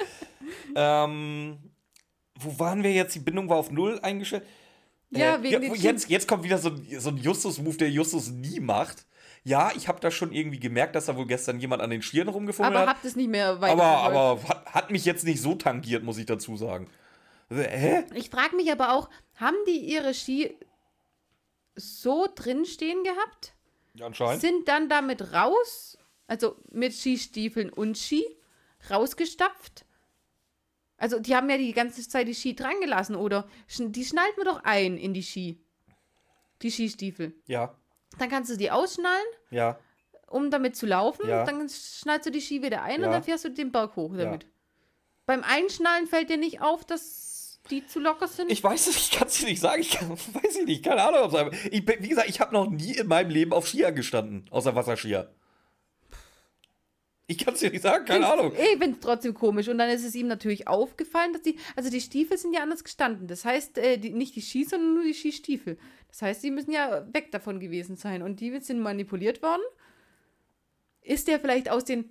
[0.74, 1.58] ähm,
[2.40, 3.14] wo waren wir jetzt?
[3.14, 4.44] Die Bindung war auf Null eingestellt.
[5.16, 7.90] Ja, Äh, wegen den wo- jetzt, jetzt kommt wieder so, ein- so ein Justus-Move, der
[7.90, 9.06] Justus nie macht.
[9.44, 12.28] Ja, ich habe da schon irgendwie gemerkt, dass da wohl gestern jemand an den Stirn
[12.28, 12.96] rumgefummelt Aber hat.
[12.96, 13.82] habt es nicht mehr weiter.
[13.82, 16.88] Aber, aber hat, hat mich jetzt nicht so tangiert, muss ich dazu sagen.
[17.50, 18.04] Also, Hä?
[18.14, 20.56] Ich frage mich aber auch, haben die ihre Ski
[21.76, 23.54] so drin stehen gehabt?
[23.94, 24.40] Ja, anscheinend.
[24.40, 28.24] Sind dann damit raus, also mit Skistiefeln und Ski,
[28.90, 29.84] rausgestapft?
[30.96, 33.46] Also die haben ja die ganze Zeit die Ski dran gelassen, oder?
[33.78, 35.60] Die schnallt man doch ein in die Ski.
[36.62, 37.34] Die Skistiefel.
[37.46, 37.74] Ja,
[38.18, 39.78] Dann kannst du die ausschnallen, ja.
[40.28, 41.28] um damit zu laufen.
[41.28, 41.44] Ja.
[41.44, 43.06] Dann schnallst du die Ski wieder ein Ja.
[43.08, 44.24] und dann fährst du den Berg hoch Ja.
[44.24, 44.46] damit.
[45.26, 48.52] Beim Einschnallen fällt dir nicht auf, dass die zu locker sind?
[48.52, 49.80] Ich weiß es, ich kann es dir nicht sagen.
[49.80, 51.50] Ich kann, weiß ich nicht, keine Ahnung.
[51.70, 54.74] Ich, bin- wie gesagt, ich habe noch nie in meinem Leben auf Skier gestanden, außer
[54.76, 55.34] Wasserskier.
[57.26, 58.52] Ich kann es dir nicht sagen, keine Ahnung.
[58.52, 59.68] Ich finde es trotzdem komisch.
[59.68, 62.84] Und dann ist es ihm natürlich aufgefallen, dass die, also die Stiefel sind ja anders
[62.84, 63.28] gestanden.
[63.28, 65.78] Das heißt, äh, die, nicht die Ski, sondern nur die Skistiefel.
[66.08, 68.22] Das heißt, die müssen ja weg davon gewesen sein.
[68.22, 69.62] Und die sind manipuliert worden.
[71.00, 72.10] Ist der vielleicht aus den.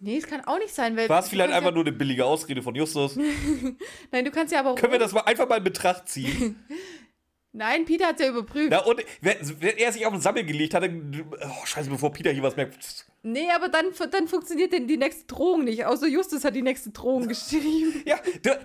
[0.00, 1.08] Nee, es kann auch nicht sein, weil.
[1.08, 3.16] War es vielleicht einfach ja, nur eine billige Ausrede von Justus?
[4.10, 4.76] Nein, du kannst ja aber auch.
[4.76, 6.62] Können wir das mal einfach mal in Betracht ziehen?
[7.52, 8.68] Nein, Peter hat es ja überprüft.
[8.70, 12.32] Na, und wenn, wenn er sich auf den Sammel gelegt hatte, oh, scheiße, bevor Peter
[12.32, 13.06] hier was merkt.
[13.26, 15.86] Nee, aber dann, dann funktioniert denn die nächste Drohung nicht.
[15.86, 18.02] Außer Justus hat die nächste Drohung geschrieben.
[18.04, 18.20] Ja,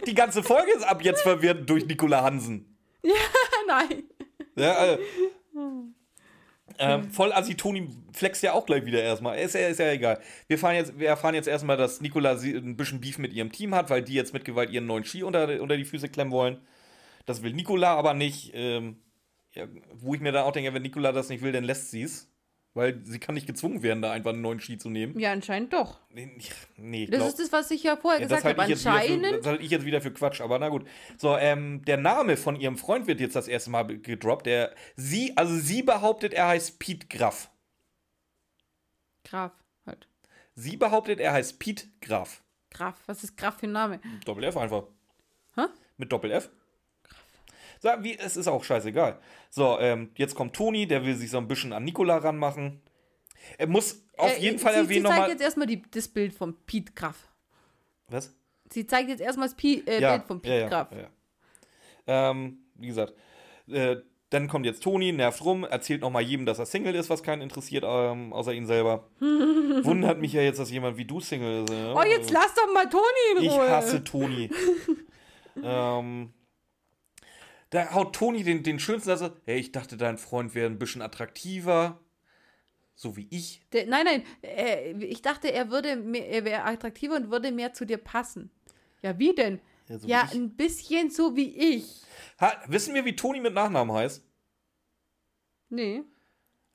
[0.06, 2.78] die, ganze Folge ist ab jetzt verwirrt durch Nikola Hansen.
[3.68, 4.04] Nein.
[4.58, 5.02] Ja, also,
[6.78, 9.40] ähm, voll assi Toni flext ja auch gleich wieder erstmal.
[9.40, 10.20] Ist ja, ist ja egal.
[10.48, 13.74] Wir, fahren jetzt, wir erfahren jetzt erstmal, dass Nikola ein bisschen Beef mit ihrem Team
[13.74, 16.60] hat, weil die jetzt mit Gewalt ihren neuen Ski unter, unter die Füße klemmen wollen.
[17.26, 18.52] Das will Nikola aber nicht.
[18.54, 18.98] Ähm,
[19.54, 22.04] ja, wo ich mir dann auch denke, wenn Nikola das nicht will, dann lässt sie
[22.04, 22.30] es.
[22.80, 25.20] Weil sie kann nicht gezwungen werden, da einfach einen neuen Ski zu nehmen.
[25.20, 26.00] Ja, anscheinend doch.
[26.12, 26.32] Nee,
[26.78, 28.56] nee ich Das glaub- ist das, was ich ja vorher ja, gesagt habe.
[28.68, 29.40] wieder für- Anscheinend.
[29.40, 30.88] Das halte ich jetzt wieder für Quatsch, aber na gut.
[31.18, 34.46] So, ähm, der Name von ihrem Freund wird jetzt das erste Mal gedroppt.
[34.46, 37.52] Der, sie, also sie behauptet, er heißt Pete Graf.
[39.26, 39.52] Graf,
[39.86, 40.08] halt.
[40.56, 42.42] Sie behauptet, er heißt Pete Graf.
[42.72, 44.00] Graf, was ist Graf für ein Name?
[44.24, 44.84] Doppel F einfach.
[45.56, 45.64] Hä?
[45.98, 46.50] Mit Doppel F.
[47.80, 49.20] So, wie, es ist auch scheißegal.
[49.50, 52.82] So, ähm, jetzt kommt Toni, der will sich so ein bisschen an Nikola ranmachen.
[53.58, 55.30] Er muss auf Äh, jeden Fall sie, erwähnen Sie zeigt nochmal.
[55.32, 57.16] jetzt erstmal die, das Bild von Piet Graf.
[58.10, 58.34] Was?
[58.72, 60.92] Sie zeigt jetzt erstmal das Pi, äh, ja, Bild von Piet ja, ja, Graf.
[60.92, 62.30] ja, ja.
[62.32, 63.14] Ähm, wie gesagt,
[63.70, 63.98] äh,
[64.32, 67.42] dann kommt jetzt Toni, nervt rum, erzählt nochmal jedem, dass er Single ist, was keinen
[67.42, 69.08] interessiert, ähm, außer ihn selber.
[69.20, 71.70] Wundert mich ja jetzt, dass jemand wie du Single ist.
[71.74, 71.96] Ja?
[71.96, 73.04] Oh, jetzt lass doch mal Toni
[73.38, 73.70] in Ich Ruhe.
[73.72, 74.50] hasse Toni.
[75.64, 76.32] ähm,
[77.70, 81.02] da haut Toni den, den schönsten, also, hey, ich dachte, dein Freund wäre ein bisschen
[81.02, 82.00] attraktiver.
[82.96, 83.62] So wie ich.
[83.72, 87.74] Der, nein, nein, äh, ich dachte, er würde mehr, er wäre attraktiver und würde mehr
[87.74, 88.52] zu dir passen.
[89.02, 89.62] Ja, wie denn?
[89.88, 92.02] Ja, so ja, wie ein bisschen so wie ich.
[92.42, 94.22] Ha, wissen wir, wie Toni mit Nachnamen heißt?
[95.70, 96.04] Nee.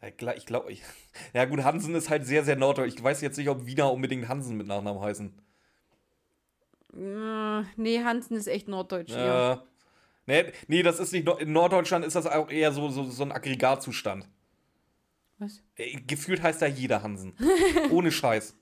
[0.01, 0.73] Ja, klar, ich glaube.
[0.73, 0.83] Ich,
[1.35, 2.95] ja, gut, Hansen ist halt sehr, sehr norddeutsch.
[2.95, 5.33] Ich weiß jetzt nicht, ob Wiener unbedingt Hansen mit Nachnamen heißen.
[6.95, 9.11] Äh, nee, Hansen ist echt norddeutsch.
[9.11, 9.55] Ja.
[9.55, 9.59] Äh,
[10.27, 11.29] nee, nee, das ist nicht.
[11.41, 14.29] In Norddeutschland ist das auch eher so, so, so ein Aggregatzustand.
[15.39, 15.63] Was?
[15.77, 17.35] Äh, Gefühlt heißt da jeder Hansen.
[17.91, 18.57] Ohne Scheiß.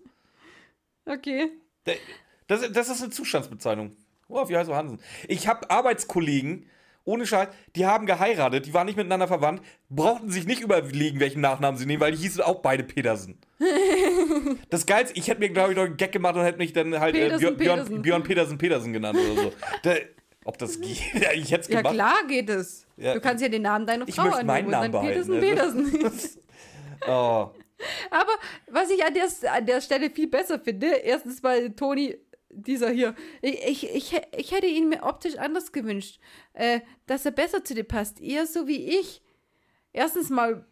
[1.07, 1.51] Okay.
[1.87, 1.97] Der-
[2.47, 3.97] Das, das ist eine Zustandsbezeichnung.
[4.29, 4.99] Oh, wie heißt so Hansen?
[5.29, 6.67] Ich habe Arbeitskollegen,
[7.05, 9.61] ohne Scheiß, die haben geheiratet, die waren nicht miteinander verwandt,
[9.91, 13.39] brauchten sich nicht überlegen, welchen Nachnamen sie nehmen, weil die hießen auch beide Petersen.
[14.71, 16.99] das Geilste, ich hätte mir, glaube ich, noch einen Gag gemacht und hätte mich dann
[17.01, 18.03] halt äh, Petersen, Björn, Björn, Petersen.
[18.03, 19.53] Björn Petersen Petersen genannt oder so.
[19.83, 19.95] Da,
[20.45, 20.99] ob das geht?
[21.15, 21.95] Ja, ich hätte es Ja, gemacht.
[21.95, 22.87] klar geht es.
[22.97, 23.15] Ja.
[23.15, 25.41] Du kannst ja den Namen deiner Ich Frau möchte meinen annehmen und Namen dann behalten.
[25.41, 25.91] Petersen?
[25.91, 26.39] Petersen.
[27.09, 27.51] Oh.
[28.13, 28.31] Aber
[28.71, 32.17] was ich an der, an der Stelle viel besser finde, erstens mal Toni,
[32.49, 36.21] dieser hier, ich, ich, ich, ich hätte ihn mir optisch anders gewünscht,
[36.53, 39.21] äh, dass er besser zu dir passt, eher so wie ich.
[39.93, 40.65] Erstens mal,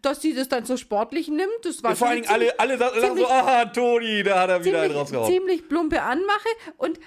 [0.00, 2.78] dass sie das dann so sportlich nimmt, das war Ja, vor allen Dingen alle, alle
[2.78, 5.30] sagen so, ziemlich- ah, Toni, da hat er wieder einen ziemlich, rausgehauen.
[5.32, 6.48] ziemlich plumpe Anmache
[6.78, 6.98] und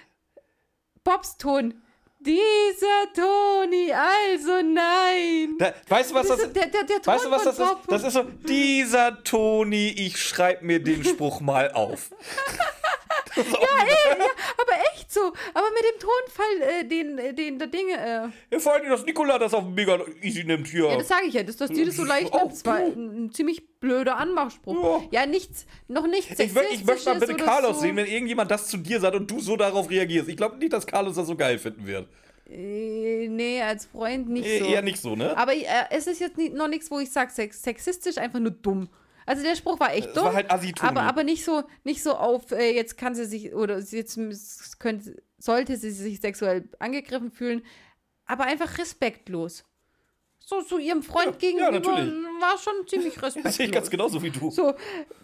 [1.04, 1.82] Bobs Ton.
[2.26, 5.58] Dieser Toni, also nein.
[5.60, 6.56] Da, weißt du, was das ist?
[6.56, 7.76] der, der, der Weißt du, was das ist?
[7.88, 12.12] Das ist so, dieser Toni, ich schreib mir den Spruch mal auf.
[13.36, 14.26] Ist auch wieder-
[14.58, 15.22] aber echt so.
[15.54, 19.06] Aber mit dem Tonfall, äh, den, äh, den, der Dinge, äh, Ja, vor allem, dass
[19.06, 20.86] Nikola das auf mega easy nimmt hier.
[20.90, 22.52] Ja, das sage ich ja, dass, dass die das so leicht Oh, nimmt.
[22.52, 25.04] Das war ein, ein ziemlich blöder Anmachspruch.
[25.12, 27.82] Ja, nichts, noch nichts ich, ich möchte mal bitte Carlos so.
[27.82, 30.30] sehen, wenn irgendjemand das zu dir sagt und du so darauf reagierst.
[30.30, 32.08] Ich glaube nicht, dass Carlos das so geil finden wird.
[32.50, 34.66] Äh, nee, als Freund nicht Eh- so.
[34.66, 35.36] Eher nicht so, ne?
[35.38, 38.90] Aber äh, es ist jetzt noch nichts, wo ich sage, sex sexistisch, einfach nur dumm.
[39.26, 40.26] Also der Spruch war echt Es dumm.
[40.26, 40.50] war halt
[40.82, 45.22] aber, aber nicht so, nicht so auf, äh, jetzt kann sie sich, oder jetzt könnte,
[45.38, 47.64] sollte sie sich sexuell angegriffen fühlen,
[48.26, 49.64] aber einfach respektlos.
[50.40, 52.14] So zu ihrem Freund Ja, ja, gegenüber natürlich.
[52.42, 53.90] war schon ziemlich Das sehe ich ganz respektlos.
[53.90, 54.52] genauso wie du.
[54.52, 54.74] So,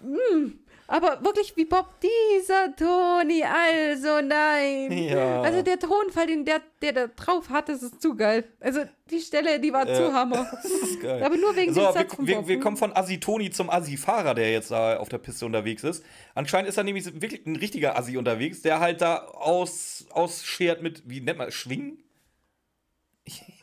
[0.03, 0.51] mh,
[0.89, 4.91] aber wirklich wie Bob, dieser Toni, also nein.
[4.91, 5.41] Ja.
[5.41, 8.43] Also der Tonfall, den der, der da drauf hat, das ist zu geil.
[8.59, 10.49] Also die Stelle, die war zu Hammer.
[10.63, 11.21] Das ist geil.
[11.23, 12.63] Aber nur wegen so, dem wir, Satz von wir, Bob, wir ne?
[12.63, 16.03] kommen von Assi-Toni zum Assi-Fahrer, der jetzt da auf der Piste unterwegs ist.
[16.33, 21.03] Anscheinend ist er nämlich wirklich ein richtiger Assi unterwegs, der halt da aus, ausschert mit,
[21.05, 22.03] wie nennt man, Schwingen?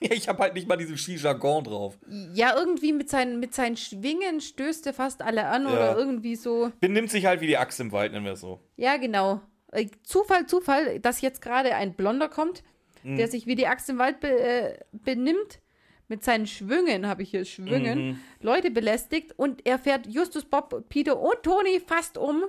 [0.00, 1.98] Ich, habe halt nicht mal diesen Ski-Jargon drauf.
[2.34, 5.72] Ja, irgendwie mit seinen, mit seinen Schwingen stößt er fast alle an Ja.
[5.72, 6.70] oder irgendwie so.
[6.80, 8.60] Benimmt sich halt wie die Axt im Wald, nennen wir es so.
[8.76, 9.40] Ja, genau.
[9.72, 12.62] Äh, Zufall, Zufall, dass jetzt gerade ein Blonder kommt,
[13.02, 13.16] Mhm.
[13.16, 15.60] der sich wie die Axt im Wald be, äh, benimmt.
[16.08, 18.20] Mit seinen Schwüngen, habe ich hier Schwüngen, Mhm.
[18.40, 22.44] Leute belästigt und er fährt Justus, Bob, Peter und Toni fast um.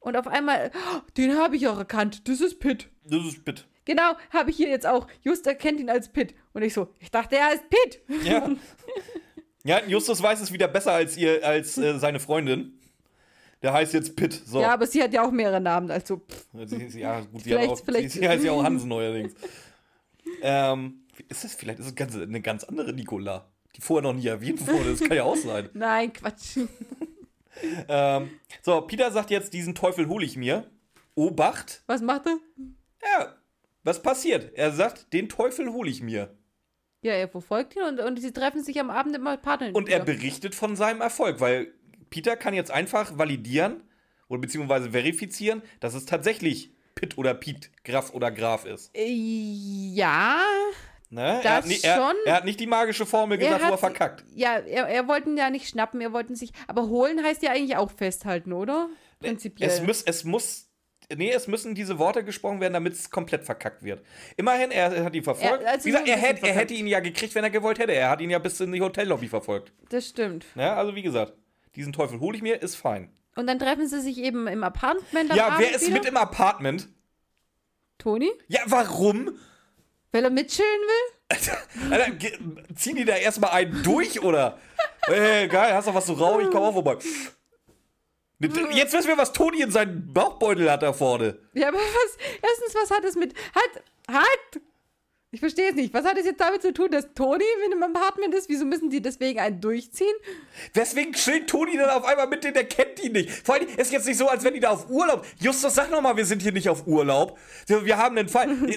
[0.00, 2.88] Und auf einmal, "Oh, den habe ich auch erkannt, das ist Pitt.
[3.04, 3.66] Das ist Pitt.
[3.84, 5.06] Genau, habe ich hier jetzt auch.
[5.22, 6.34] Just erkennt ihn als Pitt.
[6.52, 8.00] Und ich so, ich dachte, er ist Pitt.
[8.24, 8.48] Ja.
[9.64, 12.78] ja, Justus weiß es wieder besser als ihr, als äh, seine Freundin.
[13.62, 14.32] Der heißt jetzt Pitt.
[14.44, 14.60] So.
[14.60, 16.46] Ja, aber sie hat ja auch mehrere Namen, also pff.
[16.98, 19.32] Ja, gut, sie, Vielleicht- hat auch, vielleicht- sie, sie heißt ja auch Hansen neuerdings.
[20.42, 24.26] ähm, ist es vielleicht ist es ganz, eine ganz andere Nicola, die vorher noch nie
[24.26, 24.90] erwähnt wurde.
[24.90, 25.70] Das kann ja auch sein.
[25.74, 26.58] Nein, Quatsch.
[27.88, 28.30] Ähm,
[28.62, 30.68] so, Peter sagt jetzt, diesen Teufel hole ich mir.
[31.14, 31.82] Obacht.
[31.86, 32.38] Was macht er?
[33.02, 33.34] Ja,
[33.84, 34.52] was passiert?
[34.54, 36.36] Er sagt, den Teufel hole ich mir.
[37.02, 39.70] Ja, er verfolgt ihn und, und sie treffen sich am Abend immer Partner.
[39.74, 41.72] Und er berichtet von seinem Erfolg, weil
[42.10, 43.82] Peter kann jetzt einfach validieren
[44.28, 48.90] oder beziehungsweise verifizieren, dass es tatsächlich Pitt oder Piet, Graf oder Graf ist.
[48.96, 50.38] Äh, Ja,
[51.10, 51.20] Ne?
[51.20, 52.14] er, Das hat ni- er, schon.
[52.24, 54.24] er hat nicht die magische Formel gesagt, wo er verkackt.
[54.34, 56.50] Ja, er, er wollten ja nicht schnappen, er wollten sich.
[56.66, 58.88] Aber holen heißt ja eigentlich auch festhalten, oder?
[59.20, 59.68] Prinzipiell.
[59.70, 60.70] Es muss, es muss,
[61.14, 64.04] nee, es müssen diese Worte gesprochen werden, damit es komplett verkackt wird.
[64.36, 65.62] Immerhin, er hat ihn verfolgt.
[65.62, 67.78] Er- also Wie gesagt, so er, hätte, er hätte ihn ja gekriegt, wenn er gewollt
[67.78, 67.92] hätte.
[67.92, 69.72] Er hat ihn ja bis in die Hotellobby verfolgt.
[69.90, 70.44] das stimmt.
[70.54, 71.32] Ja, also wie gesagt,
[71.76, 73.10] diesen Teufel hole ich mir, ist fein.
[73.36, 75.30] Und dann treffen sie sich eben im Apartment.
[75.30, 75.94] am ja, Abend wer ist wieder.
[75.94, 76.88] mit im Apartment?
[77.98, 78.30] Toni?
[78.48, 79.38] Ja, warum?
[80.12, 81.90] Weil er mitchillen will?
[81.90, 82.38] Alter, ge-
[82.76, 84.58] ziehen die da erstmal einen durch, oder?
[85.08, 86.44] Ey, geil, hast du was zu rauchen?
[86.44, 86.96] Ich komm auch vorbei.
[88.40, 91.38] Jetzt wissen wir, was Toni in seinem Bauchbeutel hat da vorne.
[91.54, 92.18] Ja, aber was?
[92.42, 93.32] Erstens, was hat es mit.
[93.54, 93.84] Halt!
[94.08, 94.62] Halt!
[95.34, 95.92] Ich verstehe es nicht.
[95.92, 98.48] Was hat es jetzt damit zu tun, dass Toni mit im Apartment ist?
[98.48, 100.14] Wieso müssen die deswegen einen durchziehen?
[100.74, 103.30] Weswegen chillt Toni dann auf einmal mit denen, der kennt die nicht.
[103.30, 105.26] Vor allem ist jetzt nicht so, als wenn die da auf Urlaub.
[105.40, 107.36] Justus, sag noch mal, wir sind hier nicht auf Urlaub.
[107.66, 108.48] Wir haben einen Fall.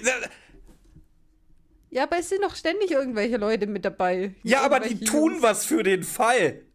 [1.89, 4.35] Ja, aber es sind doch ständig irgendwelche Leute mit dabei.
[4.43, 6.66] Ja, aber die tun was für den Fall.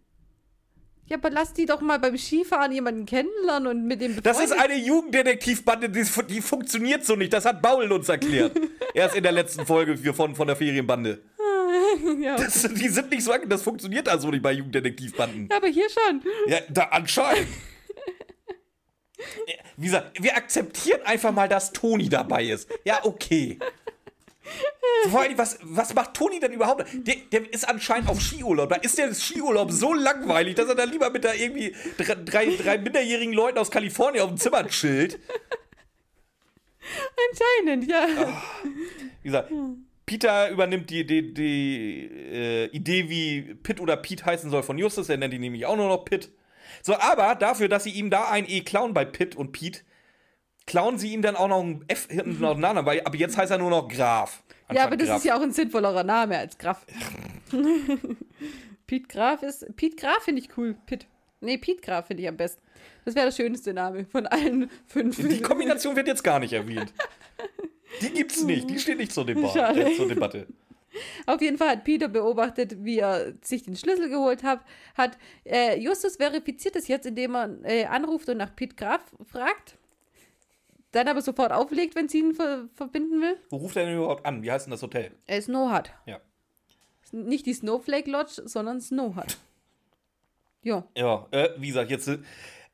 [1.13, 4.53] Ja, aber lass die doch mal beim Skifahren jemanden kennenlernen und mit dem Das ist
[4.53, 7.35] eine Jugenddetektivbande, die, die funktioniert so nicht.
[7.35, 8.59] Das hat Baul uns erklärt.
[8.95, 11.23] Erst in der letzten Folge von, von der Ferienbande.
[12.19, 12.37] ja.
[12.37, 15.49] Das, die sind nicht so, das funktioniert also nicht bei Jugenddetektivbanden.
[15.51, 16.23] ja, aber hier schon.
[16.47, 17.47] Ja, da anscheinend.
[19.77, 22.71] Wie gesagt, wir akzeptieren einfach mal, dass Toni dabei ist.
[22.87, 23.59] Ja, okay.
[25.11, 26.87] Vor allem, was, was macht Toni denn überhaupt?
[26.93, 28.69] Der, der ist anscheinend auf Skiurlaub.
[28.69, 32.57] Da ist der Skiurlaub so langweilig, dass er da lieber mit da irgendwie drei, drei,
[32.57, 35.19] drei minderjährigen Leuten aus Kalifornien auf dem Zimmer chillt.
[37.31, 38.07] Anscheinend, ja.
[39.23, 39.53] Wie gesagt,
[40.07, 45.09] Peter übernimmt die, die, die äh, Idee, wie Pitt oder Pete heißen soll von Justus.
[45.09, 46.31] Er nennt ihn nämlich auch nur noch Pitt.
[46.83, 49.81] So, aber dafür, dass sie ihm da ein E klauen bei Pitt und Pete,
[50.67, 53.59] klauen sie ihm dann auch noch ein F hinten auseinander, weil ab jetzt heißt er
[53.59, 54.43] nur noch Graf.
[54.73, 55.19] Ja, aber das Graf.
[55.19, 56.87] ist ja auch ein sinnvollerer Name als Graf.
[58.87, 59.77] Piet Graf ist.
[59.77, 60.77] Piet Graf finde ich cool.
[60.87, 61.07] Pitt.
[61.41, 62.63] Nee, Piet Graf finde ich am besten.
[63.05, 65.17] Das wäre der schönste Name von allen fünf.
[65.17, 66.93] Die Kombination wird jetzt gar nicht erwähnt.
[68.01, 69.85] Die gibt's nicht, die steht nicht zur, Deba Schade.
[69.85, 70.47] äh, zur Debatte.
[71.27, 74.61] Auf jeden Fall hat Peter beobachtet, wie er sich den Schlüssel geholt hat.
[74.95, 79.77] hat äh, Justus verifiziert es jetzt, indem er äh, anruft und nach Piet Graf fragt.
[80.93, 83.37] Dann aber sofort auflegt, wenn sie ihn ver verbinden will.
[83.51, 84.43] Wo ruft er denn überhaupt an?
[84.43, 85.13] Wie heißt denn das Hotel?
[85.27, 85.91] Ist Snow Hut.
[86.07, 86.21] Ja.
[87.13, 89.37] Nicht die Snowflake Lodge, sondern Snow Hut.
[90.65, 90.85] Ja.
[90.97, 92.19] Ja, äh, wie gesagt, jetzt, äh,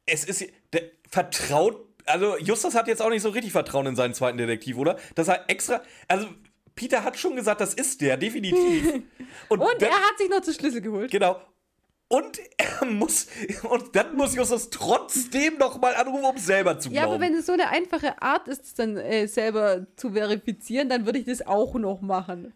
[0.04, 4.12] es ist, der, vertraut, also Justus hat jetzt auch nicht so richtig Vertrauen in seinen
[4.12, 4.98] zweiten Detektiv, oder?
[5.14, 6.28] Dass er extra, also
[6.74, 8.92] Peter hat schon gesagt, das ist der, definitiv.
[9.48, 11.10] Und, Und er hat sich noch den Schlüssel geholt.
[11.10, 11.40] genau.
[12.08, 13.26] Und er muss,
[13.68, 16.96] und dann muss Justus trotzdem noch mal anrufen, um selber zu glauben.
[16.96, 20.88] Ja, aber wenn es so eine einfache Art ist, es dann äh, selber zu verifizieren,
[20.88, 22.54] dann würde ich das auch noch machen.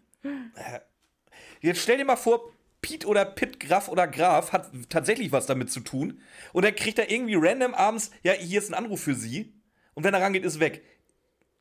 [1.61, 2.51] Jetzt stell dir mal vor,
[2.81, 6.19] Piet oder Pitt, Graf oder Graf hat tatsächlich was damit zu tun.
[6.51, 9.53] Und dann kriegt er irgendwie random abends, ja, hier ist ein Anruf für Sie.
[9.93, 10.83] Und wenn er rangeht, ist weg.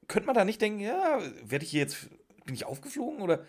[0.09, 2.09] Könnte man da nicht denken, ja, werde ich hier jetzt,
[2.45, 3.21] bin ich aufgeflogen?
[3.21, 3.45] Oder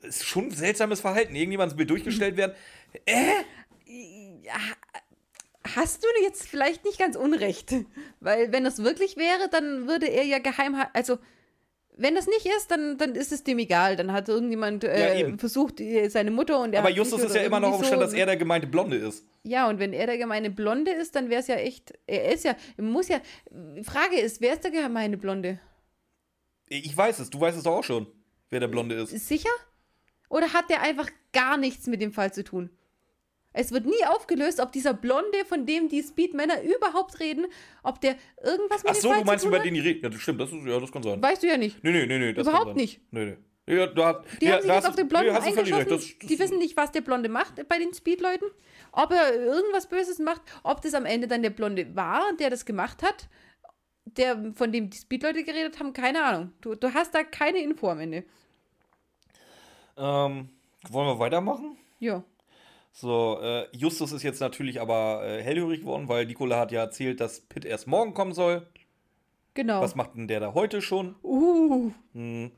[0.00, 1.34] ist schon ein seltsames Verhalten.
[1.34, 2.54] Irgendjemand will durchgestellt werden.
[5.74, 7.74] Hast du jetzt vielleicht nicht ganz unrecht?
[8.20, 11.18] Weil wenn das wirklich wäre, dann würde er ja geheim, also
[12.00, 13.96] wenn das nicht ist, dann, dann ist es dem egal.
[13.96, 15.38] Dann hat irgendjemand Ja, äh, eben.
[15.38, 17.86] versucht, äh, seine Mutter und er Aber Justus ist ja immer noch auf dem irgendwie
[17.88, 19.24] Stand, so- dass er der gemeinte Blonde ist.
[19.42, 21.92] Ja, und wenn er der gemeine Blonde ist, dann wäre es ja echt.
[22.06, 23.20] Er ist ja, er muss ja.
[23.82, 25.58] Frage ist, wer ist der gemeine Blonde?
[26.68, 28.06] Ich weiß es, du weißt es doch auch schon,
[28.50, 29.12] wer der Blonde ist.
[29.12, 29.50] Ist sicher?
[30.28, 32.70] Oder hat der einfach gar nichts mit dem Fall zu tun?
[33.60, 37.46] Es wird nie aufgelöst, ob dieser Blonde, von dem die Speedmänner überhaupt reden,
[37.82, 40.00] ob der irgendwas mit Ach dem so, Fall du meinst, über den die reden.
[40.04, 41.20] Ja, das stimmt, das, ist, ja, das kann sein.
[41.20, 41.82] Weißt du ja nicht.
[41.82, 42.32] Nee, nee, nee, nee.
[42.32, 43.00] Das Überhaupt nicht.
[43.10, 43.36] Nee,
[43.66, 43.74] nee.
[43.74, 45.74] Ja, da, Die ja, haben sich jetzt auf den Blonden nee, eingeschossen.
[45.74, 45.90] recht.
[45.90, 48.48] Das, die wissen nicht, was der Blonde macht bei den Speedleuten.
[48.92, 52.64] Ob er irgendwas Böses macht, ob das am Ende dann der Blonde war, der das
[52.64, 53.28] gemacht hat,
[54.04, 56.52] der, von dem die Speedleute geredet haben, keine Ahnung.
[56.60, 58.24] Du, du hast da keine Info am Ende.
[59.96, 60.48] ähm,
[60.90, 61.76] wollen wir weitermachen?
[61.98, 62.22] Ja.
[63.00, 67.20] So, äh, Justus ist jetzt natürlich aber äh, hellhörig geworden, weil Nicola hat ja erzählt,
[67.20, 68.66] dass Pitt erst morgen kommen soll.
[69.54, 69.80] Genau.
[69.80, 71.14] Was macht denn der da heute schon?
[71.22, 71.92] Uh.
[72.12, 72.50] Hm,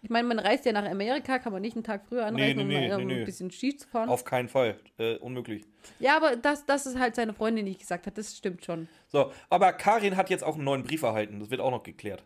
[0.00, 2.88] Ich meine, man reist ja nach Amerika, kann man nicht einen Tag früher anreisen, nee,
[2.88, 3.20] nee, um, um nee, nee.
[3.20, 4.08] ein bisschen Ski zu fahren.
[4.08, 4.78] auf keinen Fall.
[4.96, 5.66] Äh, unmöglich.
[5.98, 8.88] Ja, aber das, das ist halt seine Freundin nicht gesagt hat, das stimmt schon.
[9.08, 11.40] So, aber Karin hat jetzt auch einen neuen Brief erhalten.
[11.40, 12.24] Das wird auch noch geklärt.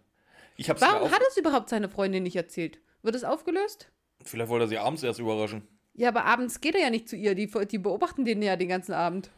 [0.57, 2.79] Ich hab's Warum hat es überhaupt seine Freundin nicht erzählt?
[3.03, 3.91] Wird es aufgelöst?
[4.23, 5.67] Vielleicht wollte er sie abends erst überraschen.
[5.99, 7.35] Ja, aber abends geht er ja nicht zu ihr.
[7.35, 9.31] Die, die beobachten den ja den ganzen Abend.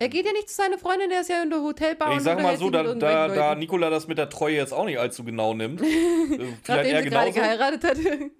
[0.00, 2.10] Er geht ja nicht zu seiner Freundin, der ist ja in der Hotelbar.
[2.10, 3.54] Ich und sag mal so, da, da, da.
[3.54, 5.80] Nikola das mit der Treue jetzt auch nicht allzu genau nimmt.
[5.82, 7.96] äh, vielleicht Nachdem eher sie gerade geheiratet hat.
[7.98, 8.32] Ne,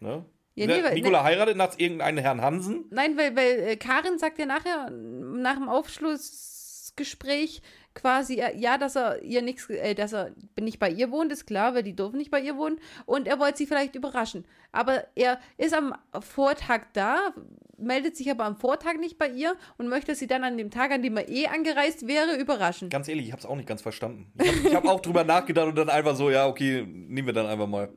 [0.00, 0.24] Ne?
[0.54, 2.84] Ja, nee, weil- Nikola heiratet nach irgendeinem Herrn Hansen.
[2.90, 7.62] Nein, weil, weil äh, Karin sagt ja nachher, nach dem Aufschlussgespräch
[8.00, 11.46] quasi, äh, ja, dass er ihr nichts, äh, dass er nicht bei ihr wohnt, ist
[11.46, 12.78] klar, weil die dürfen nicht bei ihr wohnen.
[13.06, 14.44] Und er wollte sie vielleicht überraschen.
[14.72, 17.34] Aber er ist am Vortag da,
[17.76, 20.90] meldet sich aber am Vortag nicht bei ihr und möchte sie dann an dem Tag,
[20.92, 22.88] an dem er eh angereist wäre, überraschen.
[22.90, 24.32] Ganz ehrlich, ich hab's auch nicht ganz verstanden.
[24.40, 27.46] Ich habe hab auch drüber nachgedacht und dann einfach so, ja, okay, nehmen wir dann
[27.46, 27.90] einfach mal.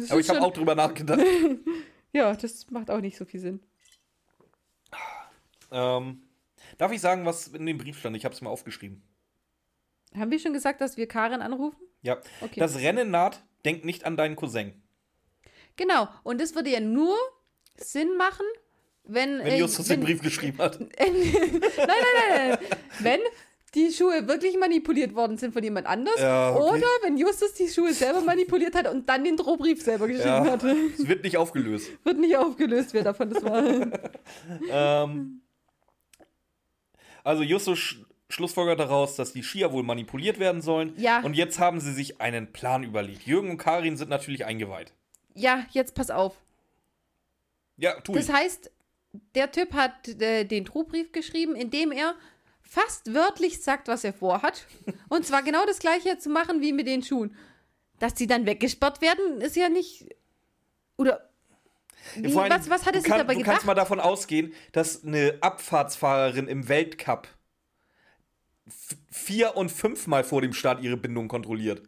[0.00, 1.20] Das Aber ich habe auch drüber nachgedacht.
[2.12, 3.60] Ja, das macht auch nicht so viel Sinn.
[5.70, 6.22] ähm,
[6.78, 8.16] darf ich sagen, was in dem Brief stand?
[8.16, 9.02] Ich habe es mal aufgeschrieben.
[10.16, 11.78] Haben wir schon gesagt, dass wir Karin anrufen?
[12.02, 12.18] Ja.
[12.40, 12.60] Okay.
[12.60, 14.72] Das Rennen naht, denk nicht an deinen Cousin.
[15.76, 16.08] Genau.
[16.22, 17.16] Und das würde ja nur
[17.76, 18.46] Sinn machen,
[19.04, 19.38] wenn.
[19.38, 20.80] Wenn äh, Justus wenn, den Brief geschrieben hat.
[20.80, 22.58] nein, nein, nein, nein.
[23.00, 23.20] Wenn
[23.74, 26.18] die Schuhe wirklich manipuliert worden sind von jemand anders.
[26.18, 26.76] Ja, okay.
[26.76, 30.52] Oder wenn Justus die Schuhe selber manipuliert hat und dann den Drohbrief selber geschrieben Ja,
[30.52, 30.64] hat.
[30.64, 31.90] es wird nicht aufgelöst.
[32.04, 33.62] Wird nicht aufgelöst, wer davon das war.
[35.04, 35.42] ähm,
[37.22, 37.96] also Justus
[38.30, 40.92] schlussfolgert daraus, dass die Skier wohl manipuliert werden sollen.
[40.98, 41.20] Ja.
[41.20, 43.22] Und jetzt haben sie sich einen Plan überlegt.
[43.26, 44.92] Jürgen und Karin sind natürlich eingeweiht.
[45.34, 46.34] ja, jetzt pass auf.
[47.76, 48.34] Ja, tu Das ich.
[48.34, 48.70] heißt,
[49.34, 52.14] der Typ hat äh, den Drohbrief geschrieben, in dem er
[52.60, 54.66] fast wörtlich sagt, was er vorhat.
[55.08, 57.34] Und zwar genau das gleiche zu machen wie mit den Schuhen.
[57.98, 60.06] Dass sie dann weggesperrt werden, ist ja nicht.
[60.96, 61.30] Oder.
[62.14, 63.54] Wie, allem, was, was hat er du sich kann- dabei Du gedacht?
[63.54, 67.26] kannst mal davon ausgehen, dass eine Abfahrtsfahrerin im Weltcup
[69.10, 71.82] vier- und fünfmal vor dem Start ihre Bindung kontrolliert.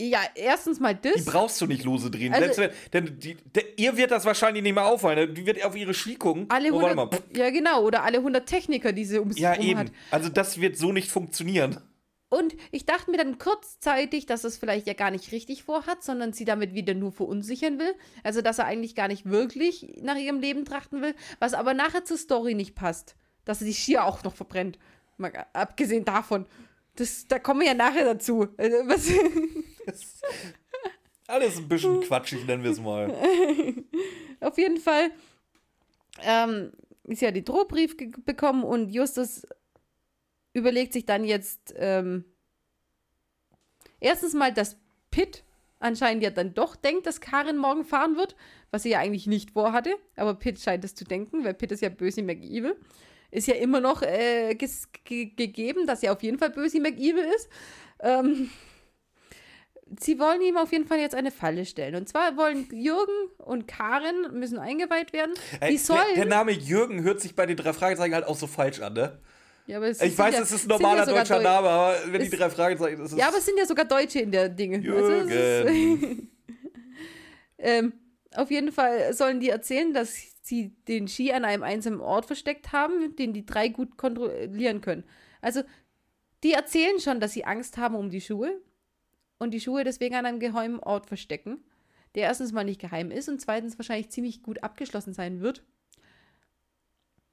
[0.00, 1.24] ja, erstens mal Die das.
[1.24, 2.32] brauchst du nicht lose drehen.
[2.32, 5.34] Also- wenn, denn die, der, ihr wird das wahrscheinlich nicht mehr auffallen.
[5.34, 6.46] Die wird auf ihre Ski gucken.
[6.50, 7.36] Alle oh, warte 100, mal.
[7.38, 7.82] ja, genau.
[7.82, 9.78] Oder alle 100 Techniker, die sie ums Ja, rum eben.
[9.80, 9.92] hat.
[10.12, 11.80] Also das wird so nicht funktionieren.
[12.30, 16.34] Und ich dachte mir dann kurzzeitig, dass es vielleicht ja gar nicht richtig vorhat, sondern
[16.34, 17.94] sie damit wieder nur verunsichern will.
[18.22, 22.04] Also, dass er eigentlich gar nicht wirklich nach ihrem Leben trachten will, was aber nachher
[22.04, 23.16] zur Story nicht passt.
[23.46, 24.78] Dass er die Schier auch noch verbrennt.
[25.18, 26.46] Mal abgesehen davon.
[26.96, 28.48] Das, da kommen wir ja nachher dazu.
[28.56, 29.08] Also, was
[31.28, 33.12] Alles ein bisschen quatschig, nennen wir es mal.
[34.40, 35.10] Auf jeden Fall
[36.22, 36.72] ähm,
[37.04, 39.46] ist ja die Drohbrief bekommen und Justus
[40.54, 42.24] überlegt sich dann jetzt ähm,
[44.00, 44.78] erstens mal, dass
[45.10, 45.44] Pitt
[45.80, 48.34] anscheinend ja dann doch denkt, dass Karin morgen fahren wird,
[48.70, 51.82] was sie ja eigentlich nicht vorhatte, aber Pitt scheint es zu denken, weil Pitt ist
[51.82, 52.76] ja böse McEvil.
[53.30, 57.48] Ist ja immer noch äh, gegeben, dass er auf jeden Fall böse McEvil ist.
[58.00, 58.50] Ähm,
[60.00, 61.94] sie wollen ihm auf jeden Fall jetzt eine Falle stellen.
[61.94, 65.34] Und zwar wollen Jürgen und Karin müssen eingeweiht werden.
[65.60, 66.14] Ey, Die der, sollen.
[66.16, 69.18] der Name Jürgen hört sich bei den drei Fragezeichen halt auch so falsch an, ne?
[69.66, 71.96] ja, aber Ich weiß, ja, es ist ein ja normaler sogar deutscher Deu- Name, aber
[72.06, 73.04] wenn die drei Fragezeichen.
[73.04, 74.78] Ist Ja, aber es sind ja sogar Deutsche in der Dinge.
[74.90, 76.30] Also ist, Jürgen.
[77.58, 77.92] ähm,
[78.34, 80.16] auf jeden Fall sollen die erzählen, dass
[80.48, 85.04] sie den Ski an einem einsamen Ort versteckt haben, den die drei gut kontrollieren können.
[85.40, 85.62] Also,
[86.42, 88.60] die erzählen schon, dass sie Angst haben um die Schuhe
[89.38, 91.64] und die Schuhe deswegen an einem geheimen Ort verstecken,
[92.14, 95.62] der erstens mal nicht geheim ist und zweitens wahrscheinlich ziemlich gut abgeschlossen sein wird.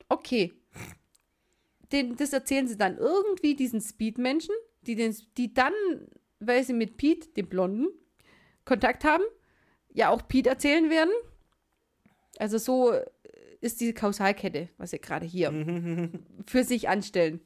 [0.09, 0.53] Okay.
[1.91, 5.73] Den, das erzählen sie dann irgendwie diesen Speed-Menschen, die, den, die dann,
[6.39, 7.87] weil sie mit Pete, dem Blonden,
[8.65, 9.23] Kontakt haben,
[9.93, 11.11] ja auch Pete erzählen werden.
[12.37, 12.93] Also so
[13.61, 15.51] ist die Kausalkette, was sie gerade hier
[16.45, 17.39] für sich anstellen.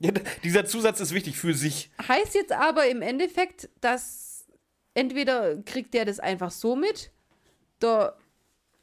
[0.00, 0.12] Ja,
[0.44, 1.90] dieser Zusatz ist wichtig für sich.
[2.06, 4.46] Heißt jetzt aber im Endeffekt, dass
[4.94, 7.10] entweder kriegt der das einfach so mit,
[7.82, 8.16] der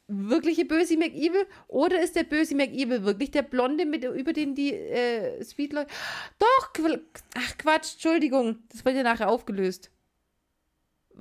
[0.08, 4.72] wirkliche böse McEvil, oder ist der böse McEvil wirklich der Blonde, mit, über den die
[4.72, 5.90] äh, Speedleute.
[6.38, 7.00] Doch, Qu-
[7.34, 9.90] ach Quatsch, Entschuldigung, das wird ja nachher aufgelöst.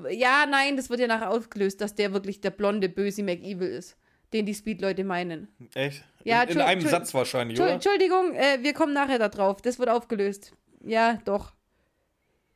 [0.09, 3.97] Ja, nein, das wird ja nachher aufgelöst, dass der wirklich der blonde böse McEvil ist,
[4.33, 5.47] den die Speedleute meinen.
[5.73, 6.03] Echt?
[6.23, 7.71] Ja, in, in einem Satz wahrscheinlich, oder?
[7.71, 9.61] Entschuldigung, äh, wir kommen nachher da drauf.
[9.61, 10.53] Das wird aufgelöst.
[10.83, 11.53] Ja, doch.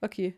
[0.02, 0.36] Okay.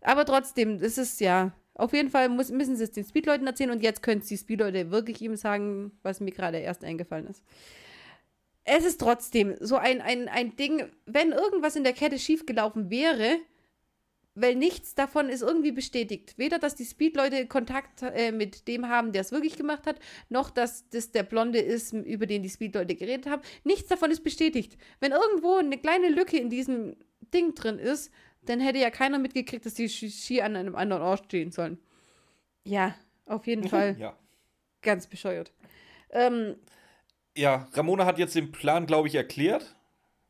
[0.00, 1.52] Aber trotzdem, das ist ja.
[1.74, 4.36] Auf jeden Fall muss, müssen sie es den Speedleuten erzählen und jetzt können es die
[4.36, 7.42] Speedleute wirklich ihm sagen, was mir gerade erst eingefallen ist.
[8.64, 13.38] Es ist trotzdem so ein, ein, ein Ding, wenn irgendwas in der Kette schiefgelaufen wäre,
[14.40, 16.34] weil nichts davon ist irgendwie bestätigt.
[16.36, 19.98] Weder, dass die Speedleute Kontakt äh, mit dem haben, der es wirklich gemacht hat,
[20.28, 23.42] noch, dass das der Blonde ist, über den die Speedleute geredet haben.
[23.64, 24.76] Nichts davon ist bestätigt.
[25.00, 26.96] Wenn irgendwo eine kleine Lücke in diesem
[27.32, 28.12] Ding drin ist,
[28.42, 31.78] dann hätte ja keiner mitgekriegt, dass die Ski an einem anderen Ort stehen sollen.
[32.64, 32.94] Ja,
[33.26, 34.16] auf jeden Fall Ja.
[34.82, 35.52] ganz bescheuert.
[36.10, 36.56] Ähm,
[37.36, 39.76] Ja, Ramona hat jetzt den Plan, glaube ich, erklärt.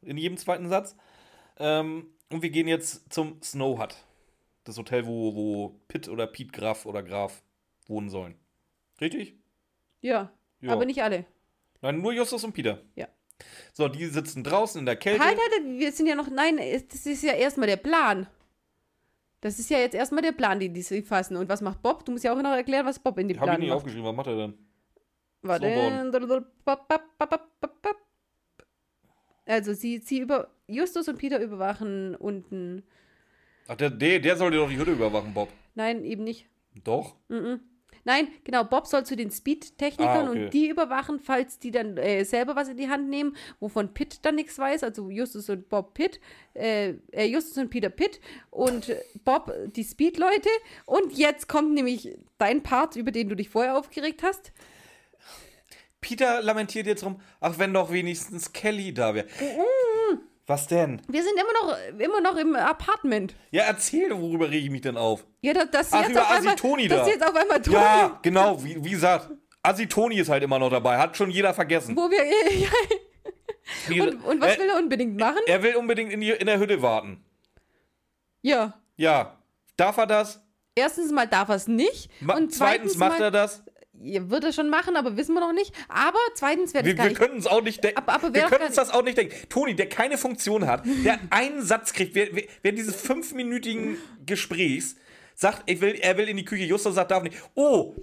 [0.03, 0.97] In jedem zweiten Satz.
[1.59, 3.97] Ähm, und wir gehen jetzt zum Snow Hut.
[4.65, 7.43] Das Hotel, wo, wo Pitt oder Pete Graf oder Graf
[7.87, 8.35] wohnen sollen.
[9.01, 9.35] Richtig?
[10.03, 10.31] ja,
[10.61, 10.73] Ja.
[10.73, 11.25] aber nicht alle.
[11.81, 12.83] Nein, nur Justus und Peter.
[12.95, 13.09] Ja.
[13.73, 15.25] So, die sitzen draußen in der Kälte.
[15.25, 16.29] Halt, halt, wir sind ja noch.
[16.29, 18.27] Nein, das ist ja erstmal der Plan.
[19.41, 21.37] Das ist ja jetzt erstmal der Plan, den die sie fassen.
[21.39, 22.05] Und was macht Bob?
[22.05, 23.77] Du musst ja auch noch erklären, was Bob in dem Habe ich Plan nicht macht.
[23.79, 24.05] aufgeschrieben.
[24.05, 24.59] Was macht er denn?
[25.41, 25.67] Warte.
[29.47, 30.49] Also, sie, sie über.
[30.67, 32.85] Justus und Peter überwachen unten.
[33.67, 35.49] Ach, der, der, der sollte doch die Hütte überwachen, Bob.
[35.75, 36.47] Nein, eben nicht.
[36.85, 37.17] Doch?
[37.29, 37.61] Mhm.
[38.05, 40.45] Nein, genau, Bob soll zu den Speed-Technikern Ah, okay.
[40.45, 44.25] und die überwachen, falls die dann äh, selber was in die Hand nehmen, wovon Pitt
[44.25, 46.19] dann nichts weiß, also Justus und Bob Pitt,
[46.55, 50.49] äh, äh, Justus und Peter Pitt und äh, Bob die Speed-Leute.
[50.87, 54.53] Und jetzt kommt nämlich dein Part, über den du dich vorher aufgeregt hast.
[56.01, 59.27] Peter lamentiert jetzt rum, ach, wenn doch wenigstens Kelly da wäre.
[60.47, 61.01] Was denn?
[61.09, 63.35] Wir sind immer noch, immer noch im Apartment.
[63.53, 65.25] Ja, erzähl, worüber rege ich mich denn auf?
[65.43, 67.07] Ja, dass, dass Ach, jetzt über auf einmal, Asitoni da.
[67.07, 69.31] jetzt auf einmal Toni, Ja, genau, wie, wie gesagt,
[69.63, 71.95] Asitoni ist halt immer noch dabei, hat schon jeder vergessen.
[71.97, 72.25] wo wir,
[73.97, 75.39] ja, und, und was äh, will er unbedingt machen?
[75.47, 77.23] Er will unbedingt in, die, in der Hütte warten.
[78.43, 78.75] Ja.
[78.97, 79.39] Ja.
[79.77, 80.43] Darf er das?
[80.75, 82.11] Erstens mal darf er es nicht.
[82.21, 83.63] Ma und zweitens zweitens macht er das.
[84.03, 85.75] Ja, wird er schon machen, aber wissen wir noch nicht.
[85.89, 87.21] Aber zweitens werde Wir, ich gar wir nicht.
[87.21, 88.03] können uns auch nicht denken.
[88.33, 89.35] Wir können uns das auch nicht denken.
[89.51, 92.29] Toni, der keine Funktion hat, der einen Satz kriegt, wer-
[92.63, 94.97] während dieses fünfminütigen Gesprächs
[95.35, 97.37] sagt, ich will, er will in die Küche, Justus sagt, darf nicht.
[97.55, 97.95] Oh,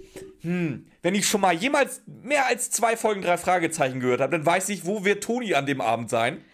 [0.42, 4.46] hm, wenn ich schon mal jemals mehr als zwei Folgen drei Fragezeichen gehört habe, dann
[4.46, 6.44] weiß ich, wo wird Toni an dem Abend sein.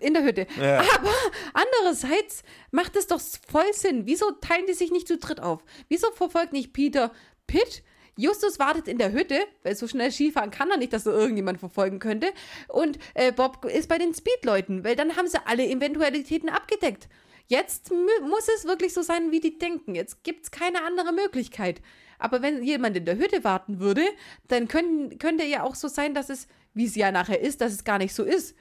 [0.00, 0.46] In der Hütte.
[0.60, 0.80] Ja.
[0.80, 1.12] Aber
[1.54, 3.20] andererseits macht es doch
[3.50, 4.02] voll Sinn.
[4.06, 5.64] Wieso teilen die sich nicht zu dritt auf?
[5.88, 7.10] Wieso verfolgt nicht Peter
[7.46, 7.82] Pitt?
[8.18, 11.60] Justus wartet in der Hütte, weil so schnell Skifahren kann er nicht, dass er irgendjemand
[11.60, 12.32] verfolgen könnte.
[12.66, 17.08] Und äh, Bob ist bei den Speedleuten, weil dann haben sie alle Eventualitäten abgedeckt.
[17.46, 19.94] Jetzt muss es wirklich so sein, wie die denken.
[19.94, 21.80] Jetzt gibt es keine andere Möglichkeit.
[22.18, 24.02] Aber wenn jemand in der Hütte warten würde,
[24.48, 27.72] dann können, könnte ja auch so sein, dass es, wie es ja nachher ist, dass
[27.72, 28.56] es gar nicht so ist.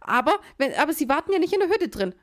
[0.00, 2.14] Aber, wenn, aber sie warten ja nicht in der Hütte drin.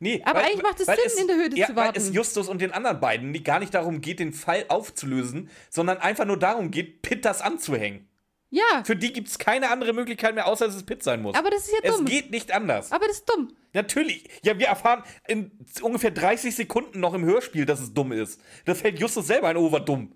[0.00, 1.96] Nee, aber weil, eigentlich macht es Sinn, es, in der Hütte ja, zu warten.
[1.96, 5.98] Weil es Justus und den anderen beiden gar nicht darum geht, den Fall aufzulösen, sondern
[5.98, 8.08] einfach nur darum geht, Pitt das anzuhängen.
[8.50, 8.82] Ja.
[8.84, 11.36] Für die gibt es keine andere Möglichkeit mehr, außer dass es Pitt sein muss.
[11.36, 12.06] Aber das ist ja dumm.
[12.06, 12.92] Es geht nicht anders.
[12.92, 13.48] Aber das ist dumm.
[13.74, 14.24] Natürlich.
[14.42, 15.50] Ja, wir erfahren in
[15.82, 18.40] ungefähr 30 Sekunden noch im Hörspiel, dass es dumm ist.
[18.64, 20.12] Da fällt Justus selber ein, oh, war dumm.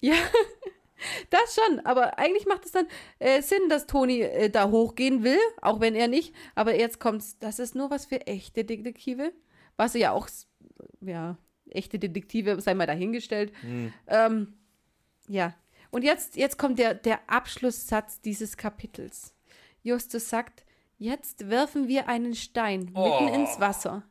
[0.00, 0.14] Ja,
[1.30, 1.80] das schon.
[1.86, 2.86] Aber eigentlich macht es dann
[3.18, 6.34] äh, Sinn, dass Toni äh, da hochgehen will, auch wenn er nicht.
[6.54, 9.32] Aber jetzt kommt's, das ist nur was für echte Detektive.
[9.76, 10.28] Was ja auch,
[11.00, 11.36] ja,
[11.70, 13.52] echte Detektive, sei mal dahingestellt.
[13.60, 13.92] Hm.
[14.08, 14.54] Ähm,
[15.28, 15.54] ja.
[15.90, 19.34] Und jetzt, jetzt kommt der, der Abschlusssatz dieses Kapitels.
[19.82, 20.64] Justus sagt,
[20.98, 23.20] jetzt werfen wir einen Stein Oh.
[23.20, 24.02] mitten ins Wasser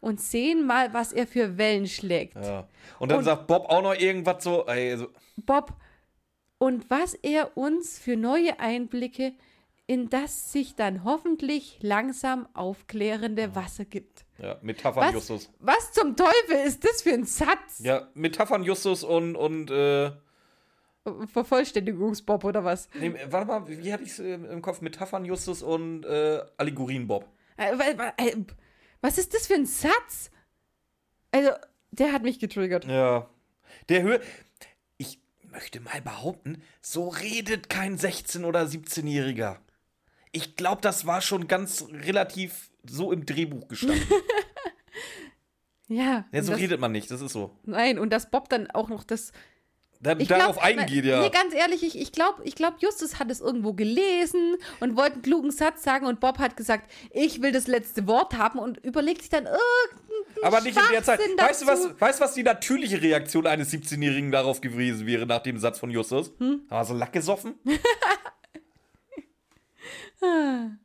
[0.00, 2.34] und sehen mal, was er für Wellen schlägt.
[2.36, 2.66] Ja.
[2.98, 5.74] Und dann Und- sagt Bob auch noch irgendwas so, ey, so Bob,
[6.60, 9.32] und was er uns für neue Einblicke
[9.86, 14.24] in das sich dann hoffentlich langsam aufklärende Wasser gibt.
[14.38, 15.50] ja, Metaphern Was, Justus.
[15.58, 17.80] was zum Teufel ist das für ein Satz?
[17.80, 20.12] Ja, Metaphern Justus und, und äh,
[21.32, 22.88] Vervollständigungsbob oder was?
[22.94, 24.80] nee, warte mal, wie hatte ich es im Kopf?
[24.80, 27.26] Metaphern Justus und äh, Allegorien Bob.
[27.56, 28.36] Äh, äh,
[29.00, 30.30] Was ist das für ein Satz?
[31.32, 31.50] Also,
[31.90, 32.84] der hat mich getriggert.
[32.84, 33.28] Ja.
[33.88, 34.20] Der Höhe.
[35.52, 39.56] Möchte mal behaupten, so redet kein 16- oder 17-Jähriger.
[40.32, 44.02] Ich glaube, das war schon ganz relativ so im Drehbuch gestanden.
[45.88, 46.24] Ja.
[46.30, 47.50] Ja, so das, redet man nicht, das ist so.
[47.64, 49.32] nein, und dass Bob dann auch noch das
[50.00, 51.28] Dann Ich darauf glaub, eingeht, Nee, ja.
[51.30, 55.22] ganz ehrlich, ich, ich glaube, ich glaub, Justus hat es irgendwo gelesen und wollte einen
[55.22, 59.22] klugen Satz sagen und Bob hat gesagt, ich will das letzte Wort haben und überlegt
[59.22, 60.09] sich dann irgendeinen
[60.42, 61.20] Aber nicht in der Zeit.
[61.20, 65.58] Weißt du, was, weißt, was die natürliche Reaktion eines 17-Jährigen darauf gewesen wäre, nach dem
[65.58, 66.32] Satz von Justus?
[66.38, 66.62] Hm?
[66.68, 67.54] War so Lack gesoffen?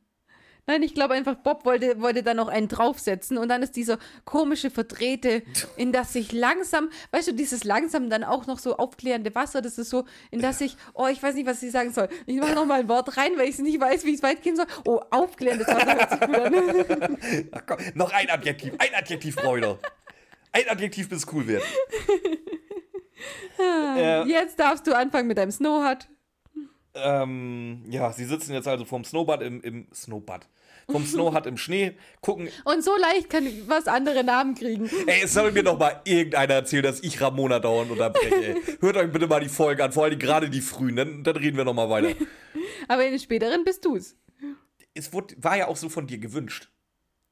[0.67, 3.99] Nein, ich glaube einfach, Bob wollte, wollte da noch einen draufsetzen und dann ist dieser
[4.23, 5.43] komische Verdrehte,
[5.77, 9.77] in das sich langsam, weißt du, dieses langsam dann auch noch so aufklärende Wasser, das
[9.77, 12.09] ist so, in das sich, oh, ich weiß nicht, was ich sagen soll.
[12.25, 14.55] Ich mache noch mal ein Wort rein, weil ich nicht weiß, wie es weit gehen
[14.55, 14.65] soll.
[14.85, 17.17] Oh, aufklärendes Wasser hört sich gut an.
[17.51, 18.73] Ach komm, noch ein Adjektiv.
[18.79, 19.77] Ein Adjektiv, Freude.
[20.51, 21.63] Ein Adjektiv, bis es cool wird.
[23.59, 26.07] äh, Jetzt darfst du anfangen mit deinem Snowhut.
[26.95, 30.47] Ähm, ja, sie sitzen jetzt also vom Snowbad im, im Snowbad.
[30.89, 32.49] Vom Snowhut im Schnee, gucken.
[32.63, 34.89] Und so leicht kann was andere Namen kriegen.
[35.07, 38.55] Ey, es soll mir doch mal irgendeiner erzählen, dass ich Ramona dauernd unterbreche.
[38.55, 38.61] Ey.
[38.81, 41.57] Hört euch bitte mal die Folge an, vor allem gerade die frühen, dann, dann reden
[41.57, 42.15] wir noch mal weiter.
[42.87, 44.15] Aber in den späteren bist du's.
[44.93, 46.69] Es wurde, war ja auch so von dir gewünscht.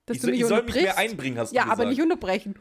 [0.05, 1.79] Dass Ich, du mich ich soll mich mehr einbringen, hast du Ja, gesagt.
[1.79, 2.55] aber nicht unterbrechen.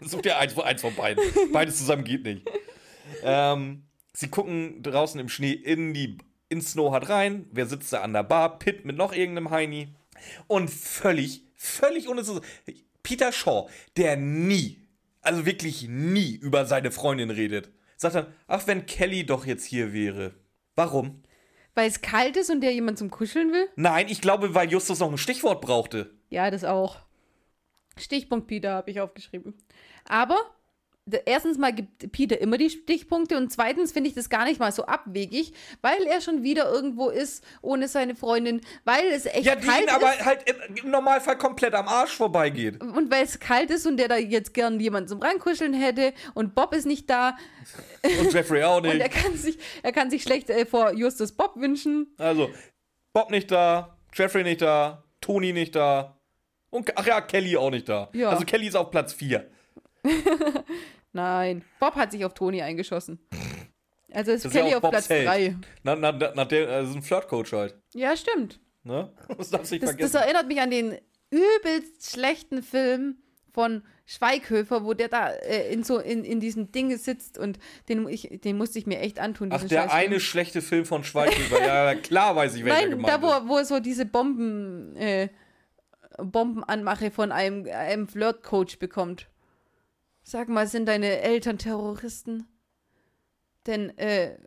[0.00, 1.22] Such dir eins, eins von beiden.
[1.52, 2.48] Beides zusammen geht nicht.
[3.22, 3.83] Ähm,
[4.14, 6.18] sie gucken draußen im Schnee in die
[6.48, 7.46] ins Snowhut rein.
[7.52, 8.58] Wer sitzt da an der Bar?
[8.58, 9.88] Pitt mit noch irgendeinem Heini.
[10.46, 12.40] Und völlig, völlig ohne zu.
[13.02, 14.80] Peter Shaw, der nie,
[15.20, 19.92] also wirklich nie über seine Freundin redet, sagt dann, ach, wenn Kelly doch jetzt hier
[19.92, 20.34] wäre.
[20.74, 21.22] Warum?
[21.74, 23.68] Weil es kalt ist und der jemand zum Kuscheln will?
[23.76, 26.14] Nein, ich glaube, weil Justus noch ein Stichwort brauchte.
[26.30, 27.00] Ja, das auch.
[27.96, 29.54] Stichpunkt Peter habe ich aufgeschrieben.
[30.04, 30.38] Aber
[31.26, 34.72] erstens mal gibt Peter immer die Stichpunkte und zweitens finde ich das gar nicht mal
[34.72, 35.52] so abwegig,
[35.82, 39.82] weil er schon wieder irgendwo ist ohne seine Freundin, weil es echt Ja, die kalt
[39.82, 40.44] ihn aber ist halt
[40.82, 42.82] im- Normalfall komplett am Arsch vorbeigeht.
[42.82, 46.54] und weil es kalt ist und der da jetzt gern jemanden zum Reinkuscheln hätte und
[46.54, 47.36] Bob ist nicht da
[48.20, 49.10] Und Jeffrey auch und er nicht.
[49.12, 52.14] kann sich, er kann sich schlecht äh, vor Justus Bob wünschen.
[52.18, 52.50] Also,
[53.14, 56.18] Bob nicht da, Jeffrey nicht da, Toni nicht da.
[56.70, 58.10] Und, ach ja, Kelly auch nicht da.
[58.12, 58.28] Ja.
[58.30, 59.48] Also Kelly ist auf Platz 4.
[61.12, 63.18] Nein, Bob hat sich auf Toni eingeschossen.
[64.12, 65.26] Also ist ja Kelly auch auf Bobs Platz Held.
[65.28, 65.56] 3.
[65.82, 67.74] Na, na, na, nach der, ist ein Flirtcoach halt.
[67.94, 68.60] Ja, stimmt.
[68.84, 69.12] Ne?
[69.38, 70.16] Das darfst du nicht Das, das vergessen.
[70.16, 70.98] erinnert mich an den
[71.30, 73.16] übelst schlechten Film
[73.52, 77.58] von Schweighöfer, wo der da äh, in so in, in diesem Ding sitzt und
[77.88, 79.50] den, ich, den musste ich mir echt antun.
[79.52, 81.64] Ach, der eine schlechte Film von Schweighöfer.
[81.64, 85.28] ja, klar weiß ich, welcher Nein, gemeint da wo, wo so diese Bomben, äh,
[86.18, 89.28] Bombenanmache von einem, einem Flirtcoach bekommt.
[90.26, 92.46] Sag mal, sind deine Eltern Terroristen?
[93.66, 94.38] Denn, äh,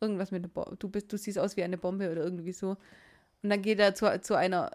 [0.00, 0.76] irgendwas mit der Bombe.
[0.76, 2.76] Du, bist, du siehst aus wie eine Bombe oder irgendwie so.
[3.42, 4.72] Und dann geht er zu, zu einer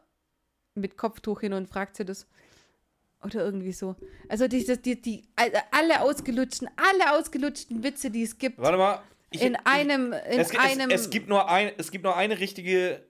[0.73, 2.27] mit Kopftuch hin und fragt sie das.
[3.23, 3.95] Oder irgendwie so.
[4.29, 5.27] Also diese, die, die,
[5.71, 8.57] alle ausgelutschten, alle ausgelutschten Witze, die es gibt.
[8.57, 9.01] Warte mal.
[9.31, 10.89] Ich, in einem, in es, einem.
[10.89, 13.03] Es, es, gibt nur ein, es gibt nur eine richtige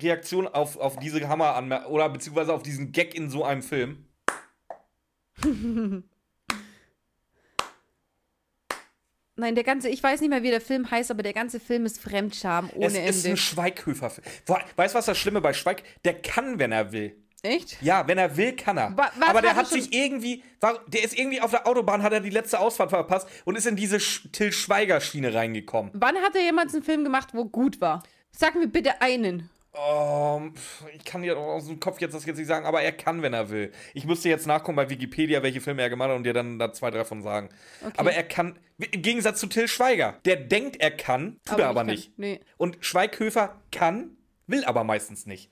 [0.00, 4.07] Reaktion auf, auf diese Hammer oder beziehungsweise auf diesen Gag in so einem Film.
[9.36, 11.86] Nein, der ganze, ich weiß nicht mehr, wie der Film heißt, aber der ganze Film
[11.86, 13.08] ist Fremdscham ohne es Ende.
[13.08, 14.26] Es ist ein Schweighöfer-Film.
[14.74, 15.84] Weißt du, was das Schlimme bei Schweig?
[16.04, 17.16] Der kann, wenn er will.
[17.42, 17.80] Echt?
[17.80, 18.96] Ja, wenn er will, kann er.
[18.96, 22.18] Wa aber der hat sich irgendwie, war, der ist irgendwie auf der Autobahn, hat er
[22.18, 25.92] die letzte Ausfahrt verpasst und ist in diese Sch Till Schweiger-Schiene reingekommen.
[25.94, 28.02] Wann hat er jemals einen Film gemacht, wo gut war?
[28.32, 29.48] Sag mir bitte einen.
[29.72, 30.54] Um,
[30.96, 33.34] ich kann dir aus dem Kopf jetzt das jetzt nicht sagen, aber er kann, wenn
[33.34, 33.70] er will.
[33.94, 36.72] Ich müsste jetzt nachgucken bei Wikipedia, welche Filme er gemacht hat und dir dann da
[36.72, 37.50] zwei, drei von sagen.
[37.82, 37.92] Okay.
[37.98, 41.68] Aber er kann, im Gegensatz zu Till Schweiger, der denkt, er kann, tut aber er
[41.68, 42.18] aber nicht.
[42.18, 42.40] nicht.
[42.40, 42.40] Nee.
[42.56, 44.16] Und Schweighöfer kann,
[44.46, 45.50] will aber meistens nicht.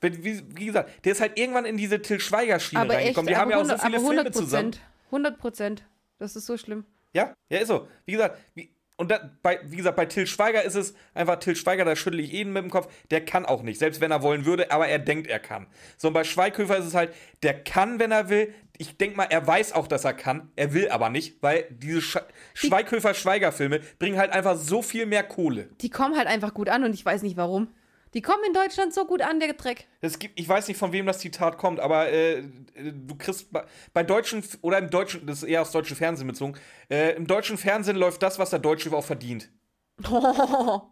[0.00, 3.28] Wie, wie, gesagt, der ist halt irgendwann in diese Till Schweiger-Schiene reingekommen.
[3.28, 4.76] Die haben ja auch so viele Filme zusammen.
[5.06, 5.84] 100 Prozent.
[6.18, 6.84] Das ist so schlimm.
[7.12, 7.88] Ja, ja, ist so.
[8.06, 11.54] Wie gesagt, wie, und da, bei, wie gesagt, bei Till Schweiger ist es einfach Till
[11.56, 14.22] Schweiger, da schüttle ich jeden mit dem Kopf, der kann auch nicht, selbst wenn er
[14.22, 15.68] wollen würde, aber er denkt, er kann.
[15.96, 17.14] So, und bei Schweighöfer ist es halt,
[17.44, 18.52] der kann, wenn er will.
[18.76, 22.02] Ich denke mal, er weiß auch, dass er kann, er will aber nicht, weil diese
[22.02, 22.18] Sch
[22.54, 25.68] Schweighöfer-Schweiger-Filme bringen halt einfach so viel mehr Kohle.
[25.80, 27.68] Die kommen halt einfach gut an und ich weiß nicht warum.
[28.14, 29.86] Die kommen in Deutschland so gut an, der Dreck.
[30.00, 32.42] Es gibt, ich weiß nicht, von wem das Zitat kommt, aber äh,
[32.74, 36.54] du kriegst bei, bei, deutschen oder im deutschen, das ist eher aus deutschen Fernsehen bezogen,
[36.90, 39.50] äh, im deutschen Fernsehen läuft das, was der Deutsche auch verdient.
[40.10, 40.80] Oh.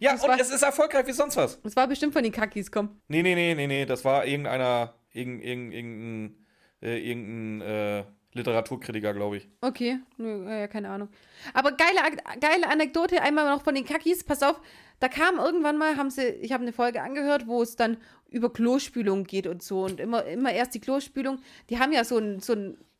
[0.00, 1.60] Ja, das und war, es ist erfolgreich wie sonst was.
[1.62, 3.00] Das war bestimmt von den Kakis, komm.
[3.08, 6.46] Nee, nee, nee, nee, nee, das war irgendeiner, irgendein, irgendein,
[6.82, 9.48] äh, irgendein äh, Literaturkritiker, glaube ich.
[9.60, 11.08] Okay, Nö, ja, keine Ahnung.
[11.52, 11.98] Aber geile,
[12.40, 14.24] geile Anekdote, einmal noch von den Kakis.
[14.24, 14.60] Pass auf,
[15.00, 17.98] da kam irgendwann mal, haben sie, ich habe eine Folge angehört, wo es dann
[18.30, 19.84] über Klospülung geht und so.
[19.84, 21.40] Und immer, immer erst die Klospülung.
[21.68, 22.54] Die haben ja so einen so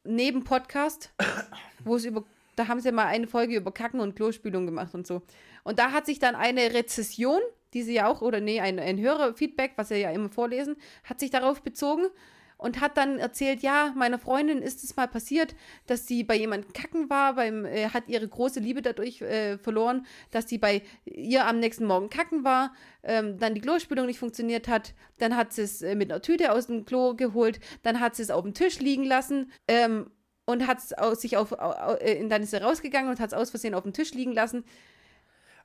[0.05, 1.13] Nebenpodcast,
[1.85, 2.25] wo es über,
[2.57, 5.23] da haben sie mal eine Folge über Kacken und Klospülung gemacht und so.
[5.65, 7.41] Und da hat sich dann eine Rezession,
[7.73, 11.21] die sie ja auch, oder nee, ein, ein Hörerfeedback, was sie ja immer vorlesen, hat
[11.21, 12.07] sich darauf bezogen
[12.63, 15.55] und hat dann erzählt, ja, meiner Freundin ist es mal passiert,
[15.87, 20.07] dass sie bei jemandem kacken war, beim, äh, hat ihre große Liebe dadurch äh, verloren,
[20.31, 22.73] dass sie bei ihr am nächsten Morgen kacken war,
[23.03, 26.53] ähm, dann die Klospülung nicht funktioniert hat, dann hat sie es äh, mit einer Tüte
[26.53, 30.11] aus dem Klo geholt, dann hat sie es auf dem Tisch liegen lassen, ähm,
[30.45, 33.75] und hat es sich auf, äh, dann ist sie rausgegangen und hat es aus Versehen
[33.75, 34.65] auf dem Tisch liegen lassen.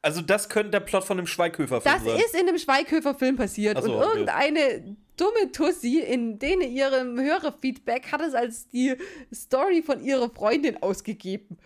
[0.01, 2.05] Also das könnte der Plot von dem Schweighöfer-Film sein.
[2.05, 3.81] Das ist in dem Schweighöfer-Film passiert.
[3.81, 4.95] So, und irgendeine okay.
[5.17, 8.95] dumme Tussi in denen ihrem Hörerfeedback hat es als die
[9.33, 11.57] Story von ihrer Freundin ausgegeben.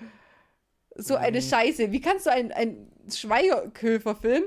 [0.95, 1.45] So eine mhm.
[1.45, 1.91] Scheiße.
[1.91, 4.43] Wie kannst du einen Schweighöfer-Film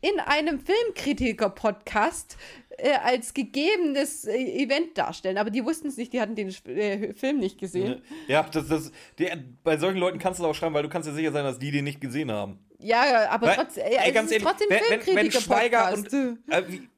[0.00, 2.36] in einem Filmkritiker-Podcast
[2.78, 5.38] äh, als gegebenes äh, Event darstellen.
[5.38, 8.02] Aber die wussten es nicht, die hatten den äh, Film nicht gesehen.
[8.28, 9.26] Ja, das, das, die,
[9.64, 11.58] bei solchen Leuten kannst du es auch schreiben, weil du kannst ja sicher sein, dass
[11.58, 12.60] die den nicht gesehen haben.
[12.78, 16.88] Ja, aber trotzdem, ey, ganz ehrlich, trotzdem wenn, wenn, wenn Schweiger und, äh, wie,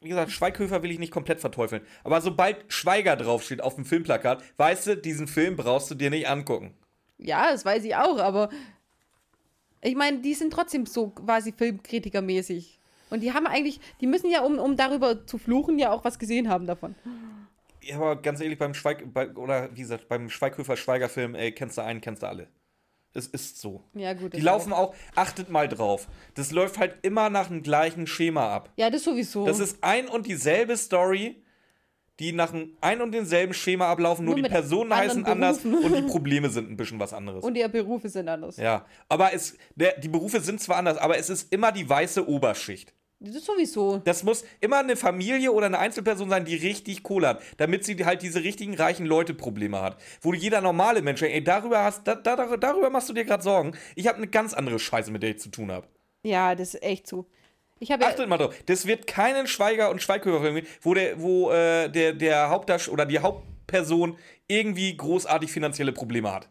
[0.00, 1.82] wie, gesagt, Schweighöfer will ich nicht komplett verteufeln.
[2.04, 6.28] Aber sobald Schweiger draufsteht auf dem Filmplakat, weißt du, diesen Film brauchst du dir nicht
[6.28, 6.74] angucken.
[7.16, 8.50] Ja, das weiß ich auch, aber
[9.80, 12.78] ich meine, die sind trotzdem so quasi Filmkritikermäßig.
[13.10, 16.18] Und die haben eigentlich, die müssen ja, um, um darüber zu fluchen, ja auch was
[16.18, 16.94] gesehen haben davon.
[17.82, 21.82] Ja, aber ganz ehrlich, beim Schweig, bei, oder wie gesagt, beim Schweighöfer-Schweiger-Film, ey, kennst du
[21.82, 22.48] einen, kennst du alle.
[23.14, 23.82] Es ist so.
[23.94, 24.32] Ja, gut.
[24.32, 24.94] Die laufen auch.
[25.14, 26.08] achtet mal drauf.
[26.34, 28.70] Das läuft halt immer nach dem gleichen Schema ab.
[28.76, 29.44] Ja, das sowieso.
[29.46, 31.42] Das ist ein und dieselbe Story,
[32.18, 35.42] die nach ein und demselben Schema ablaufen, nur, nur die Personen heißen Berufen.
[35.42, 37.44] anders und die Probleme sind ein bisschen was anderes.
[37.44, 38.56] Und die Berufe sind anders.
[38.56, 42.26] Ja, aber es, der, die Berufe sind zwar anders, aber es ist immer die weiße
[42.26, 42.94] Oberschicht.
[43.24, 43.98] Das ist sowieso.
[43.98, 48.04] Das muss immer eine Familie oder eine Einzelperson sein, die richtig Kohle hat, damit sie
[48.04, 49.96] halt diese richtigen reichen Leute Probleme hat.
[50.20, 53.76] Wo jeder normale Mensch, ey, darüber hast, da, da, darüber machst du dir gerade Sorgen.
[53.94, 55.86] Ich habe eine ganz andere Scheiße, mit der ich zu tun habe.
[56.24, 57.26] Ja, das ist echt so.
[57.78, 61.50] Ich Achtet ja mal drauf, das wird keinen Schweiger und Schweighöfer geben, wo der, wo
[61.50, 64.16] äh, der, der Hauptdarsteller oder die Hauptperson
[64.46, 66.48] irgendwie großartig finanzielle Probleme hat.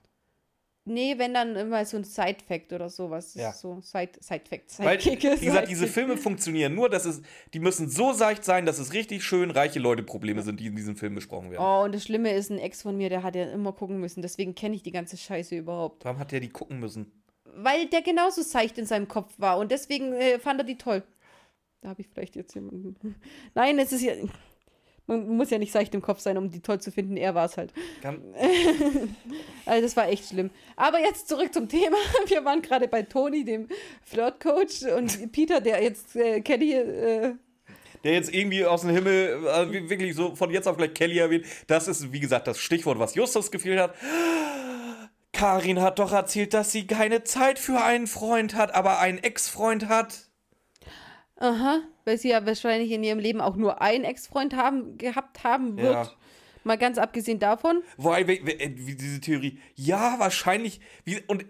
[0.83, 3.35] Nee, wenn dann immer so ein Side-Fact oder sowas.
[3.35, 3.53] Ja.
[3.53, 4.69] So Side-Fact.
[4.71, 7.21] Side Weil, wie gesagt, diese Filme funktionieren nur, dass es,
[7.53, 10.75] die müssen so seicht sein, dass es richtig schön reiche Leute Probleme sind, die in
[10.75, 11.63] diesem Film besprochen werden.
[11.63, 14.23] Oh, und das Schlimme ist, ein Ex von mir, der hat ja immer gucken müssen.
[14.23, 16.03] Deswegen kenne ich die ganze Scheiße überhaupt.
[16.03, 17.11] Warum hat der die gucken müssen?
[17.43, 21.03] Weil der genauso seicht in seinem Kopf war und deswegen äh, fand er die toll.
[21.81, 22.95] Da habe ich vielleicht jetzt jemanden.
[23.53, 24.13] Nein, es ist ja.
[25.11, 27.17] Man muss ja nicht seicht im Kopf sein, um die toll zu finden.
[27.17, 27.73] Er war es halt.
[29.65, 30.49] also das war echt schlimm.
[30.75, 31.97] Aber jetzt zurück zum Thema.
[32.27, 33.67] Wir waren gerade bei Toni, dem
[34.03, 36.73] Flirtcoach, und Peter, der jetzt äh, Kelly.
[36.73, 37.33] Äh,
[38.03, 41.45] der jetzt irgendwie aus dem Himmel also wirklich so von jetzt auf gleich Kelly erwähnt.
[41.67, 43.93] Das ist, wie gesagt, das Stichwort, was Justus gefehlt hat.
[45.33, 49.87] Karin hat doch erzählt, dass sie keine Zeit für einen Freund hat, aber einen Ex-Freund
[49.87, 50.30] hat.
[51.41, 55.75] Aha, weil sie ja wahrscheinlich in ihrem Leben auch nur einen Ex-Freund haben, gehabt haben
[55.75, 55.91] wird.
[55.91, 56.11] Ja.
[56.63, 57.81] Mal ganz abgesehen davon.
[57.97, 61.47] Wobei, wie, wie, diese Theorie, ja, wahrscheinlich, wie, und äh,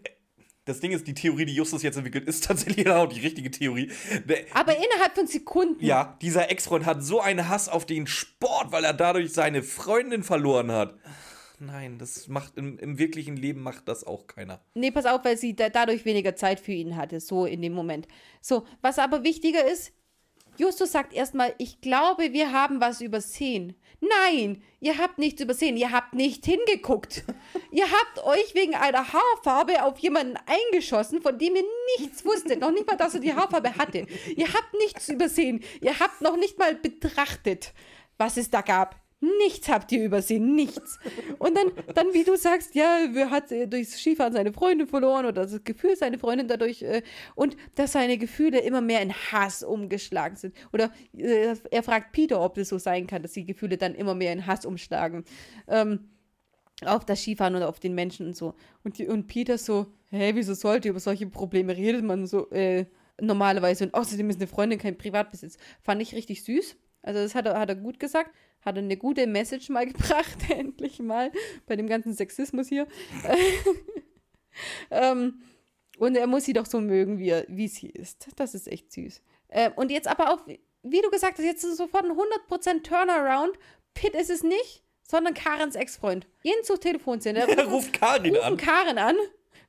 [0.63, 3.91] das Ding ist, die Theorie, die Justus jetzt entwickelt, ist tatsächlich auch die richtige Theorie.
[4.30, 5.84] Der, Aber innerhalb von Sekunden.
[5.84, 10.23] ja, dieser Ex-Freund hat so einen Hass auf den Sport, weil er dadurch seine Freundin
[10.23, 10.97] verloren hat.
[11.61, 14.61] Nein, das macht im, im wirklichen Leben macht das auch keiner.
[14.73, 17.73] Nee, pass auf, weil sie da, dadurch weniger Zeit für ihn hatte, so in dem
[17.73, 18.07] Moment.
[18.41, 19.93] So, was aber wichtiger ist,
[20.57, 23.75] Justus sagt erstmal, ich glaube, wir haben was übersehen.
[23.99, 27.23] Nein, ihr habt nichts übersehen, ihr habt nicht hingeguckt.
[27.71, 31.63] ihr habt euch wegen einer Haarfarbe auf jemanden eingeschossen, von dem ihr
[31.99, 34.07] nichts wusstet, noch nicht mal, dass er die Haarfarbe hatte.
[34.35, 37.73] Ihr habt nichts übersehen, ihr habt noch nicht mal betrachtet,
[38.17, 39.00] was es da gab.
[39.22, 40.98] Nichts habt ihr übersehen, nichts.
[41.38, 45.27] Und dann, dann wie du sagst, ja, wer hat äh, durchs Skifahren seine Freundin verloren
[45.27, 47.03] oder das Gefühl, seine Freundin dadurch äh,
[47.35, 50.56] und dass seine Gefühle immer mehr in Hass umgeschlagen sind.
[50.73, 54.15] Oder äh, er fragt Peter, ob das so sein kann, dass die Gefühle dann immer
[54.15, 55.23] mehr in Hass umschlagen.
[55.68, 56.10] Ähm,
[56.84, 58.56] auf das Skifahren oder auf den Menschen und so.
[58.84, 62.85] Und, die, und Peter so, hä, wieso sollte über solche Probleme redet man so äh,
[63.19, 63.84] normalerweise?
[63.84, 65.57] Und außerdem ist eine Freundin kein Privatbesitz.
[65.84, 66.76] Fand ich richtig süß.
[67.03, 68.31] Also das hat er, hat er gut gesagt.
[68.61, 71.31] Hat er eine gute Message mal gebracht, endlich mal,
[71.65, 72.88] bei dem ganzen Sexismus hier.
[74.91, 75.41] ähm,
[75.97, 78.27] und er muss sie doch so mögen, wie, er, wie sie ist.
[78.35, 79.21] Das ist echt süß.
[79.49, 82.83] Ähm, und jetzt aber auch, wie du gesagt hast, jetzt ist es sofort ein 100%
[82.83, 83.57] Turnaround.
[83.93, 86.27] Pitt ist es nicht, sondern Karens Ex-Freund.
[86.41, 87.45] Gehen zur Telefonzelle.
[87.47, 88.57] Er ruft Karin rufen an.
[88.57, 89.15] Karen an.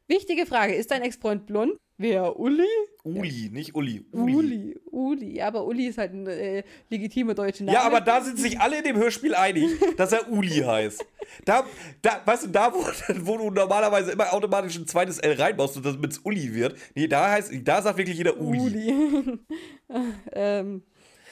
[0.07, 1.77] Wichtige Frage, ist dein Ex-Freund blond?
[2.03, 2.67] Wer, Uli?
[3.05, 4.05] Uli, nicht Uli.
[4.11, 4.35] Uli.
[4.35, 5.37] Uli, Uli.
[5.37, 7.77] Ja, aber Uli ist halt ein äh, legitimer deutscher Name.
[7.79, 11.05] Ja, aber da sind sich alle in dem Hörspiel einig, dass er Uli heißt.
[11.45, 11.65] Da,
[12.03, 12.79] da, weißt du, da, wo,
[13.25, 17.07] wo du normalerweise immer automatisch ein zweites L reinbaust und das mit Uli wird, nee,
[17.07, 18.61] da heißt, da sagt wirklich jeder Uli.
[18.61, 19.39] Uli.
[20.33, 20.83] ähm,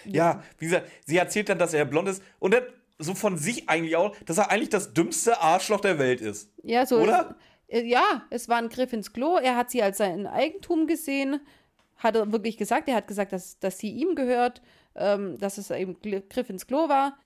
[0.04, 2.62] Ja, wie gesagt, sie erzählt dann, dass er blond ist und dann
[3.00, 6.52] so von sich eigentlich auch, dass er eigentlich das dümmste Arschloch der Welt ist.
[6.62, 6.98] ja, so.
[6.98, 7.30] Oder?
[7.30, 9.36] Es, äh, ja, es war ein Griff ins Klo.
[9.36, 11.40] Er hat sie als sein Eigentum gesehen.
[11.96, 12.88] Hat er wirklich gesagt.
[12.88, 14.62] Er hat gesagt, dass, dass sie ihm gehört,
[14.94, 17.18] ähm, dass es eben Griff ins Klo war.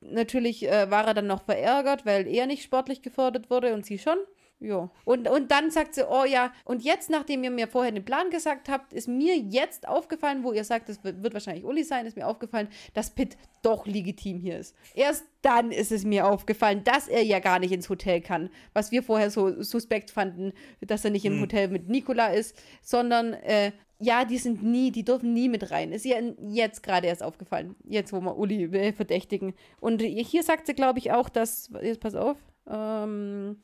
[0.00, 3.98] Natürlich äh, war er dann noch verärgert, weil er nicht sportlich gefordert wurde und sie
[3.98, 4.18] schon.
[4.60, 4.90] Ja.
[5.04, 8.28] Und, und dann sagt sie, oh ja, und jetzt, nachdem ihr mir vorher den Plan
[8.30, 12.06] gesagt habt, ist mir jetzt aufgefallen, wo ihr sagt, es wird, wird wahrscheinlich Uli sein,
[12.06, 14.74] ist mir aufgefallen, dass Pitt doch legitim hier ist.
[14.94, 18.50] Erst dann ist es mir aufgefallen, dass er ja gar nicht ins Hotel kann.
[18.72, 23.34] Was wir vorher so suspekt fanden, dass er nicht im Hotel mit Nikola ist, sondern
[23.34, 23.70] äh,
[24.00, 25.92] ja, die sind nie, die dürfen nie mit rein.
[25.92, 27.76] Ist ihr jetzt gerade erst aufgefallen.
[27.84, 29.54] Jetzt, wo wir Uli äh, verdächtigen.
[29.80, 32.36] Und hier sagt sie, glaube ich, auch, dass, jetzt pass auf,
[32.68, 33.62] ähm,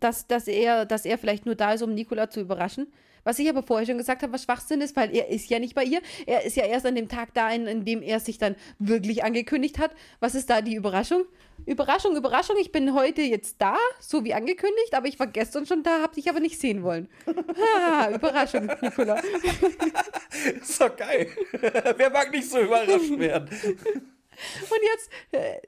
[0.00, 2.86] dass, dass, er, dass er vielleicht nur da ist, um Nikola zu überraschen.
[3.24, 5.74] Was ich aber vorher schon gesagt habe, was Schwachsinn ist, weil er ist ja nicht
[5.74, 6.00] bei ihr.
[6.26, 9.22] Er ist ja erst an dem Tag da, in, in dem er sich dann wirklich
[9.22, 9.90] angekündigt hat.
[10.20, 11.24] Was ist da die Überraschung?
[11.66, 15.82] Überraschung, Überraschung, ich bin heute jetzt da, so wie angekündigt, aber ich war gestern schon
[15.82, 17.08] da, hab dich aber nicht sehen wollen.
[17.26, 19.20] Ha, Überraschung, Nikola.
[20.60, 21.28] Ist doch geil.
[21.96, 23.48] Wer mag nicht so überrascht werden?
[23.50, 25.60] Und jetzt äh,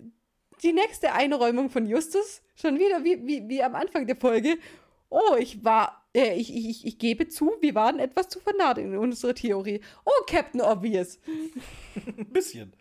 [0.63, 4.59] die nächste Einräumung von Justus, schon wieder wie, wie, wie am Anfang der Folge.
[5.09, 8.97] Oh, ich war, äh, ich, ich, ich, gebe zu, wir waren etwas zu vernarrt in
[8.97, 9.81] unserer Theorie.
[10.05, 11.19] Oh, Captain Obvious.
[11.97, 12.73] Ein bisschen.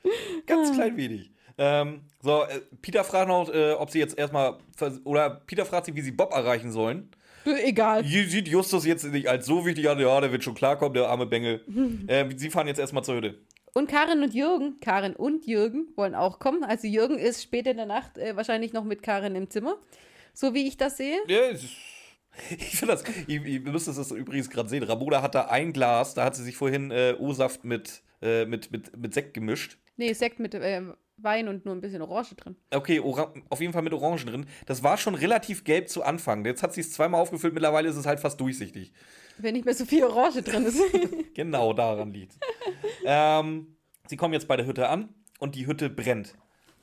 [0.46, 1.32] Ganz klein wenig.
[1.58, 4.58] Ähm, so, äh, Peter fragt noch, äh, ob sie jetzt erstmal,
[5.04, 7.10] oder Peter fragt sie, wie sie Bob erreichen sollen.
[7.46, 8.06] Egal.
[8.06, 11.26] Sieht Justus jetzt nicht als so wichtig an, ja, der wird schon klarkommen, der arme
[11.26, 11.62] Bengel.
[12.08, 13.40] äh, sie fahren jetzt erstmal zur Hütte.
[13.74, 16.64] Und Karin und Jürgen, Karin und Jürgen wollen auch kommen.
[16.64, 19.78] Also Jürgen ist später in der Nacht äh, wahrscheinlich noch mit Karin im Zimmer.
[20.34, 21.18] So wie ich das sehe.
[21.28, 21.74] Ja, es ist-
[22.52, 24.84] ich finde das, ihr, ihr müsst es übrigens gerade sehen.
[24.84, 28.72] Ramona hat da ein Glas, da hat sie sich vorhin äh, O-Saft mit, äh, mit,
[28.72, 29.78] mit, mit Sekt gemischt.
[29.98, 30.82] Nee, Sekt mit äh,
[31.18, 32.56] Wein und nur ein bisschen Orange drin.
[32.74, 34.46] Okay, Ora auf jeden Fall mit Orangen drin.
[34.68, 36.46] Das war schon relativ gelb zu Anfang.
[36.46, 38.94] Jetzt hat sie es zweimal aufgefüllt, mittlerweile ist es halt fast durchsichtig.
[39.42, 40.82] Wenn nicht mehr so viel Orange drin ist.
[41.34, 42.34] Genau daran liegt.
[43.06, 43.76] ähm,
[44.08, 46.34] sie kommen jetzt bei der Hütte an und die Hütte brennt.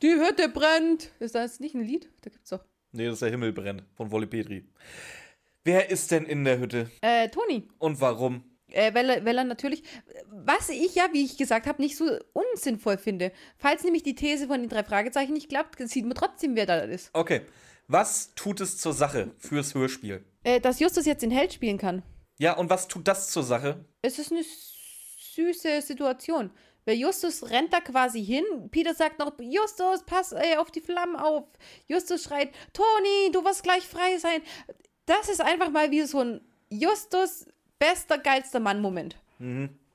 [0.03, 1.11] Die Hütte brennt.
[1.21, 2.09] Ist das nicht ein Lied?
[2.23, 2.65] Da gibt's doch.
[2.93, 4.65] Nee, das ist der Himmel brennt von Wolle Petri.
[5.65, 7.69] Wer ist denn in der Hütte Äh, Toni.
[7.79, 8.45] und warum?
[8.71, 9.83] Äh, weil, er, weil er natürlich,
[10.31, 13.33] was ich ja, wie ich gesagt habe, nicht so unsinnvoll finde.
[13.59, 16.79] Falls nämlich die These von den drei Fragezeichen nicht klappt, sieht man trotzdem, wer da
[16.81, 17.11] ist.
[17.13, 17.43] Okay,
[17.89, 20.25] was tut es zur Sache fürs Hörspiel?
[20.45, 22.03] Äh, dass Justus jetzt den Held spielen kann.
[22.39, 23.85] Ja, und was tut das zur Sache?
[24.03, 24.45] Es ist eine
[25.35, 26.51] süße Situation.
[26.85, 28.45] Weil Justus rennt da quasi hin.
[28.71, 31.45] Peter sagt noch, Justus, pass ey, auf die Flammen auf.
[31.89, 34.41] Justus schreit, Toni, du wirst gleich frei sein.
[35.05, 36.41] Das ist einfach mal wie so ein
[36.71, 37.47] Justus
[37.79, 39.17] bester, geilster Mann-Moment.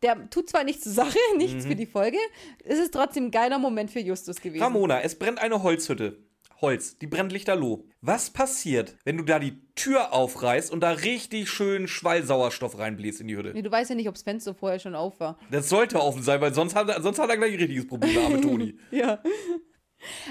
[0.03, 2.17] Der tut zwar nichts zur Sache, nichts für die Folge.
[2.65, 4.63] Es ist trotzdem ein geiler Moment für Justus gewesen.
[4.63, 6.17] Ramona, es brennt eine Holzhütte.
[6.61, 7.85] Holz, die brennt lichterloh.
[8.01, 13.27] Was passiert, wenn du da die Tür aufreißt und da richtig schön Schwallsauerstoff reinbläst in
[13.27, 13.51] die Hütte?
[13.53, 15.39] Nee, du weißt ja nicht, ob das Fenster vorher schon auf war.
[15.49, 18.13] Das sollte offen sein, weil sonst hat er, sonst hat er gleich ein richtiges Problem,
[18.13, 18.77] der arme Toni.
[18.91, 19.21] Ja.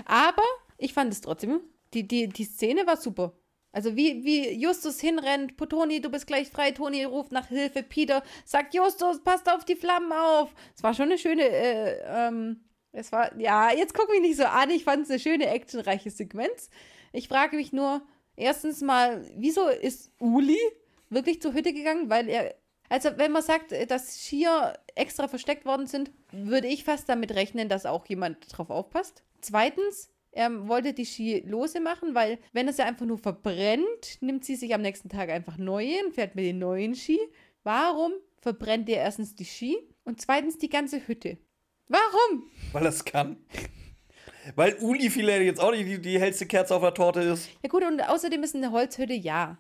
[0.05, 0.45] Aber
[0.79, 1.61] ich fand es trotzdem,
[1.95, 3.35] die, die, die Szene war super.
[3.73, 8.23] Also wie, wie Justus hinrennt, Toni, du bist gleich frei, Toni ruft nach Hilfe, Peter
[8.45, 10.53] sagt, Justus, passt auf die Flammen auf.
[10.75, 14.45] Es war schon eine schöne, äh, ähm, es war, ja, jetzt guck mich nicht so
[14.45, 16.71] an, ich fand es eine schöne, actionreiche Sequenz.
[17.13, 18.03] Ich frage mich nur,
[18.37, 20.59] erstens mal, wieso ist Uli
[21.09, 22.11] wirklich zur Hütte gegangen?
[22.11, 22.55] Weil er,
[22.89, 27.69] also wenn man sagt, dass Skier extra versteckt worden sind, würde ich fast damit rechnen,
[27.69, 29.23] dass auch jemand drauf aufpasst.
[29.41, 34.45] Zweitens, er wollte die Ski lose machen, weil wenn er sie einfach nur verbrennt, nimmt
[34.45, 37.19] sie sich am nächsten Tag einfach neue und fährt mit den neuen Ski.
[37.65, 41.39] Warum verbrennt er erstens die Ski und zweitens die ganze Hütte?
[41.91, 42.45] Warum?
[42.73, 43.37] Weil er es kann.
[44.55, 47.49] Weil Uli vielleicht jetzt auch nicht die, die hellste Kerze auf der Torte ist.
[47.63, 49.59] Ja gut, und außerdem ist eine Holzhütte, ja.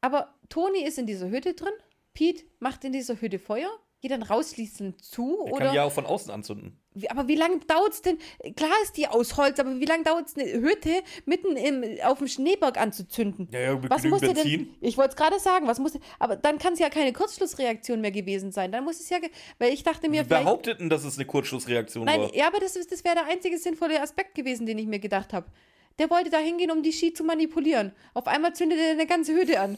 [0.00, 1.72] Aber Toni ist in dieser Hütte drin,
[2.14, 3.70] Pete macht in dieser Hütte Feuer,
[4.00, 5.66] geht dann raus, schließt ihn zu, Er oder?
[5.66, 6.78] kann ja auch von außen anzünden.
[6.94, 8.18] Wie- Aber wie lange dauert es denn?
[8.56, 10.90] Klar ist die aus Holz, aber wie lange dauert es, eine Hütte
[11.26, 13.48] mitten im, auf dem Schneeberg anzuzünden?
[13.52, 14.42] Ja, ja, mit was muss der denn?
[14.44, 14.74] Benzin.
[14.80, 18.10] Ich wollte es gerade sagen, was muss aber dann kann es ja keine Kurzschlussreaktion mehr
[18.12, 18.72] gewesen sein.
[18.72, 19.18] Dann muss es ja,
[19.58, 20.44] weil ich dachte mir Wir vielleicht.
[20.44, 22.34] behaupteten, dass es eine Kurzschlussreaktion Nein, war.
[22.34, 25.32] ja, aber das, ist- das wäre der einzige sinnvolle Aspekt gewesen, den ich mir gedacht
[25.32, 25.46] habe.
[25.98, 27.92] Der wollte da hingehen, um die Ski zu manipulieren.
[28.14, 29.76] Auf einmal zündet er eine ganze Hütte an.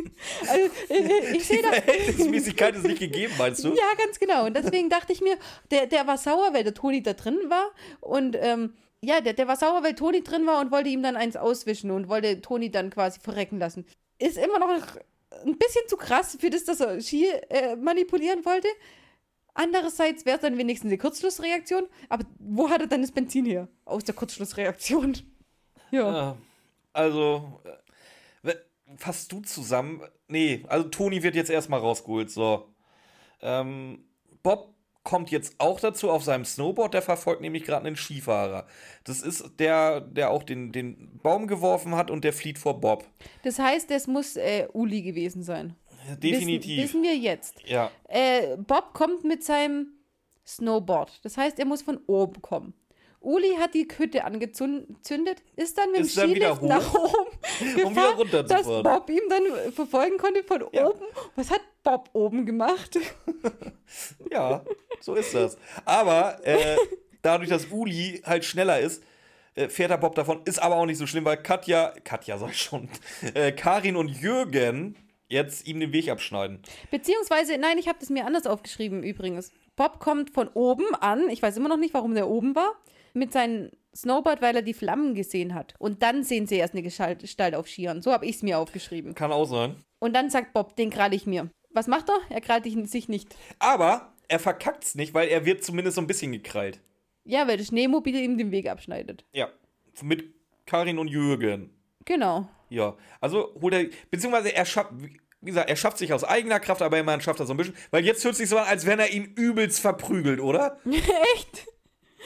[0.48, 1.72] also, äh, ich sehe Die da.
[1.72, 3.68] Verhältnismäßigkeit ist nicht gegeben, meinst du?
[3.68, 4.46] Ja, ganz genau.
[4.46, 5.36] Und deswegen dachte ich mir,
[5.70, 7.72] der, der war sauer, weil der Toni da drin war.
[8.00, 11.16] Und ähm, ja, der, der war sauer, weil Toni drin war und wollte ihm dann
[11.16, 13.86] eins auswischen und wollte Toni dann quasi verrecken lassen.
[14.18, 14.68] Ist immer noch
[15.44, 18.68] ein bisschen zu krass für das, dass er Ski äh, manipulieren wollte.
[19.54, 21.86] Andererseits wäre es dann wenigstens eine Kurzschlussreaktion.
[22.08, 23.68] Aber wo hat er dann das Benzin her?
[23.84, 25.16] Aus der Kurzschlussreaktion.
[25.90, 26.12] Ja.
[26.12, 26.36] Ja,
[26.92, 27.60] also,
[28.42, 28.54] äh,
[28.96, 30.02] fasst du zusammen?
[30.28, 32.68] Nee, also Toni wird jetzt erstmal rausgeholt, so.
[33.40, 34.04] Ähm,
[34.42, 38.66] Bob kommt jetzt auch dazu auf seinem Snowboard, der verfolgt nämlich gerade einen Skifahrer.
[39.04, 43.04] Das ist der, der auch den, den Baum geworfen hat und der flieht vor Bob.
[43.44, 45.76] Das heißt, es muss äh, Uli gewesen sein.
[46.18, 46.76] Definitiv.
[46.82, 47.62] Wissen, wissen wir jetzt.
[47.66, 47.90] ja.
[48.08, 49.88] Äh, Bob kommt mit seinem
[50.46, 51.24] Snowboard.
[51.24, 52.74] Das heißt, er muss von oben kommen.
[53.26, 57.30] Uli hat die Hütte angezündet, ist dann mit Ist dem wieder Skilift nach oben
[57.60, 58.18] wieder gefahren, dass
[58.66, 58.82] runterzufahren.
[58.84, 60.86] Bob ihm dann verfolgen konnte von Ja.
[60.88, 61.04] oben.
[61.34, 62.98] Was hat Bob oben gemacht?
[64.32, 64.64] Ja,
[65.00, 65.56] so ist das.
[65.84, 66.76] Aber äh,
[67.22, 69.02] dadurch, dass Uli halt schneller ist,
[69.54, 70.40] äh, fährt der Bob davon.
[70.44, 72.88] Ist aber auch nicht so schlimm, weil Katja, Katja sag ich schon,
[73.34, 74.96] äh, Karin und Jürgen
[75.28, 76.60] jetzt ihm den Weg abschneiden.
[76.90, 79.52] Beziehungsweise, nein, ich habe das mir anders aufgeschrieben übrigens.
[79.76, 82.72] Bob kommt von oben an, ich weiß immer noch nicht, warum der oben war,
[83.16, 85.74] mit seinem Snowboard, weil er die Flammen gesehen hat.
[85.78, 88.02] Und dann sehen sie erst eine Gestalt auf Skiern.
[88.02, 89.14] So habe ich es mir aufgeschrieben.
[89.14, 89.76] Kann auch sein.
[89.98, 91.50] Und dann sagt Bob, den krall ich mir.
[91.70, 92.18] Was macht er?
[92.28, 93.34] Er krallt sich nicht.
[93.58, 96.80] Aber er verkackt's nicht, weil er wird zumindest so ein bisschen gekrallt.
[97.24, 99.24] Ja, weil das Schneemobil ihm den Weg abschneidet.
[99.32, 99.48] Ja.
[100.02, 100.34] Mit
[100.66, 101.70] Karin und Jürgen.
[102.04, 102.48] Genau.
[102.68, 102.96] Ja.
[103.20, 104.92] Also holt er, beziehungsweise er schafft,
[105.40, 107.76] wie gesagt, er schafft sich aus eigener Kraft, aber immerhin schafft er so ein bisschen.
[107.90, 110.78] Weil jetzt hört sich so an, als wenn er ihn übelst verprügelt, oder?
[111.34, 111.66] Echt?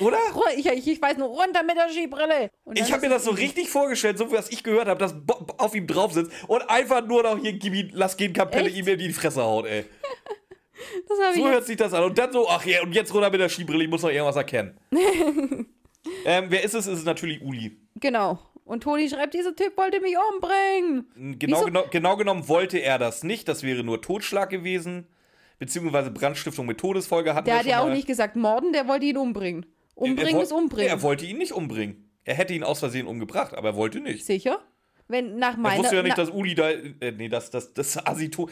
[0.00, 0.18] Oder?
[0.56, 2.50] Ich, ich, weiß nur, runter mit der Skibrille.
[2.74, 5.54] Ich habe mir das so richtig vorgestellt, so wie was ich gehört habe, dass Bob
[5.58, 8.86] auf ihm drauf sitzt und einfach nur noch hier, gib ihn, lass gehen, Kapelle, ihm
[8.88, 9.84] in die Fresse haut, ey.
[11.34, 12.04] So hört sich das an.
[12.04, 14.36] Und dann so, ach ja, und jetzt runter mit der Skibrille, ich muss noch irgendwas
[14.36, 14.78] erkennen.
[16.24, 16.86] ähm, wer ist es?
[16.86, 17.76] Es ist natürlich Uli.
[17.96, 18.38] Genau.
[18.64, 21.36] Und Toni schreibt, dieser Typ wollte mich umbringen.
[21.38, 21.66] Genau, Wieso?
[21.66, 23.48] genau, genau genommen wollte er das nicht.
[23.48, 25.06] Das wäre nur Totschlag gewesen.
[25.58, 29.18] Beziehungsweise Brandstiftung mit Todesfolge hatten Der hat ja auch nicht gesagt, morden, der wollte ihn
[29.18, 29.66] umbringen.
[30.00, 30.88] Er Umbringen woll- ist umbringen.
[30.90, 32.10] Er wollte ihn nicht umbringen.
[32.24, 34.24] Er hätte ihn aus Versehen umgebracht, aber er wollte nicht.
[34.26, 34.60] Sicher?
[35.08, 35.82] Wenn nach Er meiner.
[35.82, 36.70] wusste ja nicht, dass Uli da.
[36.70, 38.48] Äh, nee, das, das, das Asito.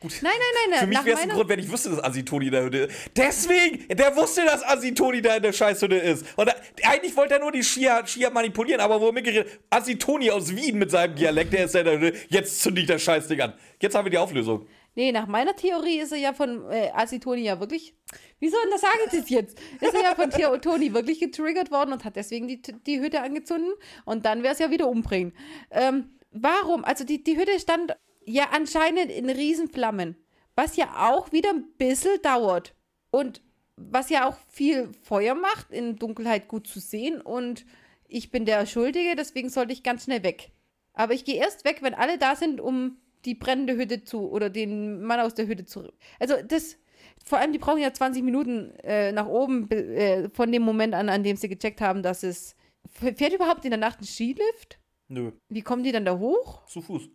[0.00, 0.12] Gut.
[0.22, 0.88] nein, nein, nein, Für nein.
[0.88, 3.10] mich nach wäre es ein Grund, wenn ich wüsste, dass Asitoni in der Hütte ist.
[3.16, 3.86] Deswegen!
[3.96, 6.26] Der wusste, dass Asitoni da in der Scheißhütte ist.
[6.36, 10.30] Und da, eigentlich wollte er nur die Skier, Skier manipulieren, aber wo er mitgeredet Asitoni
[10.32, 12.18] aus Wien mit seinem Dialekt, der ist da in der Hütte.
[12.28, 13.52] Jetzt zünde ich das Scheißding an.
[13.80, 14.66] Jetzt haben wir die Auflösung.
[15.00, 17.94] Nee, nach meiner Theorie ist er ja von äh, Asitoni ja wirklich.
[18.38, 19.58] Wieso denn das sage ich das jetzt?
[19.80, 20.28] Ist er ja von
[20.60, 24.58] Toni wirklich getriggert worden und hat deswegen die, die Hütte angezündet und dann wäre es
[24.58, 25.32] ja wieder umbringen.
[25.70, 26.84] Ähm, warum?
[26.84, 27.96] Also die, die Hütte stand
[28.26, 30.16] ja anscheinend in Riesenflammen,
[30.54, 32.74] was ja auch wieder ein bisschen dauert.
[33.10, 33.40] Und
[33.76, 37.64] was ja auch viel Feuer macht, in Dunkelheit gut zu sehen und
[38.06, 40.50] ich bin der Schuldige, deswegen sollte ich ganz schnell weg.
[40.92, 44.50] Aber ich gehe erst weg, wenn alle da sind, um die brennende Hütte zu oder
[44.50, 45.88] den Mann aus der Hütte zu.
[46.18, 46.76] Also das,
[47.24, 50.94] vor allem, die brauchen ja 20 Minuten äh, nach oben be- äh, von dem Moment
[50.94, 52.56] an, an dem sie gecheckt haben, dass es.
[52.92, 54.78] Fährt überhaupt in der Nacht ein Skilift?
[55.08, 56.64] Nö, Wie kommen die dann da hoch?
[56.66, 57.08] zu Fuß.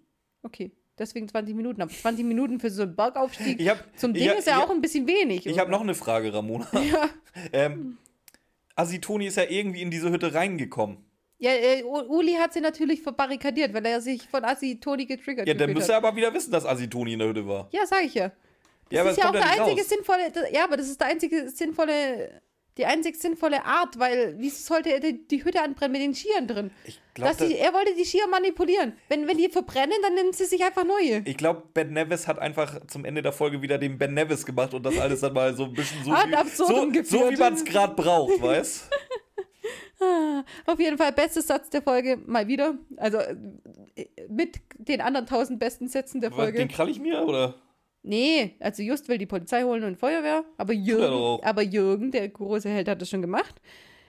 [0.44, 1.82] Okay, deswegen 20 Minuten.
[1.82, 4.70] Aber 20 Minuten für so einen Bergaufstieg hab, zum Ding hab- ist ja ich auch
[4.70, 5.46] ein bisschen wenig.
[5.48, 6.68] Ich habe noch eine Frage, Ramona.
[6.74, 7.10] Ja,
[7.52, 7.98] Ähm,
[8.76, 10.98] Asitoni ist ja irgendwie in diese Hütte reingekommen.
[11.52, 15.54] Ja äh, Uli hat sie natürlich verbarrikadiert, weil er sich von Assi Toni getriggert Ja,
[15.54, 16.02] dann müsste hat.
[16.04, 17.68] er aber wieder wissen, dass Asitoni in der Hütte war.
[17.72, 18.32] Ja, sag ich ja.
[18.92, 19.90] Ja, aber das ist ja auch der einzige raus.
[19.90, 22.42] sinnvolle, das- ja, aber das ist der einzige sinnvolle,
[22.78, 26.46] die einzig sinnvolle Art, weil wie sollte er die, die Hütte anbrennen mit den Skiern
[26.48, 26.72] drin?
[26.86, 28.94] Ich glaube, Dass die, er wollte die Skier manipulieren.
[29.08, 31.22] Wenn, wenn die verbrennen, dann nimmt sie sich einfach neue.
[31.26, 34.74] ich glaub, Ben Nevis hat einfach zum Ende der Folge wieder den Ben Nevis gemacht
[34.74, 36.66] und das alles dann mal so ein bisschen so, wie, so,
[37.04, 38.90] so wie man es gerade braucht, weißt
[40.66, 42.78] Auf jeden Fall, bester Satz der Folge, mal wieder.
[42.98, 46.58] Also äh, mit den anderen tausend besten Sätzen der Folge.
[46.58, 47.56] Den krall ich mir, oder?
[48.04, 52.30] Nee, also Just will die Polizei holen und Feuerwehr, aber er Jürgen, aber Jürgen, der
[52.30, 53.60] große Held, hat das schon gemacht.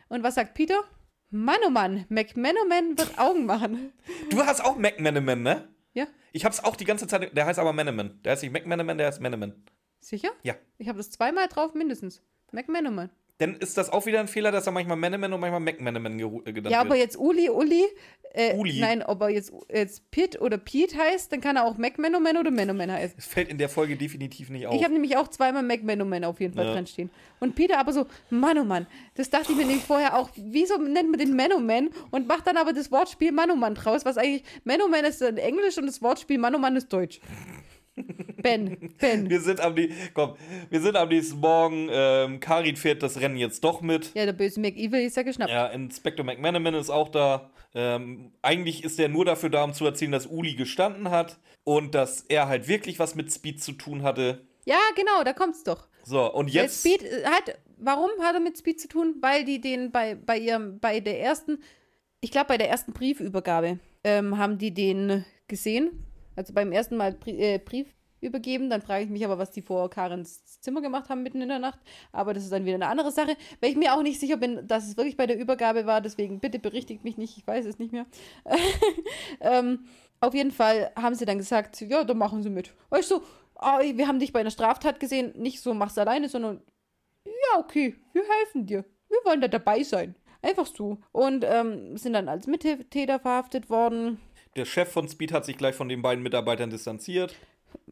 [0.08, 0.84] Und was sagt Peter?
[1.30, 3.92] Mann, oh Mann, McManaman wird Augen machen.
[4.30, 5.68] Du hast auch McManaman, ne?
[5.94, 8.20] Ja, Ich hab's auch die ganze Zeit, der heißt aber Manaman.
[8.22, 9.54] Der heißt nicht McManaman, der heißt Manaman.
[10.00, 10.28] sicher?
[10.42, 10.54] Ja.
[10.76, 12.22] Ich habe das zweimal drauf mindestens.
[12.52, 13.10] McManaman.
[13.38, 16.46] Dann ist das auch wieder ein Fehler, dass er manchmal Manaman und manchmal McManaman geru-
[16.48, 16.86] äh, genannt Ja, wird.
[16.86, 17.84] aber jetzt Uli, Uli,
[18.32, 18.80] äh, Uli.
[18.80, 22.50] nein, ob er jetzt, jetzt Pitt oder Pete heißt, dann kann er auch McManaman oder
[22.50, 23.14] Manoman heißen.
[23.18, 24.74] Es fällt in der Folge definitiv nicht auf.
[24.74, 26.72] Ich habe nämlich auch zweimal McManaman auf jeden Fall Ja.
[26.72, 27.10] dran stehen.
[27.38, 28.86] Und Peter aber so, Mann, oh Mann.
[29.16, 32.56] Das dachte ich mir nämlich vorher auch, wieso nennt man den Manoman und macht dann
[32.56, 36.74] aber das Wortspiel Manoman draus, was eigentlich, Manoman ist in Englisch und das Wortspiel Manoman
[36.76, 37.20] ist Deutsch.
[38.42, 39.28] Ben, Ben.
[39.28, 39.74] wir sind am,
[40.14, 40.36] komm,
[40.70, 41.88] wir sind am nächsten Morgen.
[41.90, 44.14] Ähm, Karin fährt das Rennen jetzt doch mit.
[44.14, 45.50] Ja, der böse McEvil ist ja geschnappt.
[45.50, 47.50] Ja, Inspector McManaman ist auch da.
[47.74, 51.94] Ähm, eigentlich ist er nur dafür da, um zu erzählen, dass Uli gestanden hat und
[51.94, 54.46] dass er halt wirklich was mit Speed zu tun hatte.
[54.64, 55.88] Ja, genau, da kommt's doch.
[56.04, 56.80] So, und jetzt.
[56.80, 59.16] Speed äh, hat, warum hat er mit Speed zu tun?
[59.20, 61.58] Weil die den bei, bei ihrem, bei der ersten,
[62.20, 66.06] ich glaube bei der ersten Briefübergabe, ähm, haben die den gesehen.
[66.36, 68.70] Also beim ersten Mal Brie äh, Brief übergeben.
[68.70, 71.58] Dann frage ich mich aber, was die vor Karens Zimmer gemacht haben mitten in der
[71.58, 71.80] Nacht.
[72.12, 73.36] Aber das ist dann wieder eine andere Sache.
[73.60, 76.00] Weil ich mir auch nicht sicher bin, dass es wirklich bei der Übergabe war.
[76.00, 77.36] Deswegen bitte berichtigt mich nicht.
[77.38, 78.06] Ich weiß es nicht mehr.
[79.40, 79.86] ähm,
[80.20, 82.74] auf jeden Fall haben sie dann gesagt, ja, dann machen sie mit.
[82.90, 83.22] Weißt du,
[83.54, 85.32] ah, wir haben dich bei einer Straftat gesehen.
[85.36, 86.62] Nicht so, mach's alleine, sondern
[87.24, 88.84] ja, okay, wir helfen dir.
[89.08, 90.14] Wir wollen da dabei sein.
[90.42, 90.98] Einfach so.
[91.12, 94.20] Und ähm, sind dann als Mittäter verhaftet worden.
[94.56, 97.36] Der Chef von Speed hat sich gleich von den beiden Mitarbeitern distanziert.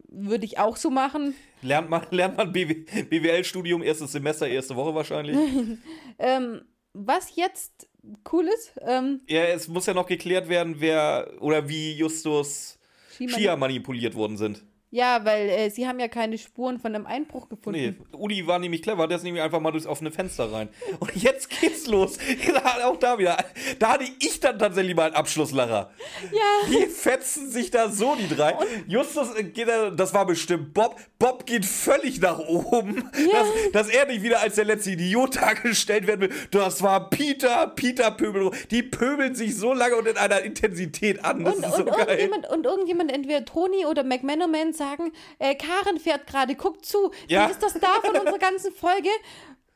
[0.09, 1.35] Würde ich auch so machen.
[1.63, 5.37] Lernt man, lernt man BW, BWL-Studium, erstes Semester, erste Woche wahrscheinlich.
[6.17, 6.63] Ähm,
[6.93, 7.89] was jetzt
[8.33, 12.79] cool ist, ähm, ja, es muss ja noch geklärt werden, wer oder wie Justus
[13.11, 14.63] Skier manipuliert worden sind.
[14.95, 17.81] Ja, weil äh, sie haben ja keine Spuren von einem Einbruch gefunden.
[17.81, 20.69] Nee, Uli war nämlich clever, der ist nämlich einfach mal durchs offene Fenster rein.
[21.01, 22.17] Und jetzt geht's los.
[22.85, 23.37] Auch da wieder.
[23.81, 25.91] Da hatte ich dann tatsächlich mal einen Abschlusslacher.
[26.31, 26.69] Ja.
[26.69, 28.55] Die fetzen sich da so, die drei.
[28.87, 30.95] Justus äh, geht da, das war bestimmt Bob.
[31.19, 33.11] Bob geht völlig nach oben.
[33.33, 36.33] Dass, dass er nicht wieder als der letzte Idiot dargestellt werden will.
[36.53, 38.53] Das war Peter, Peter Pöbel.
[38.71, 41.43] Die pöbeln sich so lange und in einer Intensität an.
[41.45, 41.99] Das Und, ist so und, geil.
[42.07, 47.11] irgendjemand, und irgendjemand, entweder Toni oder McManaman, sagen, äh, Karen fährt gerade, guckt zu.
[47.29, 47.47] Ja.
[47.47, 49.09] Wie ist das da von unserer ganzen Folge?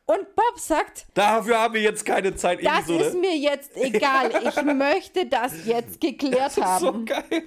[0.07, 2.65] Und Bob sagt, Dafür haben wir jetzt keine Zeit.
[2.65, 3.21] das so, ist ne?
[3.21, 4.31] mir jetzt egal.
[4.43, 7.05] Ich möchte das jetzt geklärt so haben.
[7.05, 7.45] geil.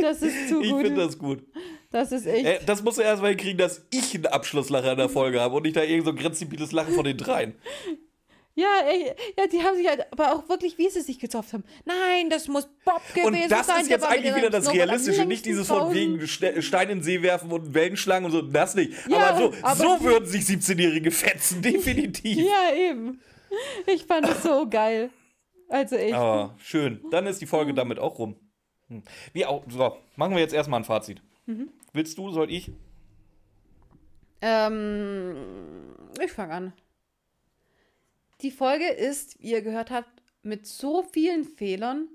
[0.00, 0.80] Das ist zu Ich gut.
[0.82, 1.42] finde das gut.
[1.90, 2.46] Das ist echt.
[2.46, 5.64] Äh, das musst du erstmal hinkriegen, dass ich einen Abschlusslacher in der Folge habe und
[5.64, 7.54] nicht da irgend so ein grenzdebiles Lachen von den dreien.
[8.56, 11.64] Ja, ey, ja, die haben sich halt, aber auch wirklich, wie sie sich gezopft haben.
[11.84, 13.82] Nein, das muss Bob gewesen Und das sein.
[13.82, 17.20] ist jetzt eigentlich wieder das Realistische, nicht dieses von wegen Ste Stein in den See
[17.22, 18.92] werfen und Wellen schlagen und so, das nicht.
[19.08, 22.38] Ja, aber so, aber so würden sich 17-Jährige fetzen, definitiv.
[22.38, 23.20] Ja, eben.
[23.86, 25.10] Ich fand das so geil.
[25.68, 26.14] Also echt.
[26.14, 27.00] Aber schön.
[27.10, 28.36] Dann ist die Folge damit auch rum.
[28.88, 29.02] Hm.
[29.32, 31.20] Wie auch, so, machen wir jetzt erstmal ein Fazit.
[31.46, 31.70] Mhm.
[31.92, 32.70] Willst du, soll ich?
[34.40, 35.36] Ähm,
[36.20, 36.72] ich fange an.
[38.40, 42.08] Die Folge ist, wie ihr gehört habt, mit so vielen Fehlern,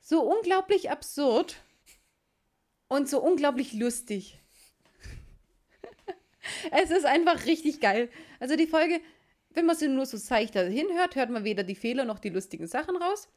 [0.00, 1.56] so unglaublich absurd
[2.88, 4.38] und so unglaublich lustig.
[6.70, 8.08] es ist einfach richtig geil.
[8.40, 9.00] Also die Folge,
[9.50, 12.66] wenn man sie nur so seichter hinhört, hört man weder die Fehler noch die lustigen
[12.66, 13.28] Sachen raus.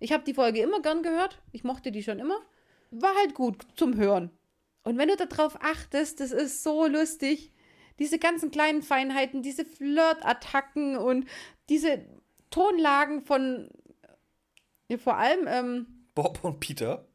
[0.00, 1.40] Ich habe die Folge immer gern gehört.
[1.52, 2.38] Ich mochte die schon immer.
[2.90, 4.30] War halt gut zum Hören.
[4.84, 7.52] Und wenn du darauf achtest, das ist so lustig.
[7.98, 11.26] Diese ganzen kleinen Feinheiten, diese Flirt-Attacken und
[11.68, 12.04] diese
[12.50, 13.68] Tonlagen von
[14.88, 17.06] ja, vor allem, ähm, Bob und Peter.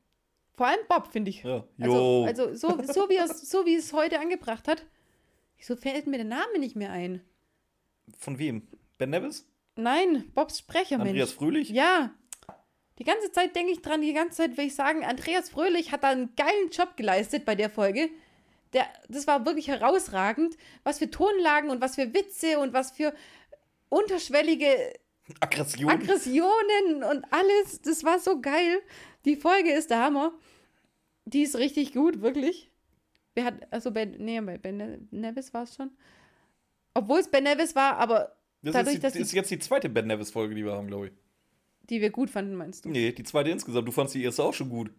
[0.55, 1.43] vor allem Bob, finde ich.
[1.43, 1.63] Ja.
[1.79, 4.85] Also, also so, so, wie es, so wie es heute angebracht hat.
[5.57, 7.21] Wieso fällt mir der Name nicht mehr ein?
[8.17, 8.67] Von wem?
[8.97, 9.47] Ben Nevis?
[9.75, 11.31] Nein, Bobs Sprecher, Andreas.
[11.31, 11.69] Fröhlich?
[11.69, 12.13] Ja.
[12.99, 16.03] Die ganze Zeit denke ich dran, die ganze Zeit will ich sagen, Andreas Fröhlich hat
[16.03, 18.09] da einen geilen Job geleistet bei der Folge.
[18.73, 23.13] Der, das war wirklich herausragend, was für Tonlagen und was für Witze und was für
[23.89, 24.67] unterschwellige
[25.39, 25.89] Aggression.
[25.89, 27.81] Aggressionen und alles.
[27.81, 28.81] Das war so geil.
[29.25, 30.33] Die Folge ist der Hammer.
[31.25, 32.69] Die ist richtig gut, wirklich.
[33.35, 35.91] Wer hat, also Ben, nee, bei Ben Ne- Nevis war es schon.
[36.93, 39.59] Obwohl es Ben Nevis war, aber das dadurch, ist, dass die, die- ist jetzt die
[39.59, 41.13] zweite Ben Nevis-Folge, die wir haben, glaube ich.
[41.89, 42.89] die wir gut fanden, meinst du?
[42.89, 43.87] Nee, die zweite insgesamt.
[43.87, 44.91] Du fandst die erste auch schon gut.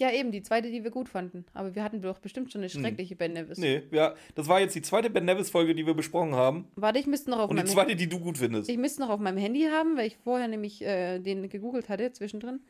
[0.00, 1.44] Ja, eben, die zweite, die wir gut fanden.
[1.54, 3.58] Aber wir hatten doch bestimmt schon eine schreckliche Ben Nevis.
[3.58, 3.62] Hm.
[3.64, 6.66] Nee, ja, das war jetzt die zweite Ben Nevis-Folge, die wir besprochen haben.
[6.74, 8.68] Warte, ich müsste noch auf Und die meinem zweite, die du gut findest.
[8.68, 12.10] Ich müsste noch auf meinem Handy haben, weil ich vorher nämlich äh, den gegoogelt hatte
[12.12, 12.60] zwischendrin.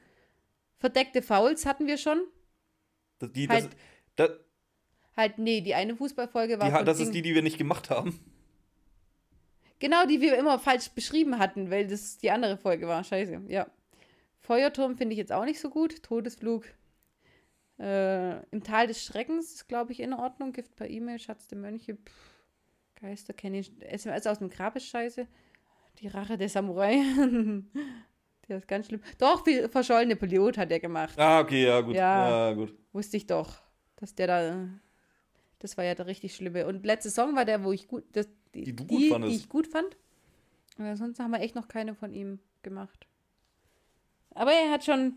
[0.78, 2.20] Verdeckte Fouls hatten wir schon.
[3.20, 3.70] Das, die, halt-
[4.16, 4.38] das, das,
[5.16, 6.68] Halt, nee, die eine Fußballfolge war.
[6.68, 8.18] die, von das Ding- ist die, die wir nicht gemacht haben.
[9.78, 13.02] Genau, die wir immer falsch beschrieben hatten, weil das die andere Folge war.
[13.04, 13.66] Scheiße, ja.
[14.40, 16.02] Feuerturm finde ich jetzt auch nicht so gut.
[16.02, 16.64] Todesflug.
[17.78, 20.52] Äh, Im Tal des Schreckens ist, glaube ich, in Ordnung.
[20.52, 21.94] Gift per E-Mail, Schatz der Mönche.
[21.94, 22.34] Pff,
[23.00, 23.72] Geister kenne ich.
[23.80, 25.26] SMS aus dem Grab ist scheiße.
[26.00, 27.02] Die Rache der Samurai.
[28.48, 29.00] der ist ganz schlimm.
[29.18, 31.18] Doch, viel verschollene Pilot hat er gemacht.
[31.18, 31.94] Ah, okay, ja, gut.
[31.94, 32.48] Ja.
[32.48, 32.74] Ja, gut.
[32.92, 33.60] Wusste ich doch,
[33.96, 34.68] dass der da.
[35.58, 36.66] Das war ja der richtig schlimme.
[36.66, 38.04] Und letzte Song war der, wo ich gut.
[38.12, 39.32] Das, die, Die du gut die, fandest.
[39.32, 39.96] Die ich gut fand.
[40.78, 43.06] Aber ansonsten haben wir echt noch keine von ihm gemacht.
[44.34, 45.16] Aber er hat schon.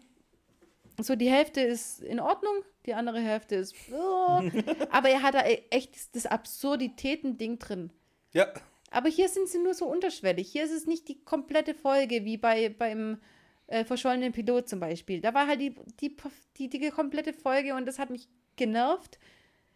[0.99, 3.75] So, die Hälfte ist in Ordnung, die andere Hälfte ist.
[3.91, 4.41] Oh,
[4.89, 7.91] aber er hat da echt das- das Absurditäten-Ding drin.
[8.33, 8.51] Ja,
[8.91, 10.51] Aber hier sind sie nur so unterschwellig.
[10.51, 13.19] Hier ist es nicht die komplette Folge, wie bei, beim
[13.67, 15.21] äh, verschollenen Pilot zum Beispiel.
[15.21, 16.15] Da war halt die, die,
[16.57, 19.19] die, die komplette Folge und das hat mich genervt.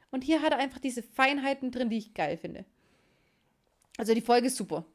[0.10, 2.66] Und hier hat er einfach diese Feinheiten drin, die ich geil finde.
[3.98, 4.86] Also die Folge ist super.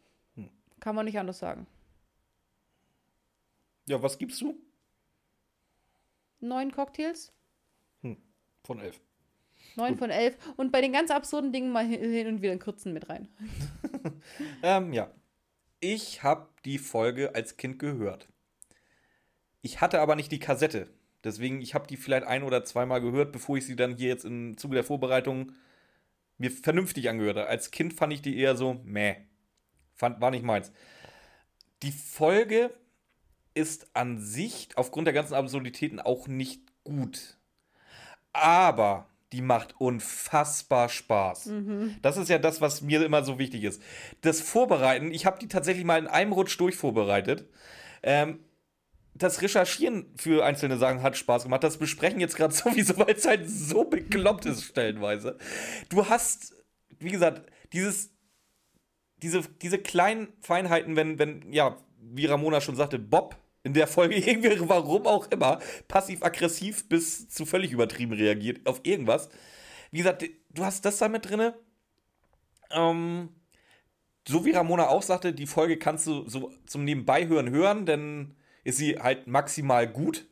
[0.80, 1.66] Kann man nicht anders sagen.
[3.86, 4.58] ja, was gibst du?
[6.40, 7.32] Neun Cocktails,
[8.62, 9.00] Von elf.
[9.76, 10.36] neun von elf.
[10.56, 13.28] Und bei den ganz absurden Dingen mal hin hin und wieder einen kurzen mit rein.
[14.62, 15.10] Ähm, ja.
[15.80, 18.28] Ich habe die Folge als Kind gehört.
[19.62, 20.88] Ich hatte aber nicht die Kassette.
[21.24, 24.24] Deswegen, ich habe die vielleicht ein oder zweimal gehört, bevor ich sie dann hier jetzt
[24.24, 25.52] im Zuge der Vorbereitung
[26.38, 27.48] mir vernünftig angehört habe.
[27.48, 29.16] Als Kind fand ich die eher so, meh.
[29.94, 30.70] Fand, war nicht meins.
[31.82, 32.70] Die Folge
[33.56, 37.38] ist an sich aufgrund der ganzen Absurditäten auch nicht gut.
[38.32, 41.50] Aber die macht unfassbar Spaß.
[42.02, 43.82] Das ist ja das, was mir immer so wichtig ist.
[44.20, 47.48] Das Vorbereiten, ich habe die tatsächlich mal in einem Rutsch durchvorbereitet.
[48.02, 48.40] Ähm,
[49.14, 51.64] das Recherchieren für einzelne Sachen hat Spaß gemacht.
[51.64, 55.38] Das Besprechen jetzt gerade sowieso, weil es halt so bekloppt ist stellenweise.
[55.88, 56.54] Du hast,
[56.98, 58.10] wie gesagt, dieses,
[59.22, 64.14] diese, diese kleinen Feinheiten, wenn, wenn, ja, wie Ramona schon sagte, Bob in der Folge
[64.30, 69.28] irgendwie, warum auch immer, passiv-aggressiv bis zu völlig übertrieben reagiert auf irgendwas.
[69.90, 71.54] Wie gesagt, du hast das da mit drinne.
[72.70, 73.30] Ähm,
[74.26, 78.78] so wie Ramona auch sagte, die Folge kannst du so zum Nebenbeihören hören, denn ist
[78.78, 80.26] sie halt maximal gut.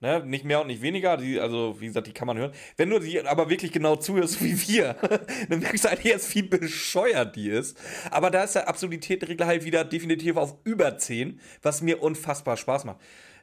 [0.00, 0.24] Ne?
[0.24, 1.16] Nicht mehr und nicht weniger.
[1.16, 2.52] Die, also, wie gesagt, die kann man hören.
[2.76, 4.94] Wenn du sie aber wirklich genau zuhörst wie wir,
[5.48, 7.76] dann merkst du halt erst, wie bescheuert die ist.
[8.10, 12.84] Aber da ist der Absurditätsregler halt wieder definitiv auf über 10, was mir unfassbar Spaß
[12.84, 13.00] macht.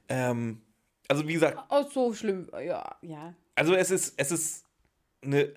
[0.07, 0.61] Ähm,
[1.09, 2.49] also, wie gesagt, Oh, so schlimm.
[2.53, 3.35] Ja, ja.
[3.55, 4.65] also es ist, es ist
[5.21, 5.53] eine,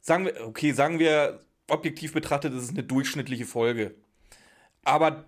[0.00, 3.94] sagen wir, okay, sagen wir, objektiv betrachtet, es ist eine durchschnittliche Folge.
[4.84, 5.26] Aber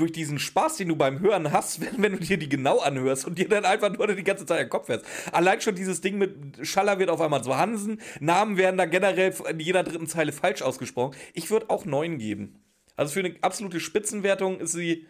[0.00, 3.26] durch diesen Spaß, den du beim Hören hast, wenn, wenn du dir die genau anhörst
[3.26, 5.04] und dir dann einfach nur die ganze Zeit den Kopf fährst.
[5.32, 9.34] Allein schon dieses Ding mit Schaller wird auf einmal so Hansen, Namen werden da generell
[9.48, 11.16] in jeder dritten Zeile falsch ausgesprochen.
[11.34, 12.62] Ich würde auch 9 geben.
[12.96, 15.06] Also für eine absolute Spitzenwertung ist sie,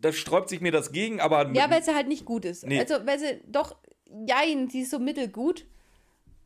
[0.00, 2.66] da sträubt sich mir das gegen, aber Ja, weil sie halt nicht gut ist.
[2.66, 2.80] Nee.
[2.80, 3.76] Also, weil sie doch,
[4.26, 5.66] jein, sie ist so mittelgut.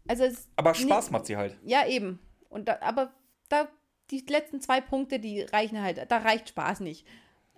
[0.09, 1.57] Also, es, aber Spaß macht sie halt.
[1.65, 2.19] ja, eben.
[2.49, 3.13] Und da, aber
[3.49, 3.69] da,
[4.11, 7.07] die letzten zwei Punkte, die reichen halt, da reicht Spaß nicht.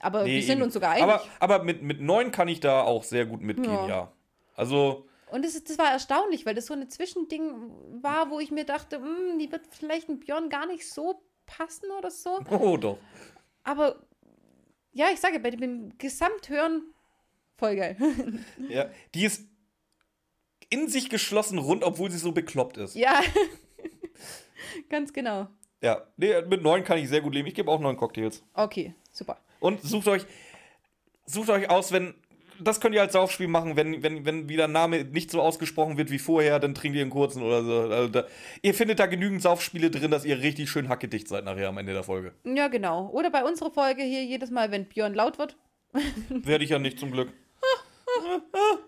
[0.01, 0.63] Aber Nee, wir sind eben.
[0.63, 1.03] uns sogar einig.
[1.05, 3.89] Aber, aber mit, mit 9 kann ich da auch sehr gut mitgehen, Ja.
[3.89, 4.13] ja.
[4.55, 7.71] Also, Und das, ist, das war erstaunlich, weil das so ein Zwischending
[8.03, 11.91] war, wo ich mir dachte, hm, die wird vielleicht mit Björn gar nicht so passen
[11.97, 12.39] oder so.
[12.51, 12.99] oh doch.
[13.65, 13.97] Aber
[14.93, 16.83] ja, ich sage, bei dem Gesamthören
[17.57, 17.97] voll geil.
[18.69, 19.47] Ja, die ist
[20.71, 22.95] in sich geschlossen rund, obwohl sie so bekloppt ist.
[22.95, 23.21] ja,
[24.89, 25.49] Ganz genau.
[25.81, 27.47] Ja, nee, mit neun kann ich sehr gut leben.
[27.49, 28.43] Ich gebe auch neun Cocktails.
[28.55, 29.39] Okay, super.
[29.61, 30.27] Und sucht euch,
[31.27, 32.15] sucht euch aus, wenn,
[32.61, 35.97] das könnt ihr als Saufspiel machen, wenn, wenn, wenn wieder ein Name nicht so ausgesprochen
[35.97, 37.81] wird wie vorher, dann trinkt ihr einen kurzen oder so.
[37.81, 38.25] Also da,
[38.63, 41.93] ihr findet da genügend Saufspiele drin, dass ihr richtig schön hackedicht seid nachher am Ende
[41.93, 42.33] der Folge.
[42.45, 43.09] Ja, genau.
[43.11, 45.57] Oder bei unserer Folge hier jedes Mal, wenn Björn laut wird.
[46.29, 47.33] Werde ich ja nicht zum Glück.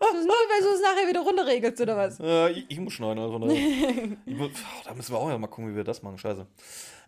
[0.01, 2.19] Das ist nur, weil du es nachher wieder runterregelst, oder was?
[2.21, 4.17] Äh, ich, ich muss schneiden, also ne.
[4.27, 6.19] muss, oh, da müssen wir auch ja mal gucken, wie wir das machen.
[6.19, 6.47] Scheiße.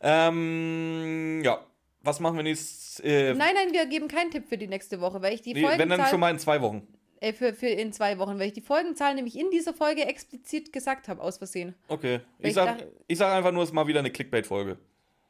[0.03, 1.59] Ähm, ja.
[2.03, 3.01] Was machen wir nächstes?
[3.01, 5.63] Äh, Nein, nein, wir geben keinen Tipp für die nächste Woche, weil ich die nee,
[5.63, 6.11] wenn dann Folgenzahl...
[6.11, 6.87] schon mal in zwei Wochen.
[7.21, 10.73] Äh, für, für in zwei Wochen, weil ich die Folgenzahl nämlich in dieser Folge explizit
[10.73, 11.75] gesagt habe, aus Versehen.
[11.87, 12.21] Okay.
[12.39, 14.79] Weil Ich sag, ich sag einfach nur, es ist mal wieder eine Clickbait-Folge.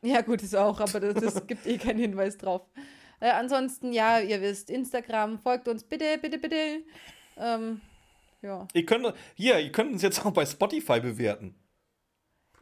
[0.00, 2.62] Ja, gut, ist auch, aber das, das gibt eh keinen Hinweis drauf.
[3.20, 6.82] Äh, ansonsten, ja, ihr wisst, Instagram, folgt uns bitte, bitte, bitte.
[7.36, 7.80] Ähm,
[8.40, 8.66] ja.
[8.72, 11.54] Ihr könnt, hier, ihr könnt uns jetzt auch bei Spotify bewerten.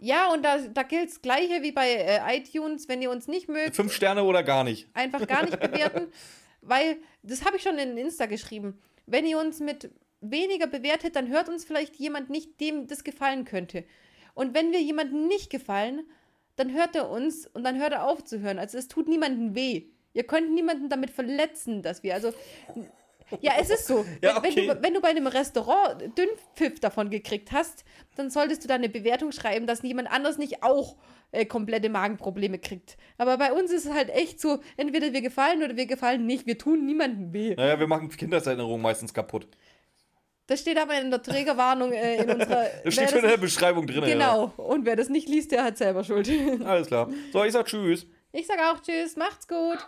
[0.03, 3.49] Ja, und da, da gilt das Gleiche wie bei äh, iTunes, wenn ihr uns nicht
[3.49, 4.89] mögt, Fünf Sterne oder gar nicht.
[4.95, 6.11] einfach gar nicht bewerten,
[6.63, 9.91] weil, das habe ich schon in Insta geschrieben, wenn ihr uns mit
[10.23, 13.85] weniger bewertet, dann hört uns vielleicht jemand nicht, dem das gefallen könnte.
[14.35, 16.03] Und wenn wir jemandem nicht gefallen,
[16.57, 18.59] dann hört er uns und dann hört er auf zu hören.
[18.59, 19.85] Also es tut niemandem weh.
[20.13, 22.33] Ihr könnt niemanden damit verletzen, dass wir, also,
[23.41, 24.05] ja, es ist so.
[24.23, 24.67] Ja, wenn, wenn, okay.
[24.67, 27.85] du, wenn du bei einem Restaurant Dünnpfiff davon gekriegt hast,
[28.17, 30.97] dann solltest du da eine Bewertung schreiben, dass niemand anders nicht auch
[31.33, 32.97] äh, komplette Magenprobleme kriegt.
[33.19, 36.47] Aber bei uns ist es halt echt so, entweder wir gefallen oder wir gefallen nicht.
[36.47, 37.55] Wir tun niemandem weh.
[37.55, 39.47] Naja, wir machen Kindheitserinnerungen meistens kaputt.
[40.47, 42.67] Das steht aber in der Trägerwarnung äh, in unserer.
[42.85, 44.05] Das steht schon in der Beschreibung drin.
[44.05, 44.53] Genau.
[44.57, 46.27] Und wer das nicht liest, der hat selber Schuld.
[46.27, 46.67] Ja.
[46.67, 47.09] Alles klar.
[47.33, 48.07] So, ich sag Tschüss.
[48.33, 49.79] Ich sag auch Tschüss, macht's gut.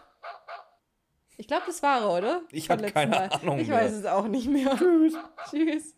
[1.36, 2.42] Ich glaube, das war er, oder?
[2.50, 3.28] Ich Vom hab letzten keine Mal.
[3.30, 3.78] Ahnung Ich mehr.
[3.78, 4.76] weiß es auch nicht mehr.
[4.76, 5.14] Tschüss.
[5.50, 5.96] Tschüss.